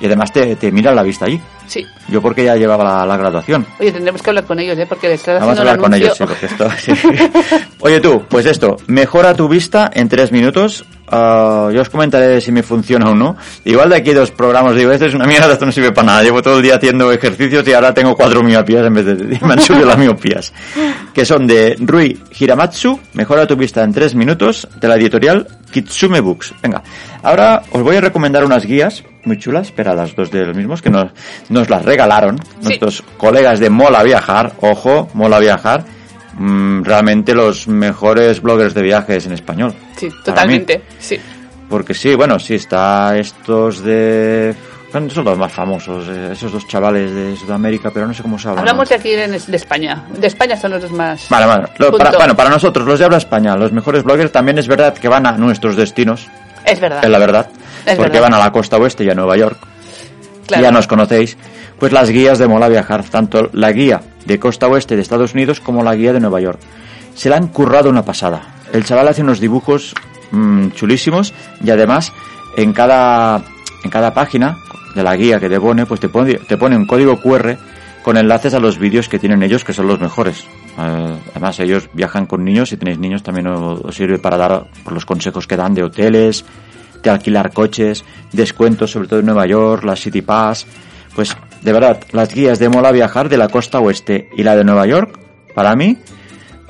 y 0.00 0.06
además 0.06 0.32
te, 0.32 0.56
te 0.56 0.72
mira 0.72 0.92
la 0.94 1.02
vista 1.02 1.26
allí. 1.26 1.40
Sí. 1.66 1.86
Yo 2.08 2.20
porque 2.20 2.44
ya 2.44 2.56
llevaba 2.56 2.82
la, 2.82 3.06
la 3.06 3.16
graduación. 3.16 3.64
Oye, 3.78 3.92
tendremos 3.92 4.20
que 4.22 4.30
hablar 4.30 4.44
con 4.44 4.58
ellos, 4.58 4.76
¿eh? 4.76 4.86
Porque 4.88 5.08
les 5.08 5.20
estás 5.20 5.38
Vamos 5.40 5.56
a 5.56 5.60
hablar 5.60 5.78
con 5.78 5.94
el 5.94 6.02
ellos, 6.02 6.16
sí, 6.16 6.24
porque 6.26 6.46
esto... 6.46 6.68
sí. 6.78 6.92
Oye 7.78 8.00
tú, 8.00 8.24
pues 8.28 8.46
esto, 8.46 8.76
mejora 8.88 9.34
tu 9.34 9.48
vista 9.48 9.88
en 9.92 10.08
tres 10.08 10.32
minutos. 10.32 10.84
Ah, 11.12 11.70
yo 11.72 11.80
os 11.80 11.88
comentaré 11.88 12.40
si 12.40 12.50
me 12.50 12.62
funciona 12.64 13.08
o 13.10 13.14
no. 13.14 13.36
Igual 13.64 13.90
de 13.90 13.96
aquí 13.96 14.12
dos 14.12 14.30
programas 14.32 14.74
digo, 14.74 14.90
esto 14.90 15.06
es 15.06 15.14
una 15.14 15.26
mierda, 15.26 15.52
esto 15.52 15.64
no 15.66 15.70
sirve 15.72 15.92
para 15.92 16.06
nada. 16.06 16.22
Llevo 16.22 16.42
todo 16.42 16.56
el 16.56 16.62
día 16.62 16.74
haciendo 16.74 17.12
ejercicios 17.12 17.66
y 17.68 17.72
ahora 17.72 17.94
tengo 17.94 18.16
cuatro 18.16 18.42
miopías 18.42 18.84
en 18.86 18.94
vez 18.94 19.04
de... 19.06 19.14
Me 19.46 19.52
han 19.52 19.60
subido 19.60 19.86
las 19.86 19.98
miopías. 19.98 20.52
Que 21.14 21.24
son 21.24 21.46
de 21.46 21.76
Rui 21.78 22.20
Hiramatsu, 22.38 22.98
mejora 23.14 23.46
tu 23.46 23.54
vista 23.56 23.84
en 23.84 23.92
tres 23.92 24.14
minutos, 24.16 24.66
de 24.80 24.88
la 24.88 24.96
editorial 24.96 25.46
Kitsume 25.70 26.20
Books. 26.20 26.54
Venga, 26.62 26.82
ahora 27.22 27.62
os 27.70 27.82
voy 27.82 27.96
a 27.96 28.00
recomendar 28.00 28.44
unas 28.44 28.64
guías 28.64 29.04
muy 29.24 29.38
chulas, 29.38 29.72
pero 29.74 29.90
a 29.90 29.94
las 29.94 30.14
dos 30.14 30.30
de 30.30 30.46
los 30.46 30.56
mismos, 30.56 30.80
que 30.82 30.90
nos, 30.90 31.10
nos 31.48 31.68
las 31.70 31.84
regalaron 31.84 32.38
Sí. 32.38 32.66
nuestros 32.68 33.02
colegas 33.16 33.60
de 33.60 33.70
Mola 33.70 34.02
Viajar. 34.02 34.52
Ojo, 34.60 35.08
Mola 35.14 35.38
Viajar. 35.38 35.84
mm, 36.38 36.84
realmente 36.84 37.34
los 37.34 37.68
mejores 37.68 38.40
bloggers 38.40 38.72
de 38.74 38.82
viajes 38.82 39.26
en 39.26 39.32
español. 39.32 39.74
Sí, 39.96 40.08
totalmente. 40.24 40.82
Sí. 40.98 41.18
Porque 41.68 41.92
sí, 41.94 42.14
bueno, 42.14 42.38
sí, 42.38 42.54
está 42.54 43.16
estos 43.18 43.82
de... 43.84 44.54
Son 44.92 45.08
los 45.24 45.38
más 45.38 45.52
famosos, 45.52 46.08
eh, 46.08 46.30
esos 46.32 46.50
dos 46.50 46.66
chavales 46.66 47.14
de 47.14 47.36
Sudamérica, 47.36 47.90
pero 47.94 48.08
no 48.08 48.14
sé 48.14 48.22
cómo 48.22 48.36
se 48.40 48.48
hablan. 48.48 48.60
Hablamos 48.62 48.88
de 48.88 48.96
aquí 48.96 49.10
de 49.10 49.36
España. 49.56 50.04
De 50.18 50.26
España 50.26 50.56
son 50.56 50.72
los 50.72 50.82
dos 50.82 50.90
más. 50.90 51.28
Vale, 51.28 51.46
vale. 51.46 51.62
Lo- 51.78 51.90
Punto. 51.90 52.04
para, 52.04 52.18
bueno, 52.18 52.34
para 52.36 52.50
nosotros, 52.50 52.84
los 52.84 52.98
de 52.98 53.04
habla 53.04 53.18
español, 53.18 53.60
los 53.60 53.70
mejores 53.70 54.02
bloggers, 54.02 54.32
también 54.32 54.58
es 54.58 54.66
verdad 54.66 54.94
que 54.94 55.06
van 55.08 55.26
a 55.28 55.32
nuestros 55.38 55.76
destinos, 55.76 56.26
Es 56.64 56.80
verdad. 56.80 57.04
es 57.04 57.10
la 57.10 57.18
verdad. 57.20 57.46
Es 57.92 57.96
porque 57.98 58.12
verdad. 58.12 58.30
van 58.30 58.34
a 58.34 58.44
la 58.44 58.52
costa 58.52 58.76
oeste 58.76 59.04
y 59.04 59.10
a 59.10 59.14
Nueva 59.14 59.36
York. 59.36 59.58
Claro. 60.46 60.64
ya 60.64 60.72
nos 60.72 60.88
conocéis, 60.88 61.36
pues 61.78 61.92
las 61.92 62.10
guías 62.10 62.38
de 62.38 62.48
Mola 62.48 62.68
Viajar, 62.68 63.04
tanto 63.04 63.50
la 63.52 63.70
guía 63.70 64.00
de 64.26 64.40
costa 64.40 64.66
oeste 64.66 64.96
de 64.96 65.02
Estados 65.02 65.32
Unidos 65.34 65.60
como 65.60 65.84
la 65.84 65.94
guía 65.94 66.12
de 66.12 66.18
Nueva 66.18 66.40
York. 66.40 66.58
Se 67.14 67.28
la 67.28 67.36
han 67.36 67.48
currado 67.48 67.88
una 67.88 68.04
pasada. 68.04 68.42
El 68.72 68.84
chaval 68.84 69.06
hace 69.06 69.22
unos 69.22 69.38
dibujos 69.38 69.94
mm, 70.32 70.70
chulísimos 70.70 71.32
y 71.62 71.70
además 71.70 72.12
en 72.56 72.72
cada, 72.72 73.44
en 73.84 73.90
cada 73.90 74.12
página 74.12 74.56
de 74.94 75.02
la 75.04 75.14
guía 75.16 75.38
que 75.38 75.48
te 75.48 75.60
pone, 75.60 75.86
pues 75.86 76.00
te 76.00 76.08
pone, 76.08 76.34
te 76.34 76.56
pone 76.56 76.76
un 76.76 76.86
código 76.86 77.20
QR 77.20 77.56
con 78.02 78.16
enlaces 78.16 78.54
a 78.54 78.58
los 78.58 78.78
vídeos 78.78 79.08
que 79.08 79.18
tienen 79.18 79.42
ellos, 79.42 79.64
que 79.64 79.72
son 79.72 79.86
los 79.86 80.00
mejores. 80.00 80.44
Eh, 80.78 81.18
además, 81.30 81.60
ellos 81.60 81.88
viajan 81.92 82.26
con 82.26 82.44
niños, 82.44 82.70
si 82.70 82.76
tenéis 82.76 82.98
niños 82.98 83.22
también 83.22 83.46
os 83.46 83.94
sirve 83.94 84.18
para 84.18 84.36
dar 84.36 84.66
por 84.82 84.94
los 84.94 85.04
consejos 85.04 85.46
que 85.46 85.56
dan 85.56 85.74
de 85.74 85.84
hoteles, 85.84 86.44
de 87.02 87.10
alquilar 87.10 87.52
coches, 87.52 88.04
descuentos 88.32 88.90
sobre 88.90 89.08
todo 89.08 89.20
en 89.20 89.26
Nueva 89.26 89.46
York, 89.46 89.84
la 89.84 89.96
City 89.96 90.22
Pass. 90.22 90.66
Pues 91.14 91.36
de 91.62 91.72
verdad, 91.72 92.00
las 92.12 92.32
guías 92.34 92.58
de 92.58 92.68
Mola 92.68 92.92
Viajar 92.92 93.28
de 93.28 93.36
la 93.36 93.48
costa 93.48 93.80
oeste 93.80 94.28
y 94.36 94.42
la 94.42 94.56
de 94.56 94.64
Nueva 94.64 94.86
York, 94.86 95.18
para 95.54 95.74
mí, 95.74 95.96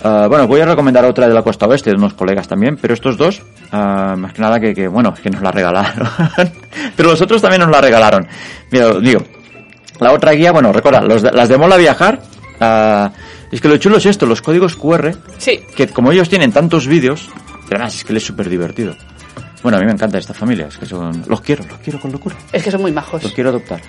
eh, 0.03 0.27
bueno, 0.29 0.47
voy 0.47 0.61
a 0.61 0.65
recomendar 0.67 1.05
otra 1.05 1.29
de 1.29 1.35
la 1.35 1.43
costa 1.43 1.67
oeste, 1.67 1.91
de 1.91 1.97
unos 1.97 2.15
colegas 2.15 2.49
también, 2.49 2.77
pero 2.81 2.95
estos 2.95 3.17
dos, 3.17 3.43
eh, 3.73 3.77
más 4.17 4.33
que 4.33 4.41
nada 4.43 4.59
que, 4.59 4.75
que, 4.75 4.89
bueno, 4.89 5.13
que 5.15 5.29
nos 5.31 5.43
la 5.43 5.51
regalaron. 5.53 6.09
pero 6.97 7.11
los 7.11 7.21
otros 7.21 7.43
también 7.43 7.61
nos 7.61 7.71
la 7.71 7.81
regalaron. 7.81 8.27
Mira, 8.71 8.93
digo, 9.01 9.21
la 10.01 10.13
otra 10.13 10.33
guía, 10.33 10.53
bueno, 10.53 10.73
recuerda, 10.73 11.03
los 11.03 11.21
de- 11.23 11.33
las 11.33 11.49
de 11.49 11.59
Mola 11.59 11.77
Viajar, 11.77 12.21
ah, 12.61 13.11
Es 13.53 13.61
que 13.61 13.69
lo 13.69 13.77
chulo 13.79 13.97
es 13.99 14.07
esto, 14.07 14.27
los 14.27 14.41
códigos 14.43 14.77
QR, 14.77 15.13
Sí, 15.39 15.61
que 15.77 15.89
como 15.89 16.13
ellos 16.13 16.29
tienen 16.29 16.53
tantos 16.53 16.87
vídeos, 16.87 17.29
además 17.67 17.95
es 17.97 18.05
que 18.05 18.13
les 18.13 18.23
es 18.23 18.27
súper 18.29 18.49
divertido. 18.49 18.95
Bueno, 19.63 19.77
a 19.79 19.81
mí 19.81 19.87
me 19.87 19.93
encanta 19.93 20.17
esta 20.19 20.33
familia, 20.35 20.67
es 20.69 20.79
que 20.79 20.87
son... 20.87 21.23
Los 21.29 21.41
quiero, 21.43 21.65
los 21.69 21.79
quiero 21.79 22.01
con 22.01 22.11
locura. 22.13 22.35
es 22.53 22.63
que 22.63 22.71
son 22.71 22.81
muy 22.81 22.93
majos. 22.93 23.23
Los 23.23 23.33
quiero 23.33 23.51
adoptar. 23.51 23.81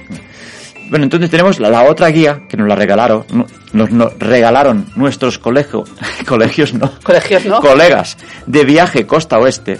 Bueno, 0.89 1.05
entonces 1.05 1.29
tenemos 1.29 1.60
la, 1.60 1.69
la 1.69 1.84
otra 1.84 2.07
guía 2.10 2.41
que 2.49 2.57
nos 2.57 2.67
la 2.67 2.75
regalaron, 2.75 3.25
no- 3.31 3.45
nos, 3.71 3.91
nos 3.91 4.19
regalaron 4.19 4.88
nuestros 4.97 5.39
colegio, 5.39 5.86
colegios, 6.27 6.73
no, 6.73 6.91
Colegios, 7.03 7.45
¿no? 7.45 7.62
colegas 7.62 8.17
de 8.45 8.65
viaje 8.65 9.07
costa 9.07 9.38
oeste. 9.39 9.79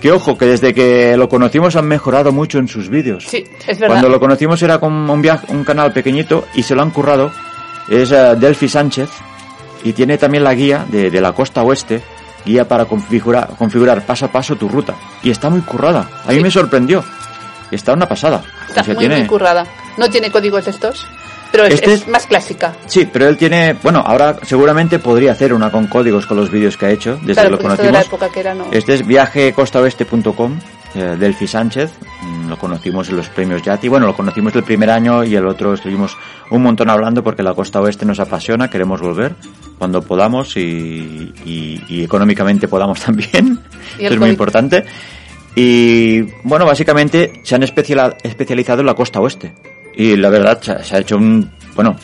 Que 0.00 0.12
ojo, 0.12 0.36
que 0.36 0.44
desde 0.44 0.74
que 0.74 1.16
lo 1.16 1.28
conocimos 1.30 1.74
han 1.76 1.86
mejorado 1.86 2.30
mucho 2.30 2.58
en 2.58 2.68
sus 2.68 2.88
vídeos. 2.90 3.24
Sí, 3.26 3.42
es 3.66 3.78
verdad. 3.78 3.86
Cuando 3.94 4.08
lo 4.10 4.20
conocimos 4.20 4.62
era 4.62 4.78
como 4.78 5.12
un, 5.12 5.22
viaje, 5.22 5.46
un 5.50 5.64
canal 5.64 5.92
pequeñito 5.92 6.44
y 6.54 6.62
se 6.62 6.74
lo 6.74 6.82
han 6.82 6.90
currado. 6.90 7.32
Es 7.88 8.12
eh, 8.12 8.34
Delphi 8.38 8.68
Sánchez 8.68 9.08
y 9.82 9.92
tiene 9.94 10.18
también 10.18 10.44
la 10.44 10.54
guía 10.54 10.84
de, 10.90 11.10
de 11.10 11.20
la 11.22 11.32
costa 11.32 11.62
oeste, 11.62 12.02
guía 12.44 12.66
para 12.68 12.84
configurar, 12.84 13.50
configurar 13.58 14.04
paso 14.06 14.26
a 14.26 14.28
paso 14.32 14.56
tu 14.56 14.68
ruta. 14.68 14.94
Y 15.22 15.30
está 15.30 15.48
muy 15.50 15.60
currada. 15.62 16.08
A 16.26 16.30
mí 16.30 16.36
Sí. 16.36 16.42
me 16.42 16.50
sorprendió. 16.50 17.04
Está 17.70 17.92
una 17.92 18.06
pasada. 18.08 18.42
Está 18.68 18.82
O 18.82 18.84
sea, 18.84 18.94
muy, 18.94 19.00
tiene- 19.00 19.18
muy 19.18 19.26
currada. 19.26 19.66
No 19.96 20.08
tiene 20.10 20.30
códigos 20.30 20.64
de 20.64 20.70
estos, 20.72 21.06
pero 21.50 21.64
es, 21.64 21.74
Este 21.74 21.92
es 21.94 22.02
es- 22.02 22.08
más 22.08 22.26
clásica. 22.26 22.74
Sí, 22.86 23.08
pero 23.10 23.26
él 23.28 23.36
tiene, 23.36 23.74
bueno, 23.82 24.02
ahora 24.06 24.36
seguramente 24.42 24.98
podría 24.98 25.32
hacer 25.32 25.52
una 25.54 25.70
con 25.70 25.86
códigos 25.86 26.26
con 26.26 26.36
los 26.36 26.50
vídeos 26.50 26.76
que 26.76 26.86
ha 26.86 26.90
hecho 26.90 27.16
desde 27.22 27.34
Claro, 27.34 27.48
que 27.48 27.52
lo 27.52 27.58
porque 27.58 27.72
esto 27.74 27.82
de 27.84 27.92
la 27.92 27.98
conocimos. 28.00 28.06
época 28.20 28.32
que 28.32 28.40
era, 28.40 28.54
no. 28.54 28.66
Este 28.72 28.94
es 28.94 29.06
viajecostaoeste.com, 29.06 30.58
eh, 30.94 31.16
Delphi 31.18 31.46
Sánchez, 31.46 31.90
mm, 32.22 32.48
lo 32.48 32.56
conocimos 32.58 33.08
en 33.08 33.16
los 33.16 33.28
premios 33.28 33.62
Yati, 33.62 33.88
bueno, 33.88 34.06
lo 34.06 34.14
conocimos 34.16 34.54
el 34.56 34.62
primer 34.62 34.90
año 34.90 35.24
y 35.24 35.34
el 35.34 35.46
otro 35.46 35.74
estuvimos 35.74 36.16
un 36.50 36.62
montón 36.62 36.90
hablando 36.90 37.22
porque 37.22 37.42
la 37.42 37.54
costa 37.54 37.80
oeste 37.80 38.04
nos 38.06 38.20
apasiona, 38.20 38.68
queremos 38.70 39.00
volver 39.00 39.34
cuando 39.78 40.02
podamos 40.02 40.56
y, 40.56 41.32
y- 41.44 41.82
y 41.88 42.04
económicamente 42.04 42.68
podamos 42.68 43.00
también, 43.04 43.60
eso 43.98 44.14
es 44.14 44.18
muy 44.20 44.30
importante. 44.30 44.84
Y 45.56 46.22
bueno, 46.42 46.66
básicamente 46.66 47.40
se 47.44 47.54
han 47.54 47.62
especializado 47.62 48.80
en 48.80 48.86
la 48.86 48.94
costa 48.94 49.20
oeste. 49.20 49.54
Y 49.96 50.16
la 50.16 50.28
verdad, 50.28 50.60
se 50.60 50.72
ha, 50.72 50.82
se 50.82 50.96
ha 50.96 50.98
hecho 50.98 51.16
un, 51.16 51.50
bueno, 51.76 51.96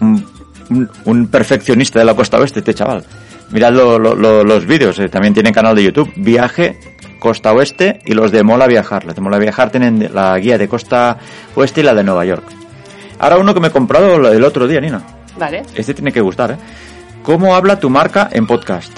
un, 0.00 0.24
un- 0.70 0.90
un 1.04 1.26
perfeccionista 1.28 2.00
de 2.00 2.04
la 2.04 2.14
costa 2.14 2.38
oeste, 2.38 2.58
este 2.60 2.74
chaval. 2.74 3.04
Mirad 3.52 3.72
lo- 3.72 3.98
lo- 3.98 4.14
lo- 4.16 4.42
los 4.44 4.66
vídeos, 4.66 4.98
eh, 4.98 5.08
también 5.08 5.34
tienen 5.34 5.52
canal 5.52 5.74
de 5.76 5.84
YouTube, 5.84 6.12
Viaje 6.16 6.78
Costa 7.20 7.52
Oeste 7.52 8.00
y 8.04 8.14
los 8.14 8.32
de 8.32 8.42
Mola 8.42 8.66
Viajar. 8.66 9.04
Los 9.04 9.14
de 9.14 9.20
Mola 9.20 9.38
Viajar 9.38 9.70
tienen 9.70 10.10
la 10.12 10.36
guía 10.38 10.58
de 10.58 10.66
Costa 10.66 11.18
Oeste 11.54 11.82
y 11.82 11.84
la 11.84 11.94
de 11.94 12.02
Nueva 12.02 12.24
York. 12.24 12.42
Ahora 13.20 13.38
uno 13.38 13.54
que 13.54 13.60
me 13.60 13.68
he 13.68 13.70
comprado 13.70 14.16
el 14.32 14.42
otro 14.42 14.66
día, 14.66 14.80
Nina. 14.80 15.02
Vale. 15.38 15.62
Este 15.76 15.94
tiene 15.94 16.10
que 16.10 16.20
gustar, 16.20 16.50
¿eh? 16.52 16.56
¿Cómo 17.22 17.54
habla 17.54 17.78
tu 17.78 17.88
marca 17.90 18.28
en 18.32 18.46
podcast? 18.46 18.90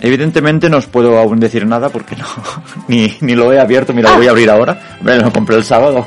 Evidentemente 0.00 0.68
no 0.68 0.78
os 0.78 0.86
puedo 0.86 1.18
aún 1.18 1.38
decir 1.40 1.66
nada 1.66 1.88
porque 1.90 2.16
no, 2.16 2.24
ni, 2.88 3.16
ni 3.20 3.34
lo 3.34 3.52
he 3.52 3.60
abierto, 3.60 3.92
mira, 3.94 4.10
lo 4.10 4.16
voy 4.16 4.26
a 4.26 4.30
abrir 4.30 4.50
ahora. 4.50 4.96
Me 5.02 5.16
lo 5.16 5.30
compré 5.32 5.56
el 5.56 5.64
sábado. 5.64 6.06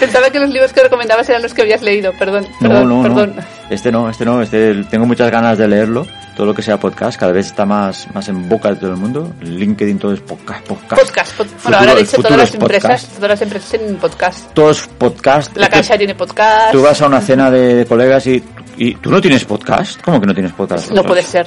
Pensaba 0.00 0.30
que 0.30 0.38
los 0.40 0.50
libros 0.50 0.72
que 0.72 0.82
recomendabas 0.82 1.28
eran 1.28 1.42
los 1.42 1.52
que 1.54 1.62
habías 1.62 1.82
leído. 1.82 2.12
Perdón, 2.18 2.46
No, 2.60 2.68
perdón, 2.68 2.88
no, 2.88 3.02
perdón. 3.02 3.32
no. 3.36 3.42
Este 3.70 3.90
no, 3.90 4.08
este 4.08 4.24
no, 4.24 4.42
este 4.42 4.84
tengo 4.84 5.06
muchas 5.06 5.30
ganas 5.30 5.58
de 5.58 5.66
leerlo. 5.68 6.06
Todo 6.36 6.46
lo 6.46 6.54
que 6.54 6.60
sea 6.62 6.78
podcast, 6.78 7.18
cada 7.18 7.32
vez 7.32 7.46
está 7.46 7.64
más, 7.64 8.06
más 8.14 8.28
en 8.28 8.46
boca 8.48 8.68
de 8.68 8.76
todo 8.76 8.90
el 8.90 8.96
mundo. 8.98 9.32
LinkedIn 9.40 9.98
todo 9.98 10.12
es 10.12 10.20
podcast, 10.20 10.66
podcast. 10.66 11.02
Podcast. 11.02 11.30
pod- 11.38 11.46
Futuro- 11.46 11.60
bueno, 11.62 11.78
ahora 11.78 11.94
de 11.94 12.00
hecho 12.02 12.16
todas 12.18 12.36
las 12.36 12.48
es 12.50 12.54
empresas, 12.56 13.08
todas 13.14 13.30
las 13.30 13.42
empresas 13.42 13.70
tienen 13.70 13.96
podcast. 13.96 14.52
Todo 14.52 14.70
es 14.70 14.86
podcast. 14.98 15.56
La 15.56 15.68
Caixa 15.70 15.96
tiene 15.96 16.14
podcast. 16.14 16.72
Tú 16.72 16.82
vas 16.82 17.00
a 17.00 17.06
una 17.06 17.20
cena 17.22 17.50
de, 17.50 17.86
colegas 17.86 18.26
y, 18.26 18.44
y 18.76 18.94
tú 18.96 19.10
no 19.10 19.20
tienes 19.22 19.46
podcast. 19.46 20.00
¿Cómo 20.02 20.20
que 20.20 20.26
no 20.26 20.34
tienes 20.34 20.52
podcast? 20.52 20.90
No 20.90 21.02
puede 21.02 21.22
ser. 21.22 21.46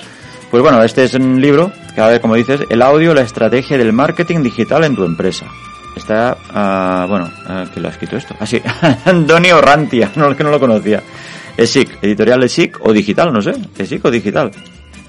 Pues 0.50 0.64
bueno, 0.64 0.82
este 0.84 1.04
es 1.04 1.14
un 1.14 1.40
libro 1.40 1.72
que, 1.94 2.02
a 2.02 2.08
ver, 2.08 2.20
como 2.20 2.34
dices, 2.34 2.62
el 2.72 2.82
audio, 2.82 3.14
la 3.14 3.22
estrategia 3.22 3.78
del 3.78 3.94
marketing 3.94 4.42
digital 4.42 4.84
en 4.86 4.96
tu 4.96 5.06
empresa. 5.06 5.46
Está, 5.96 6.36
ah, 6.52 7.06
bueno, 7.08 7.30
ah, 7.48 7.66
¿quién 7.72 7.84
lo 7.84 7.90
ha 7.90 7.92
escrito 7.92 8.18
esto? 8.18 8.36
Así, 8.40 8.60
Antonio 9.06 9.62
Rantia, 9.62 10.12
no, 10.16 10.36
que 10.36 10.44
no 10.44 10.50
lo 10.50 10.60
conocía. 10.60 11.04
ESIC, 11.60 12.02
editorial 12.02 12.44
ESIC 12.44 12.80
o 12.82 12.94
digital, 12.94 13.34
no 13.34 13.42
sé, 13.42 13.54
ESIC 13.78 14.06
o 14.06 14.12
digital. 14.12 14.52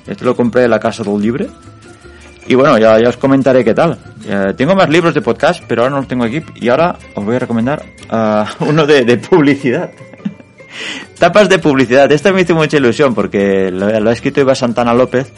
Este 0.07 0.25
lo 0.25 0.35
compré 0.35 0.65
en 0.65 0.71
la 0.71 0.81
Casa 0.81 1.05
del 1.05 1.21
Libre. 1.21 1.49
Y 2.49 2.57
bueno, 2.57 2.79
ya, 2.79 2.97
os 3.09 3.17
comentaré 3.17 3.65
qué 3.65 3.75
tal. 3.75 3.97
Eh, 4.27 4.55
tengo 4.57 4.75
más 4.75 4.91
libros 4.91 5.15
de 5.15 5.23
podcast, 5.23 5.63
pero 5.69 5.83
ahora 5.83 5.93
no 5.93 5.99
los 5.99 6.09
tengo 6.09 6.25
aquí. 6.25 6.43
Y 6.57 6.69
ahora 6.69 6.97
os 7.15 7.25
voy 7.25 7.37
a 7.37 7.39
recomendar 7.39 7.83
ah, 8.09 8.51
uno 8.61 8.87
de, 8.87 9.17
publicidad. 9.19 9.91
Tapas 11.19 11.49
de 11.49 11.61
publicidad. 11.61 12.11
Esta 12.11 12.33
me 12.33 12.41
hizo 12.41 12.57
mucha 12.57 12.79
ilusión 12.79 13.15
porque 13.15 13.71
lo, 13.71 13.87
ha 13.87 14.13
escrito 14.13 14.41
Eva 14.41 14.57
Santana 14.57 14.93
López 14.93 15.33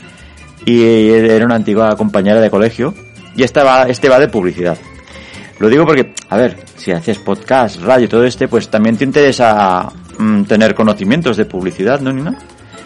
y 0.64 1.10
era 1.10 1.44
una 1.44 1.56
antigua 1.56 1.94
compañera 1.96 2.40
de 2.40 2.48
colegio. 2.48 2.94
Y 3.36 3.42
esta 3.42 3.64
va, 3.64 3.82
este 3.82 4.08
va 4.08 4.18
de 4.18 4.28
publicidad. 4.28 4.78
Lo 5.58 5.68
digo 5.68 5.84
porque, 5.84 6.12
a 6.30 6.36
ver, 6.36 6.56
si 6.76 6.92
haces 6.92 7.18
podcast, 7.18 7.80
radio, 7.82 8.08
todo 8.08 8.24
este, 8.24 8.48
pues 8.48 8.68
también 8.68 8.96
te 8.96 9.04
interesa 9.04 9.92
mm, 10.18 10.44
tener 10.44 10.74
conocimientos 10.74 11.36
de 11.36 11.44
publicidad, 11.44 12.00
¿no, 12.00 12.12
Nina? 12.12 12.36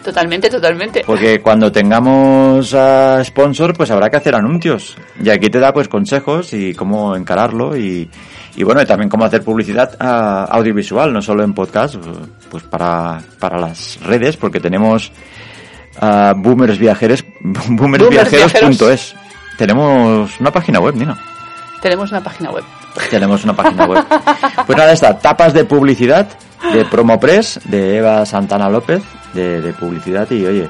Totalmente, 0.07 0.49
totalmente. 0.49 1.03
Porque 1.05 1.41
cuando 1.41 1.73
tengamos 1.73 2.73
a 2.75 3.25
sponsor, 3.25 3.77
pues 3.77 3.91
habrá 3.91 4.09
que 4.09 4.17
hacer 4.17 4.37
anuncios. 4.37 4.97
Y 5.21 5.31
aquí 5.31 5.49
te 5.49 5.59
da 5.59 5.73
pues 5.73 5.89
consejos 5.89 6.53
y 6.53 6.75
cómo 6.75 7.17
encararlo 7.17 7.77
y, 7.77 8.09
y 8.55 8.62
bueno, 8.62 8.81
y 8.81 8.87
también 8.87 9.11
cómo 9.11 9.25
hacer 9.25 9.43
publicidad 9.43 9.97
ah, 9.99 10.47
audiovisual, 10.49 11.12
no 11.12 11.21
solo 11.21 11.43
en 11.43 11.55
podcast, 11.55 11.97
pues 12.49 12.62
para, 12.62 13.21
para 13.41 13.59
las 13.59 13.99
redes, 14.01 14.37
porque 14.37 14.61
tenemos 14.61 15.11
ah, 16.01 16.35
boomers 16.37 16.79
viajeros, 16.79 17.25
boomersviajeros.es. 17.41 19.17
Tenemos 19.59 20.39
una 20.39 20.53
página 20.53 20.79
web, 20.79 20.95
Nina. 20.95 21.19
Tenemos 21.83 22.12
una 22.12 22.23
página 22.23 22.51
web. 22.51 22.65
Tenemos 23.11 23.43
una 23.43 23.57
página 23.57 23.87
web. 23.87 24.05
Pues 24.67 24.79
nada, 24.79 24.93
está, 24.93 25.19
tapas 25.19 25.53
de 25.53 25.65
publicidad 25.65 26.29
de 26.72 26.85
Promopress, 26.85 27.61
de 27.64 27.98
Eva 27.98 28.24
Santana 28.26 28.68
López, 28.68 29.02
de, 29.35 29.61
de 29.61 29.72
publicidad 29.72 30.31
y 30.31 30.46
oye, 30.46 30.68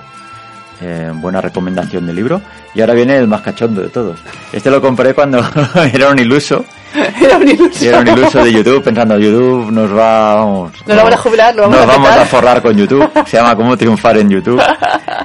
eh, 0.81 1.11
buena 1.15 1.41
recomendación 1.41 2.07
de 2.07 2.13
libro. 2.13 2.41
Y 2.75 2.81
ahora 2.81 2.95
viene 2.95 3.17
el 3.17 3.27
más 3.27 3.41
cachondo 3.41 3.81
de 3.81 3.89
todos. 3.89 4.19
Este 4.53 4.71
lo 4.71 4.81
compré 4.81 5.15
cuando 5.15 5.43
era 5.93 6.11
un 6.11 6.19
iluso, 6.19 6.65
Era 6.95 7.39
un 7.39 7.49
iluso. 7.49 7.85
era 7.85 8.01
un 8.01 8.09
iluso 8.09 8.45
de 8.45 8.53
YouTube, 8.53 8.83
pensando 8.83 9.19
YouTube 9.19 9.71
nos 9.71 9.91
va, 9.91 10.35
vamos, 10.35 10.73
Nos 10.87 10.97
vamos 10.97 11.13
a 11.15 11.17
jubilar, 11.17 11.55
lo 11.55 11.63
vamos 11.63 11.79
nos 11.79 11.89
a 11.89 11.93
vamos 11.93 12.11
a 12.11 12.27
forrar 12.27 12.63
con 12.63 12.77
YouTube. 12.77 13.09
Se 13.27 13.39
llama 13.39 13.57
Cómo 13.57 13.77
triunfar 13.77 14.19
en 14.19 14.29
YouTube. 14.29 14.63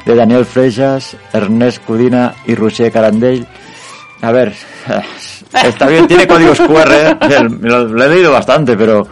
De 0.05 0.15
Daniel 0.15 0.45
Freixas, 0.45 1.17
Ernest 1.33 1.83
Cudina 1.83 2.33
y 2.45 2.55
Roger 2.55 2.91
Carandell. 2.91 3.45
A 4.21 4.31
ver, 4.31 4.53
está 5.63 5.87
bien, 5.87 6.07
tiene 6.07 6.27
códigos 6.27 6.59
QR, 6.59 6.91
¿eh? 6.91 7.17
lo, 7.61 7.85
lo 7.85 8.03
he 8.05 8.09
leído 8.09 8.31
bastante, 8.31 8.77
pero 8.77 9.05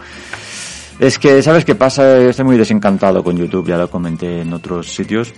es 1.00 1.18
que, 1.18 1.42
¿sabes 1.42 1.64
qué 1.64 1.74
pasa? 1.74 2.18
Estoy 2.18 2.44
muy 2.44 2.58
desencantado 2.58 3.24
con 3.24 3.36
YouTube, 3.36 3.66
ya 3.66 3.78
lo 3.78 3.90
comenté 3.90 4.42
en 4.42 4.52
otros 4.52 4.94
sitios. 4.94 5.32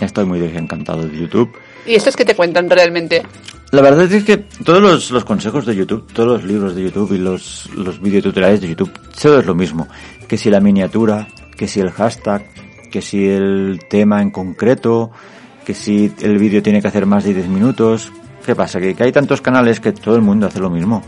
Estoy 0.00 0.24
muy 0.24 0.40
desencantado 0.40 1.06
de 1.06 1.16
YouTube. 1.16 1.56
¿Y 1.86 1.94
estos 1.94 2.16
que 2.16 2.24
te 2.24 2.34
cuentan 2.34 2.68
realmente? 2.68 3.22
La 3.70 3.80
verdad 3.80 4.10
es 4.10 4.24
que 4.24 4.38
todos 4.38 4.82
los, 4.82 5.12
los 5.12 5.24
consejos 5.24 5.66
de 5.66 5.76
YouTube, 5.76 6.12
todos 6.12 6.28
los 6.28 6.44
libros 6.44 6.74
de 6.74 6.82
YouTube 6.82 7.12
y 7.12 7.18
los, 7.18 7.70
los 7.76 8.00
videotutoriales 8.00 8.60
de 8.60 8.68
YouTube, 8.70 8.90
todo 9.20 9.38
es 9.38 9.46
lo 9.46 9.54
mismo. 9.54 9.86
Que 10.26 10.36
si 10.36 10.50
la 10.50 10.58
miniatura, 10.58 11.28
que 11.56 11.68
si 11.68 11.78
el 11.78 11.92
hashtag, 11.92 12.44
que 12.90 13.00
si 13.00 13.28
el 13.28 13.80
tema 13.88 14.20
en 14.20 14.32
concreto, 14.32 15.12
que 15.64 15.74
si 15.74 16.12
el 16.22 16.38
vídeo 16.38 16.60
tiene 16.60 16.82
que 16.82 16.88
hacer 16.88 17.06
más 17.06 17.22
de 17.22 17.34
10 17.34 17.48
minutos. 17.48 18.12
¿Qué 18.44 18.56
pasa? 18.56 18.80
Que, 18.80 18.96
que 18.96 19.04
hay 19.04 19.12
tantos 19.12 19.40
canales 19.40 19.78
que 19.78 19.92
todo 19.92 20.16
el 20.16 20.22
mundo 20.22 20.48
hace 20.48 20.58
lo 20.58 20.70
mismo. 20.70 21.02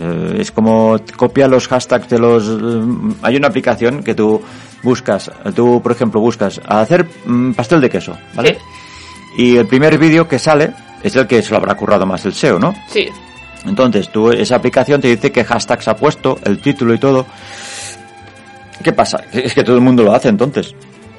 Eh, 0.00 0.36
es 0.40 0.50
como 0.50 0.98
copia 1.16 1.46
los 1.46 1.68
hashtags 1.68 2.08
de 2.08 2.18
los... 2.18 2.48
eh, 2.48 3.14
hay 3.20 3.36
una 3.36 3.48
aplicación 3.48 4.02
que 4.02 4.14
tú 4.14 4.40
buscas, 4.82 5.30
tú 5.54 5.82
por 5.82 5.92
ejemplo 5.92 6.20
buscas 6.20 6.58
a 6.66 6.80
hacer 6.80 7.06
mm, 7.26 7.52
pastel 7.52 7.82
de 7.82 7.90
queso, 7.90 8.16
¿vale? 8.34 8.56
Sí. 9.36 9.42
Y 9.42 9.56
el 9.56 9.66
primer 9.66 9.98
vídeo 9.98 10.26
que 10.26 10.38
sale 10.38 10.72
es 11.02 11.14
el 11.16 11.26
que 11.26 11.42
se 11.42 11.50
lo 11.50 11.58
habrá 11.58 11.74
currado 11.74 12.06
más 12.06 12.24
el 12.24 12.32
SEO, 12.32 12.58
¿no? 12.58 12.74
Sí. 12.88 13.08
Entonces, 13.66 14.10
tú, 14.10 14.30
esa 14.30 14.56
aplicación 14.56 15.02
te 15.02 15.08
dice 15.08 15.30
qué 15.30 15.44
hashtags 15.44 15.88
ha 15.88 15.96
puesto, 15.96 16.38
el 16.44 16.60
título 16.62 16.94
y 16.94 16.98
todo. 16.98 17.26
¿Qué 18.82 18.92
pasa? 18.92 19.22
Es 19.32 19.52
que 19.52 19.62
todo 19.62 19.76
el 19.76 19.82
mundo 19.82 20.02
lo 20.02 20.14
hace 20.14 20.28
entonces. 20.28 20.74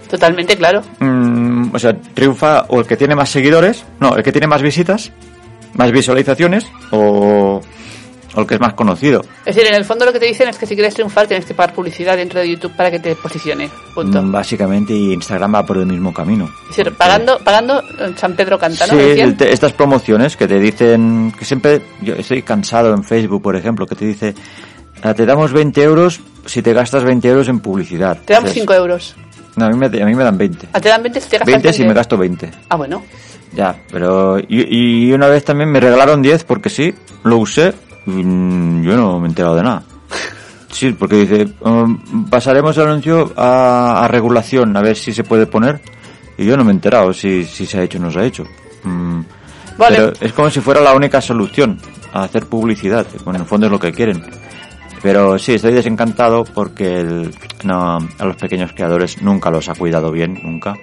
Totalmente, 0.09 0.57
claro. 0.57 0.81
Mm, 0.99 1.73
o 1.73 1.79
sea, 1.79 1.95
triunfa 1.95 2.65
o 2.69 2.79
el 2.79 2.87
que 2.87 2.97
tiene 2.97 3.15
más 3.15 3.29
seguidores, 3.29 3.85
no, 3.99 4.15
el 4.15 4.23
que 4.23 4.31
tiene 4.31 4.47
más 4.47 4.61
visitas, 4.61 5.11
más 5.75 5.91
visualizaciones, 5.91 6.65
o, 6.91 7.61
o 8.35 8.41
el 8.41 8.47
que 8.47 8.55
es 8.55 8.59
más 8.61 8.73
conocido. 8.73 9.21
Es 9.45 9.55
decir, 9.55 9.65
en 9.67 9.75
el 9.75 9.85
fondo 9.85 10.05
lo 10.05 10.13
que 10.13 10.19
te 10.19 10.25
dicen 10.25 10.47
es 10.49 10.57
que 10.57 10.65
si 10.65 10.75
quieres 10.75 10.93
triunfar 10.93 11.27
tienes 11.27 11.45
que 11.45 11.53
pagar 11.53 11.73
publicidad 11.75 12.15
dentro 12.17 12.39
de 12.39 12.49
YouTube 12.49 12.71
para 12.75 12.89
que 12.91 12.99
te 12.99 13.15
posicione. 13.15 13.69
Punto. 13.93 14.21
Mm, 14.21 14.31
Básicamente, 14.31 14.93
y 14.93 15.13
Instagram 15.13 15.55
va 15.55 15.65
por 15.65 15.77
el 15.77 15.85
mismo 15.85 16.13
camino. 16.13 16.49
Es 16.69 16.75
decir, 16.77 16.93
pagando, 16.95 17.37
pagando 17.39 17.81
eh, 17.99 18.13
San 18.15 18.35
Pedro 18.35 18.57
canta, 18.57 18.87
¿no? 18.87 18.93
Sí, 18.93 19.33
te- 19.37 19.51
estas 19.51 19.73
promociones 19.73 20.37
que 20.37 20.47
te 20.47 20.59
dicen, 20.59 21.33
que 21.37 21.45
siempre, 21.45 21.81
yo 22.01 22.13
estoy 22.15 22.41
cansado 22.41 22.93
en 22.93 23.03
Facebook, 23.03 23.41
por 23.41 23.55
ejemplo, 23.55 23.85
que 23.85 23.95
te 23.95 24.05
dice, 24.05 24.33
"Ah, 25.03 25.13
te 25.13 25.25
damos 25.25 25.51
20 25.51 25.81
euros 25.83 26.21
si 26.45 26.61
te 26.61 26.73
gastas 26.73 27.03
20 27.03 27.27
euros 27.27 27.47
en 27.49 27.59
publicidad. 27.59 28.17
Te 28.25 28.33
damos 28.33 28.49
Dices, 28.49 28.63
5 28.63 28.73
euros. 28.73 29.15
No, 29.57 29.65
a 29.65 29.69
mí 29.69 29.75
me, 29.77 29.85
a 29.87 30.05
mí 30.05 30.15
me 30.15 30.23
dan 30.23 30.37
20. 30.37 30.67
¿A 30.71 30.79
te 30.79 30.87
dan 30.89 31.03
20 31.03 31.19
si 31.19 31.29
te 31.29 31.37
gastas 31.37 31.53
20 31.53 31.73
si 31.73 31.83
me 31.83 31.93
gasto 31.93 32.17
20. 32.17 32.49
Ah, 32.69 32.77
bueno. 32.77 33.03
Ya, 33.53 33.75
pero... 33.91 34.39
Y, 34.39 35.07
y 35.09 35.11
una 35.11 35.27
vez 35.27 35.43
también 35.43 35.69
me 35.69 35.81
regalaron 35.81 36.21
10 36.21 36.45
porque 36.45 36.69
sí, 36.69 36.93
lo 37.23 37.37
usé 37.37 37.73
yo 38.05 38.97
no 38.97 39.19
me 39.19 39.27
he 39.27 39.29
enterado 39.29 39.55
de 39.55 39.63
nada. 39.63 39.83
Sí, 40.71 40.91
porque 40.93 41.17
dice, 41.25 41.53
um, 41.61 42.25
pasaremos 42.29 42.75
el 42.77 42.87
anuncio 42.87 43.31
a, 43.35 44.03
a 44.03 44.07
regulación, 44.07 44.75
a 44.77 44.81
ver 44.81 44.95
si 44.95 45.13
se 45.13 45.23
puede 45.23 45.45
poner. 45.45 45.81
Y 46.37 46.45
yo 46.45 46.55
no 46.57 46.63
me 46.63 46.71
he 46.71 46.73
enterado 46.75 47.13
si, 47.13 47.43
si 47.43 47.65
se 47.65 47.79
ha 47.79 47.83
hecho 47.83 47.97
o 47.97 48.01
no 48.01 48.09
se 48.09 48.19
ha 48.19 48.23
hecho. 48.25 48.45
Mm, 48.83 49.21
Vale. 49.77 49.95
Pero 49.97 50.13
es 50.21 50.33
como 50.33 50.49
si 50.49 50.59
fuera 50.61 50.81
la 50.81 50.93
única 50.93 51.21
solución 51.21 51.77
a 52.13 52.23
hacer 52.23 52.45
publicidad. 52.47 53.05
Bueno, 53.23 53.37
en 53.37 53.41
el 53.43 53.47
fondo 53.47 53.65
es 53.67 53.71
lo 53.71 53.79
que 53.79 53.91
quieren. 53.91 54.23
Pero 55.03 55.37
sí, 55.39 55.53
estoy 55.55 55.73
desencantado 55.73 56.43
porque 56.43 56.99
el- 57.01 57.35
no, 57.63 57.97
a 58.17 58.25
los 58.25 58.35
pequeños 58.37 58.71
creadores 58.73 59.21
nunca 59.21 59.49
los 59.51 59.67
ha 59.69 59.75
cuidado 59.75 60.11
bien, 60.11 60.39
nunca. 60.43 60.73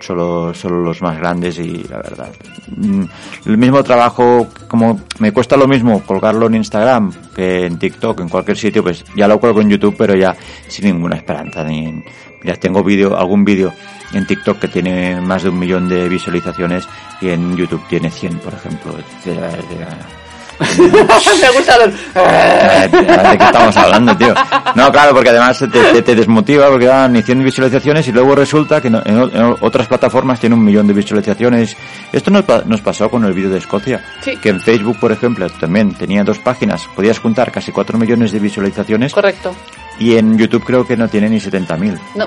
Solo, 0.00 0.52
solo 0.54 0.82
los 0.82 1.00
más 1.02 1.18
grandes 1.18 1.58
y 1.58 1.84
la 1.84 1.96
verdad. 1.96 2.28
mm, 2.76 3.04
El 3.46 3.58
mismo 3.58 3.82
trabajo, 3.82 4.46
como 4.68 5.00
me 5.18 5.32
cuesta 5.32 5.56
lo 5.56 5.66
mismo 5.66 6.02
colgarlo 6.02 6.46
en 6.46 6.56
Instagram 6.56 7.12
que 7.34 7.66
en 7.66 7.78
TikTok, 7.78 8.20
en 8.20 8.28
cualquier 8.28 8.56
sitio, 8.56 8.82
pues 8.82 9.04
ya 9.16 9.26
lo 9.26 9.40
cuelgo 9.40 9.60
en 9.62 9.70
YouTube, 9.70 9.94
pero 9.96 10.14
ya 10.14 10.36
sin 10.68 10.86
ninguna 10.86 11.16
esperanza. 11.16 11.64
Ni, 11.64 12.02
mira, 12.42 12.56
tengo 12.56 12.84
vídeo, 12.84 13.16
algún 13.16 13.44
vídeo 13.44 13.72
en 14.12 14.26
TikTok 14.26 14.58
que 14.58 14.68
tiene 14.68 15.20
más 15.20 15.42
de 15.42 15.48
un 15.48 15.58
millón 15.58 15.88
de 15.88 16.08
visualizaciones 16.08 16.86
y 17.20 17.30
en 17.30 17.56
YouTube 17.56 17.82
tiene 17.88 18.10
100, 18.10 18.38
por 18.38 18.54
ejemplo. 18.54 18.92
me 19.24 19.32
ha 19.32 20.25
el- 20.60 21.94
Eh, 22.14 22.88
¿De 22.90 23.38
qué 23.38 23.44
estamos 23.44 23.76
hablando, 23.76 24.16
tío? 24.16 24.34
No, 24.74 24.90
claro, 24.90 25.12
porque 25.14 25.30
además 25.30 25.58
te, 25.58 25.66
te- 25.68 26.02
te 26.02 26.14
desmotiva 26.14 26.68
porque 26.68 26.86
dan 26.86 27.12
ni 27.12 27.22
100 27.22 27.44
visualizaciones 27.44 28.06
y 28.08 28.12
luego 28.12 28.34
resulta 28.34 28.80
que 28.80 28.88
en, 28.88 28.94
en 28.96 29.54
otras 29.60 29.86
plataformas 29.86 30.40
tiene 30.40 30.54
un 30.54 30.64
millón 30.64 30.86
de 30.86 30.94
visualizaciones. 30.94 31.76
Esto 32.12 32.30
nos, 32.30 32.44
nos 32.66 32.80
pasó 32.80 33.08
con 33.10 33.24
el 33.24 33.32
vídeo 33.32 33.50
de 33.50 33.58
Escocia, 33.58 34.02
Sí. 34.20 34.36
que 34.36 34.48
en 34.50 34.60
Facebook, 34.60 34.98
por 34.98 35.12
ejemplo, 35.12 35.48
también 35.50 35.94
tenía 35.94 36.24
dos 36.24 36.38
páginas, 36.38 36.82
podías 36.94 37.18
juntar 37.18 37.50
casi 37.52 37.72
4 37.72 37.98
millones 37.98 38.32
de 38.32 38.38
visualizaciones 38.38 39.12
Correcto. 39.12 39.54
y 39.98 40.16
en 40.16 40.36
YouTube 40.38 40.64
creo 40.64 40.86
que 40.86 40.96
no 40.96 41.08
tiene 41.08 41.28
ni 41.28 41.38
70.000. 41.38 41.98
No, 42.14 42.26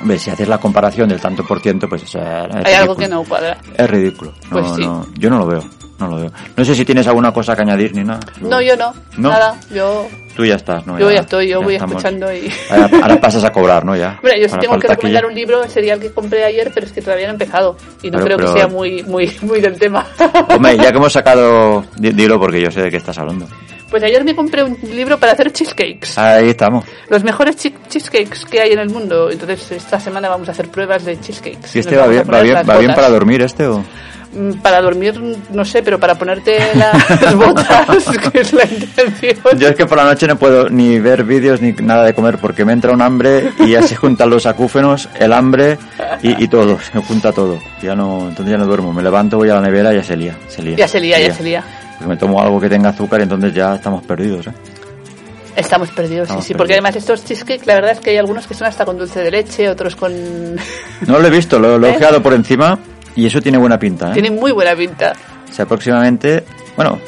Hombre, 0.00 0.18
si 0.18 0.30
haces 0.30 0.48
la 0.48 0.58
comparación 0.58 1.08
del 1.08 1.20
tanto 1.20 1.44
por 1.44 1.60
ciento, 1.60 1.88
pues 1.88 2.02
es, 2.02 2.14
es 2.14 2.20
hay 2.20 2.74
algo 2.74 2.94
ridículo. 2.94 2.96
que 2.96 3.08
no 3.08 3.24
cuadra. 3.24 3.58
Es 3.76 3.88
ridículo. 3.90 4.32
No, 4.50 4.50
Pues 4.50 4.66
sí. 4.76 4.82
no, 4.86 5.06
yo 5.18 5.30
no 5.30 5.38
lo 5.38 5.46
veo, 5.46 5.62
no 5.98 6.08
lo 6.08 6.16
veo. 6.16 6.32
No 6.56 6.64
sé 6.64 6.74
si 6.74 6.84
tienes 6.84 7.06
alguna 7.06 7.32
cosa 7.32 7.54
que 7.56 7.62
añadir 7.62 7.94
ni 7.94 8.04
nada. 8.04 8.20
No, 8.40 8.60
yo 8.60 8.76
no. 8.76 8.92
¿No? 9.16 9.30
Nada, 9.30 9.54
yo, 9.72 10.06
Tú 10.36 10.44
ya 10.44 10.56
estás, 10.56 10.84
¿no? 10.86 10.98
yo 10.98 11.10
ya 11.10 11.20
estoy, 11.20 11.48
yo 11.48 11.60
ya 11.60 11.64
voy 11.64 11.74
estamos. 11.74 11.94
escuchando 11.96 12.32
y... 12.34 12.52
Ahora, 12.70 12.90
ahora 13.02 13.20
pasas 13.20 13.44
a 13.44 13.50
cobrar, 13.52 13.84
¿no? 13.84 13.94
Ya. 13.96 14.18
Hombre, 14.20 14.40
yo 14.40 14.46
Ahora 14.48 14.60
tengo 14.60 14.78
que 14.80 14.88
recomendar 14.88 15.22
ya- 15.22 15.28
un 15.28 15.34
libro 15.34 15.68
sería 15.68 15.94
el 15.94 16.00
que 16.00 16.10
compré 16.12 16.44
ayer, 16.44 16.70
pero 16.74 16.86
es 16.86 16.92
que 16.92 17.00
todavía 17.00 17.26
no 17.26 17.30
he 17.30 17.34
empezado 17.34 17.76
y 18.02 18.10
no 18.10 18.18
Pero- 18.18 18.24
creo 18.24 18.36
pero- 18.38 18.52
que 18.54 18.58
sea 18.60 18.68
muy, 18.68 19.02
muy, 19.04 19.32
muy 19.42 19.60
del 19.60 19.78
tema. 19.78 20.04
Hombre, 20.48 20.76
ya 20.76 20.90
que 20.90 20.96
hemos 20.98 21.12
sacado... 21.12 21.84
di- 21.96 22.10
Dilo 22.10 22.38
porque 22.40 22.60
yo 22.60 22.70
sé 22.70 22.82
de 22.82 22.90
qué 22.90 22.96
estás 22.96 23.16
hablando. 23.18 23.46
Pues 23.90 24.02
ayer 24.02 24.24
me 24.24 24.34
compré 24.34 24.64
un 24.64 24.76
libro 24.92 25.18
para 25.18 25.32
hacer 25.32 25.52
cheesecakes. 25.52 26.18
Ahí 26.18 26.50
estamos. 26.50 26.84
Los 27.08 27.22
mejores 27.22 27.56
cheesecakes 27.56 28.44
que 28.50 28.60
hay 28.60 28.72
en 28.72 28.78
el 28.80 28.90
mundo. 28.90 29.30
Entonces 29.30 29.70
esta 29.72 30.00
semana 30.00 30.28
vamos 30.28 30.48
a 30.48 30.52
hacer 30.52 30.68
pruebas 30.68 31.04
de 31.04 31.20
cheesecakes. 31.20 31.74
¿Y 31.76 31.78
este 31.80 31.96
va 31.96 32.06
bien, 32.08 32.24
va 32.32 32.40
bien, 32.42 32.56
va 32.68 32.78
bien 32.78 32.94
para 32.94 33.08
dormir 33.08 33.42
este 33.42 33.66
o...? 33.66 33.84
Mm, 34.36 34.54
Para 34.62 34.82
dormir, 34.82 35.14
no 35.52 35.64
sé, 35.64 35.84
pero 35.84 36.00
para 36.00 36.16
ponerte 36.16 36.58
las 36.74 37.36
botas, 37.36 38.04
que 38.32 38.40
es 38.40 38.52
la 38.52 38.64
intención. 38.64 39.36
Yo 39.56 39.68
es 39.68 39.76
que 39.76 39.86
por 39.86 39.96
la 39.96 40.04
noche 40.06 40.26
no 40.26 40.36
puedo 40.36 40.68
ni 40.68 40.98
ver 40.98 41.22
vídeos 41.22 41.60
ni 41.60 41.70
nada 41.72 42.02
de 42.04 42.14
comer 42.14 42.38
porque 42.38 42.64
me 42.64 42.72
entra 42.72 42.92
un 42.92 43.00
hambre 43.00 43.52
y 43.60 43.70
ya 43.70 43.82
se 43.82 43.94
juntan 43.94 44.30
los 44.30 44.46
acúfenos, 44.46 45.08
el 45.20 45.32
hambre 45.32 45.78
y, 46.20 46.42
y 46.42 46.48
todo, 46.48 46.80
se 46.80 46.98
junta 46.98 47.30
todo. 47.30 47.60
Ya 47.80 47.94
no, 47.94 48.28
entonces 48.28 48.50
ya 48.50 48.58
no 48.58 48.66
duermo. 48.66 48.92
Me 48.92 49.04
levanto, 49.04 49.36
voy 49.36 49.50
a 49.50 49.54
la 49.54 49.60
nevera 49.60 49.92
y 49.92 49.98
ya 49.98 50.02
se 50.02 50.16
lía. 50.16 50.36
Se 50.48 50.62
lía 50.62 50.76
Ya 50.78 50.88
se 50.88 50.98
lía, 50.98 51.20
ya 51.20 51.32
se 51.32 51.44
lía. 51.44 51.64
Pues 51.98 52.08
me 52.08 52.16
tomo 52.16 52.40
algo 52.42 52.60
que 52.60 52.68
tenga 52.68 52.90
azúcar 52.90 53.20
y 53.20 53.22
entonces 53.24 53.54
ya 53.54 53.74
estamos 53.76 54.02
perdidos, 54.04 54.46
¿eh? 54.48 54.52
Estamos 55.56 55.88
perdidos, 55.90 56.22
Estamos 56.24 56.44
sí, 56.44 56.48
sí, 56.48 56.54
porque 56.54 56.72
además 56.72 56.96
estos 56.96 57.24
cheesecakes, 57.24 57.64
la 57.66 57.74
verdad 57.76 57.92
es 57.92 58.00
que 58.00 58.10
hay 58.10 58.16
algunos 58.16 58.44
que 58.46 58.54
son 58.54 58.66
hasta 58.66 58.84
con 58.84 58.98
dulce 58.98 59.20
de 59.22 59.30
leche, 59.30 59.68
otros 59.68 59.94
con... 59.94 60.12
No 61.06 61.18
lo 61.20 61.26
he 61.28 61.30
visto, 61.30 61.58
lo, 61.60 61.78
lo 61.78 61.86
he 61.86 61.90
¿Eh? 61.92 61.96
ojeado 61.96 62.20
por 62.22 62.34
encima 62.34 62.76
y 63.14 63.26
eso 63.26 63.40
tiene 63.40 63.56
buena 63.58 63.78
pinta, 63.78 64.10
¿eh? 64.10 64.14
Tienen 64.14 64.34
muy 64.34 64.50
buena 64.50 64.74
pinta. 64.74 65.12
O 65.48 65.52
sea, 65.52 65.64
próximamente, 65.66 66.42
bueno, 66.76 66.98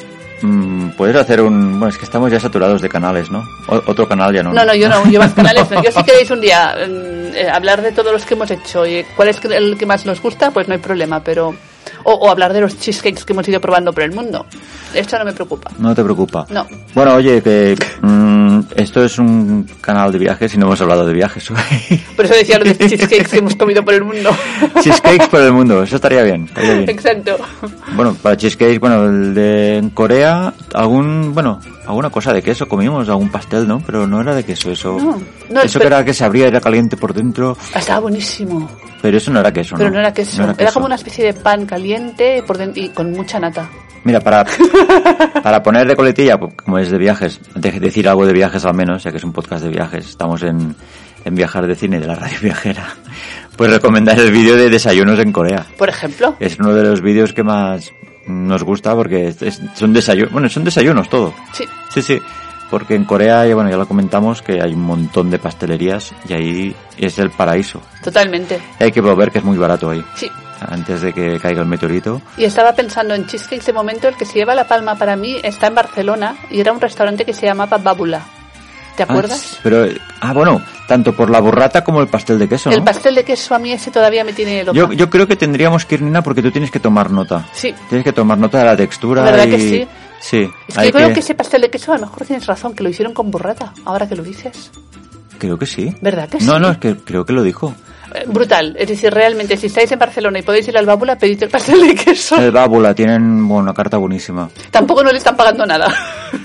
mm, 0.41 0.91
puedes 0.91 1.17
hacer 1.17 1.41
un... 1.41 1.71
Bueno, 1.71 1.89
es 1.89 1.97
que 1.97 2.05
estamos 2.05 2.31
ya 2.31 2.39
saturados 2.39 2.81
de 2.81 2.87
canales, 2.87 3.29
¿no? 3.29 3.43
O- 3.67 3.83
otro 3.91 4.07
canal 4.07 4.33
ya 4.33 4.43
no. 4.43 4.53
No, 4.53 4.63
no, 4.63 4.73
yo 4.73 4.87
no, 4.87 5.05
yo 5.11 5.19
más 5.19 5.33
canales 5.35 5.69
no. 5.69 5.83
Yo 5.83 5.91
si 5.91 6.01
queréis 6.03 6.31
un 6.31 6.39
día 6.39 6.73
mm, 6.87 7.35
eh, 7.35 7.49
hablar 7.51 7.81
de 7.81 7.91
todos 7.91 8.13
los 8.13 8.25
que 8.25 8.35
hemos 8.35 8.49
hecho 8.49 8.85
y 8.87 9.03
cuál 9.17 9.27
es 9.27 9.43
el 9.43 9.77
que 9.77 9.85
más 9.85 10.05
nos 10.05 10.21
gusta, 10.21 10.51
pues 10.51 10.69
no 10.69 10.73
hay 10.73 10.79
problema, 10.79 11.21
pero... 11.21 11.53
O, 12.03 12.13
o 12.13 12.29
hablar 12.29 12.53
de 12.53 12.61
los 12.61 12.77
cheesecakes 12.79 13.23
que 13.25 13.33
hemos 13.33 13.47
ido 13.47 13.59
probando 13.59 13.93
por 13.93 14.03
el 14.03 14.11
mundo. 14.11 14.45
Esto 14.93 15.17
no 15.19 15.25
me 15.25 15.33
preocupa. 15.33 15.71
No 15.79 15.93
te 15.93 16.03
preocupa. 16.03 16.45
No. 16.49 16.65
Bueno, 16.93 17.15
oye, 17.15 17.41
que 17.41 17.75
mm, 18.01 18.59
esto 18.75 19.03
es 19.03 19.19
un 19.19 19.67
canal 19.81 20.11
de 20.11 20.19
viajes 20.19 20.53
y 20.53 20.57
no 20.57 20.67
hemos 20.67 20.81
hablado 20.81 21.05
de 21.05 21.13
viajes. 21.13 21.49
Por 22.15 22.25
eso 22.25 22.33
decía 22.33 22.57
los 22.59 22.77
de 22.77 22.89
cheesecakes 22.89 23.29
que 23.29 23.37
hemos 23.37 23.55
comido 23.55 23.83
por 23.83 23.93
el 23.93 24.03
mundo. 24.03 24.29
Cheesecakes 24.81 25.27
por 25.27 25.41
el 25.41 25.51
mundo, 25.51 25.83
eso 25.83 25.95
estaría 25.95 26.23
bien. 26.23 26.45
estaría 26.45 26.73
bien. 26.73 26.89
Exacto. 26.89 27.37
Bueno, 27.95 28.15
para 28.21 28.35
cheesecakes, 28.37 28.79
bueno, 28.79 29.05
el 29.05 29.33
de 29.33 29.89
Corea, 29.93 30.53
algún, 30.73 31.33
bueno, 31.33 31.59
alguna 31.87 32.09
cosa 32.09 32.33
de 32.33 32.41
queso 32.41 32.67
comimos, 32.67 33.07
algún 33.09 33.29
pastel, 33.29 33.67
¿no? 33.67 33.81
Pero 33.85 34.05
no 34.07 34.21
era 34.21 34.35
de 34.35 34.43
queso, 34.43 34.71
eso. 34.71 34.97
No, 34.99 35.19
no, 35.49 35.61
eso 35.61 35.79
que 35.79 35.87
era 35.87 36.03
que 36.05 36.13
se 36.13 36.23
abría, 36.25 36.47
era 36.47 36.59
caliente 36.61 36.97
por 36.97 37.13
dentro, 37.13 37.57
Estaba 37.73 37.99
buenísimo. 38.01 38.69
pero 39.01 39.17
eso 39.17 39.31
no 39.31 39.39
era 39.39 39.51
queso, 39.51 39.75
Pero 39.77 39.89
¿no? 39.89 39.95
no 39.95 39.99
era 40.01 40.13
queso. 40.13 40.43
Era 40.57 40.71
como 40.71 40.85
una 40.85 40.95
especie 40.95 41.25
de 41.25 41.33
pan 41.33 41.65
caliente 41.65 42.43
por 42.45 42.57
dentro 42.57 42.81
y 42.83 42.89
con 42.89 43.11
mucha 43.11 43.39
nata. 43.39 43.69
Mira, 44.03 44.19
para, 44.21 44.45
para 45.43 45.61
poner 45.63 45.87
de 45.87 45.95
coletilla, 45.95 46.37
pues, 46.37 46.53
como 46.63 46.77
es 46.77 46.89
de 46.89 46.97
viajes, 46.97 47.39
de- 47.55 47.79
decir 47.79 48.07
algo 48.07 48.25
de 48.25 48.33
viajes 48.33 48.63
al 48.65 48.73
menos, 48.73 49.03
ya 49.03 49.11
que 49.11 49.17
es 49.17 49.23
un 49.23 49.33
podcast 49.33 49.63
de 49.63 49.69
viajes, 49.69 50.07
estamos 50.09 50.43
en, 50.43 50.75
en 51.25 51.35
Viajar 51.35 51.67
de 51.67 51.75
Cine 51.75 51.99
de 51.99 52.07
la 52.07 52.15
radio 52.15 52.37
viajera, 52.41 52.85
pues 53.57 53.69
recomendar 53.71 54.17
el 54.19 54.31
vídeo 54.31 54.55
de 54.55 54.69
desayunos 54.69 55.19
en 55.19 55.31
Corea. 55.31 55.65
Por 55.77 55.89
ejemplo. 55.89 56.35
Es 56.39 56.57
uno 56.59 56.73
de 56.73 56.83
los 56.83 57.01
vídeos 57.01 57.33
que 57.33 57.43
más 57.43 57.91
nos 58.27 58.63
gusta 58.63 58.93
porque 58.95 59.29
es- 59.29 59.41
es- 59.41 59.61
son 59.75 59.93
desayunos, 59.93 60.31
bueno, 60.31 60.49
son 60.49 60.63
desayunos 60.63 61.09
todo. 61.09 61.33
Sí. 61.53 61.65
Sí, 61.89 62.01
sí, 62.01 62.19
porque 62.69 62.95
en 62.95 63.05
Corea, 63.05 63.43
bueno, 63.55 63.69
ya 63.69 63.77
lo 63.77 63.87
comentamos, 63.87 64.41
que 64.41 64.61
hay 64.61 64.73
un 64.73 64.81
montón 64.83 65.29
de 65.29 65.39
pastelerías 65.39 66.13
y 66.27 66.33
ahí 66.33 66.75
es 66.97 67.17
el 67.19 67.29
paraíso. 67.31 67.81
Totalmente. 68.03 68.59
Hay 68.79 68.91
que 68.91 69.01
volver 69.01 69.31
que 69.31 69.39
es 69.39 69.43
muy 69.43 69.57
barato 69.57 69.89
ahí, 69.89 70.03
Sí. 70.15 70.29
antes 70.59 71.01
de 71.01 71.13
que 71.13 71.39
caiga 71.39 71.61
el 71.61 71.67
meteorito. 71.67 72.21
Y 72.37 72.43
estaba 72.45 72.73
pensando 72.73 73.13
en 73.15 73.25
cheesecakes 73.25 73.65
de 73.65 73.73
momento, 73.73 74.07
el 74.07 74.15
que 74.15 74.25
se 74.25 74.33
lleva 74.39 74.55
la 74.55 74.67
palma 74.67 74.95
para 74.95 75.15
mí 75.15 75.37
está 75.43 75.67
en 75.67 75.75
Barcelona 75.75 76.35
y 76.49 76.59
era 76.59 76.71
un 76.73 76.81
restaurante 76.81 77.25
que 77.25 77.33
se 77.33 77.45
llamaba 77.45 77.77
Bábula. 77.77 78.21
¿Te 78.97 79.03
acuerdas? 79.03 79.53
Ah, 79.53 79.59
pero, 79.61 79.87
ah, 80.21 80.33
bueno, 80.33 80.59
tanto 80.87 81.15
por 81.15 81.29
la 81.29 81.39
burrata 81.39 81.83
como 81.83 82.01
el 82.01 82.07
pastel 82.07 82.39
de 82.39 82.49
queso, 82.49 82.71
¿no? 82.71 82.75
El 82.75 82.83
pastel 82.83 83.13
de 83.13 83.23
queso 83.23 83.53
a 83.53 83.59
mí 83.59 83.71
ese 83.71 83.91
todavía 83.91 84.23
me 84.23 84.33
tiene 84.33 84.63
loca. 84.63 84.75
Yo, 84.75 84.91
yo 84.91 85.07
creo 85.07 85.27
que 85.27 85.35
tendríamos 85.35 85.85
que 85.85 85.95
ir, 85.95 86.01
Nina, 86.01 86.23
porque 86.23 86.41
tú 86.41 86.49
tienes 86.51 86.71
que 86.71 86.79
tomar 86.79 87.11
nota. 87.11 87.45
Sí. 87.53 87.75
Tienes 87.89 88.03
que 88.03 88.11
tomar 88.11 88.39
nota 88.39 88.57
de 88.57 88.65
la 88.65 88.75
textura. 88.75 89.21
¿Verdad 89.21 89.45
y... 89.45 89.51
que 89.51 89.59
sí? 89.59 89.87
Sí. 90.19 90.49
Es 90.67 90.75
que 90.75 90.85
yo 90.85 90.91
creo 90.91 91.13
que... 91.13 91.19
ese 91.19 91.35
pastel 91.35 91.61
de 91.61 91.69
queso 91.69 91.93
a 91.93 91.97
lo 91.99 92.07
mejor 92.07 92.25
tienes 92.25 92.47
razón, 92.47 92.73
que 92.73 92.81
lo 92.81 92.89
hicieron 92.89 93.13
con 93.13 93.29
burrata, 93.29 93.71
ahora 93.85 94.09
que 94.09 94.15
lo 94.15 94.23
dices. 94.23 94.71
Creo 95.37 95.59
que 95.59 95.67
sí. 95.67 95.95
¿Verdad 96.01 96.27
que 96.27 96.39
No, 96.39 96.55
sí? 96.55 96.59
no, 96.59 96.71
es 96.71 96.79
que 96.79 96.95
creo 96.95 97.23
que 97.23 97.33
lo 97.33 97.43
dijo. 97.43 97.75
Eh, 98.13 98.23
Brutal. 98.27 98.75
Es 98.79 98.87
decir, 98.87 99.13
realmente, 99.13 99.57
si 99.57 99.67
estáis 99.67 99.91
en 99.91 99.99
Barcelona 99.99 100.39
y 100.39 100.41
podéis 100.41 100.67
ir 100.67 100.77
al 100.77 100.85
Bábula, 100.85 101.17
pedid 101.17 101.43
el 101.43 101.49
pastel 101.49 101.81
de 101.87 101.95
queso. 101.95 102.35
El 102.37 102.51
Bábula, 102.51 102.93
tienen 102.93 103.47
bueno, 103.47 103.63
una 103.63 103.73
carta 103.73 103.97
buenísima. 103.97 104.49
Tampoco 104.71 105.03
no 105.03 105.11
le 105.11 105.17
están 105.17 105.35
pagando 105.35 105.65
nada. 105.65 105.87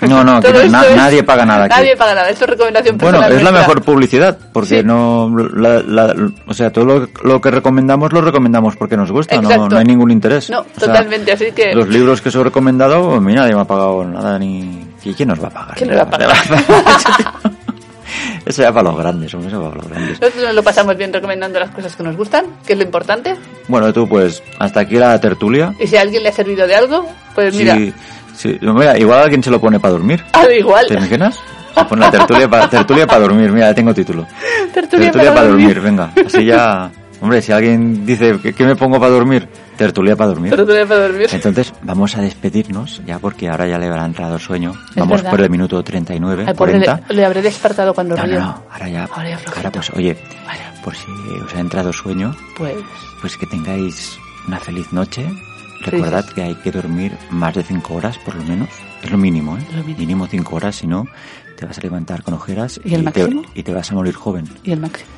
No, 0.02 0.24
no, 0.24 0.40
Todo 0.40 0.52
que 0.52 0.58
esto 0.66 0.70
na- 0.72 0.84
es- 0.86 0.96
nadie 0.96 1.22
paga 1.22 1.44
nada 1.46 1.64
aquí. 1.66 1.74
Nadie 1.76 1.96
paga 1.96 2.14
nada. 2.14 2.30
Esto 2.30 2.44
es 2.44 2.50
recomendación 2.50 2.98
Bueno, 2.98 3.18
personal 3.18 3.38
es 3.38 3.44
la 3.44 3.50
nuestra. 3.50 3.68
mejor 3.74 3.84
publicidad, 3.84 4.38
porque 4.52 4.80
Sí. 4.80 4.84
no, 4.84 5.32
la- 5.54 5.82
la- 5.82 6.14
o 6.46 6.54
sea, 6.54 6.70
todo 6.70 6.84
lo, 6.84 7.08
lo 7.22 7.40
que 7.40 7.50
recomendamos 7.50 8.12
lo 8.12 8.20
recomendamos 8.20 8.76
porque 8.76 8.96
nos 8.96 9.10
gusta, 9.12 9.40
no, 9.40 9.68
no 9.68 9.78
hay 9.78 9.84
ningún 9.84 10.10
interés. 10.10 10.50
No, 10.50 10.60
O 10.60 10.64
sea, 10.76 10.88
totalmente, 10.88 11.32
así 11.32 11.52
que- 11.52 11.74
Los 11.74 11.88
libros 11.88 12.20
que 12.20 12.28
os 12.30 12.34
he 12.34 12.42
recomendado, 12.42 13.08
pues, 13.10 13.20
mira, 13.22 13.42
nadie 13.42 13.54
me 13.54 13.60
ha 13.62 13.64
pagado 13.66 14.04
nada, 14.04 14.38
ni... 14.38 14.88
¿Y 15.04 15.14
quién 15.14 15.28
nos 15.30 15.42
va 15.42 15.48
a 15.48 15.50
pagar? 15.50 15.74
¿Quién 15.76 15.90
nos 15.90 15.98
va 15.98 16.02
a 16.02 16.10
pagar? 16.10 16.28
Eso 18.45 18.62
ya 18.62 18.72
para 18.72 18.88
los 18.90 18.99
grandes, 18.99 19.32
hombre, 19.34 19.49
eso 19.51 19.62
para 19.62 19.74
los 19.76 19.88
grandes. 19.88 20.20
Nosotros 20.20 20.45
nos 20.45 20.55
lo 20.55 20.62
pasamos 20.62 20.97
bien 20.97 21.12
recomendando 21.12 21.61
las 21.61 21.70
cosas 21.70 21.95
que 21.95 22.03
nos 22.03 22.16
gustan, 22.16 22.45
que 22.66 22.72
es 22.72 22.78
lo 22.78 22.84
importante. 22.84 23.34
Bueno, 23.68 23.93
tú, 23.93 24.09
pues, 24.09 24.43
hasta 24.59 24.80
aquí 24.80 24.97
la 24.97 25.20
tertulia. 25.20 25.74
Y 25.78 25.86
si 25.86 25.97
a 25.97 26.01
alguien 26.01 26.22
le 26.22 26.30
ha 26.30 26.32
servido 26.32 26.66
de 26.66 26.74
algo, 26.74 27.07
pues 27.34 27.55
mira, 27.55 27.74
Sí, 27.76 27.93
sí, 28.34 28.59
mira, 28.61 28.99
igual 28.99 29.20
alguien 29.20 29.43
se 29.43 29.51
lo 29.51 29.61
pone 29.61 29.78
para 29.78 29.93
dormir. 29.93 30.24
al 30.32 30.53
igual. 30.53 30.86
¿Te 30.88 30.95
imaginas? 30.95 31.38
Se 31.74 31.84
pone 31.84 32.03
la 32.03 32.11
tertulia 32.11 32.49
para 32.51 32.68
tertulia 32.68 33.07
para 33.07 33.20
dormir. 33.20 33.51
Mira, 33.53 33.68
ya 33.68 33.74
tengo 33.74 33.95
título. 33.95 34.26
Tertulia 34.74 35.07
Tertulia 35.12 35.28
para 35.30 35.34
para 35.34 35.47
dormir. 35.49 35.74
dormir. 35.74 35.82
venga. 35.82 36.12
Así 36.26 36.45
ya, 36.45 36.90
hombre, 37.20 37.40
si 37.40 37.53
alguien 37.53 38.05
dice, 38.05 38.38
¿qué, 38.43 38.53
qué 38.53 38.64
me 38.64 38.76
pongo 38.76 38.99
para 39.01 39.12
dormir? 39.12 39.49
Tertulia 39.82 40.16
para 40.16 40.30
dormir. 40.30 40.50
Tertulia 40.54 40.86
para 40.86 41.00
dormir. 41.08 41.26
Entonces, 41.32 41.72
vamos 41.82 42.16
a 42.16 42.20
despedirnos 42.20 43.02
ya 43.04 43.18
porque 43.18 43.48
ahora 43.48 43.66
ya 43.66 43.78
le 43.78 43.86
habrá 43.86 44.04
entrado 44.04 44.38
sueño. 44.38 44.72
Vamos 44.96 45.18
verdad. 45.18 45.30
por 45.30 45.40
el 45.40 45.50
minuto 45.50 45.82
39, 45.82 46.44
Ay, 46.46 46.54
pobre, 46.54 46.72
40. 46.84 47.00
le, 47.08 47.14
le 47.16 47.24
habré 47.24 47.42
despertado 47.42 47.92
cuando 47.94 48.16
No, 48.16 48.22
río. 48.22 48.40
no, 48.40 48.46
no, 48.46 48.62
ahora 48.70 48.88
ya. 48.88 49.04
Ahora 49.12 49.30
ya. 49.30 49.38
Ahora 49.56 49.70
pues, 49.72 49.90
oye, 49.90 50.16
Vaya, 50.46 50.72
por 50.84 50.94
si 50.94 51.10
os 51.44 51.54
ha 51.54 51.60
entrado 51.60 51.92
sueño, 51.92 52.34
pues. 52.56 52.74
pues 53.20 53.36
que 53.36 53.46
tengáis 53.46 54.16
una 54.46 54.58
feliz 54.58 54.92
noche. 54.92 55.26
Recordad 55.84 56.24
que 56.26 56.42
hay 56.42 56.54
que 56.54 56.70
dormir 56.70 57.12
más 57.30 57.54
de 57.54 57.64
5 57.64 57.94
horas 57.94 58.16
por 58.18 58.36
lo 58.36 58.44
menos. 58.44 58.68
Es 59.02 59.10
lo 59.10 59.18
mínimo, 59.18 59.56
¿eh? 59.58 59.66
Lo 59.74 59.82
mínimo. 59.82 60.26
5 60.28 60.54
horas, 60.56 60.76
si 60.76 60.86
no, 60.86 61.06
te 61.56 61.66
vas 61.66 61.76
a 61.76 61.80
levantar 61.80 62.22
con 62.22 62.34
ojeras 62.34 62.80
¿Y 62.84 62.94
el 62.94 63.00
te, 63.00 63.04
máximo? 63.24 63.42
y 63.52 63.62
te 63.64 63.74
vas 63.74 63.90
a 63.90 63.94
morir 63.96 64.14
joven. 64.14 64.44
Y 64.62 64.70
el 64.70 64.78
máximo. 64.80 65.10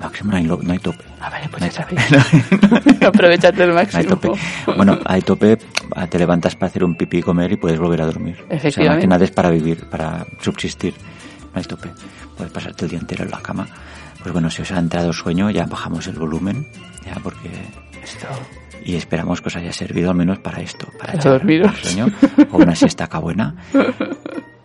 Máximo 0.00 0.30
no 0.32 0.36
hay, 0.38 0.44
no 0.44 0.72
hay 0.72 0.78
tope. 0.78 1.04
Ah, 1.20 1.28
vale, 1.30 1.48
pues 1.50 1.62
No 1.62 1.68
ya 1.68 1.72
sabéis. 1.72 3.02
Aprovechate 3.06 3.62
el 3.64 3.70
No 3.70 3.78
hay 3.78 3.84
máximo. 3.86 4.16
tope. 4.16 4.30
Bueno, 4.76 4.98
hay 5.04 5.22
tope, 5.22 5.58
ah, 5.94 6.06
te 6.06 6.18
levantas 6.18 6.54
para 6.56 6.68
hacer 6.70 6.84
un 6.84 6.96
pipí 6.96 7.18
y 7.18 7.22
comer 7.22 7.52
y 7.52 7.56
puedes 7.56 7.78
volver 7.78 8.02
a 8.02 8.06
dormir. 8.06 8.36
O 8.44 8.48
sea, 8.48 8.56
Efectivamente. 8.56 9.02
que 9.02 9.06
nada 9.08 9.24
es 9.24 9.30
para 9.30 9.50
vivir, 9.50 9.88
para 9.90 10.24
subsistir. 10.40 10.94
No 11.52 11.58
hay 11.60 11.64
tope. 11.64 11.90
Puedes 12.36 12.52
pasarte 12.52 12.84
el 12.86 12.90
día 12.90 12.98
entero 13.00 13.24
en 13.24 13.30
la 13.30 13.40
cama. 13.40 13.66
Pues 14.22 14.32
bueno, 14.32 14.48
si 14.50 14.62
os 14.62 14.72
ha 14.72 14.78
entrado 14.78 15.12
sueño, 15.12 15.50
ya 15.50 15.66
bajamos 15.66 16.06
el 16.06 16.18
volumen, 16.18 16.66
ya 17.04 17.14
porque... 17.22 17.50
Esto. 18.02 18.26
Y 18.84 18.96
esperamos 18.96 19.42
que 19.42 19.48
os 19.48 19.56
haya 19.56 19.72
servido 19.74 20.10
al 20.10 20.16
menos 20.16 20.38
para 20.38 20.60
esto, 20.60 20.86
para 20.98 21.12
Para 21.12 21.30
dormiros. 21.32 21.76
sueño 21.82 22.06
o 22.50 22.56
una 22.56 22.74
siestaca 22.74 23.18
buena. 23.18 23.54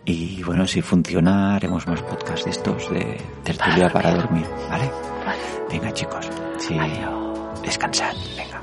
Y 0.06 0.42
bueno, 0.42 0.66
si 0.66 0.80
funciona, 0.80 1.56
haremos 1.56 1.86
más 1.86 2.00
podcasts 2.02 2.44
de 2.44 2.50
estos 2.52 2.90
de 2.90 3.18
tertulia 3.44 3.90
para 3.90 4.14
dormir, 4.14 4.46
¿vale? 4.70 4.90
Vale. 5.26 5.38
Venga 5.68 5.92
chicos, 5.92 6.28
sí, 6.58 6.78
Adiós. 6.78 7.60
descansad, 7.62 8.14
venga. 8.36 8.62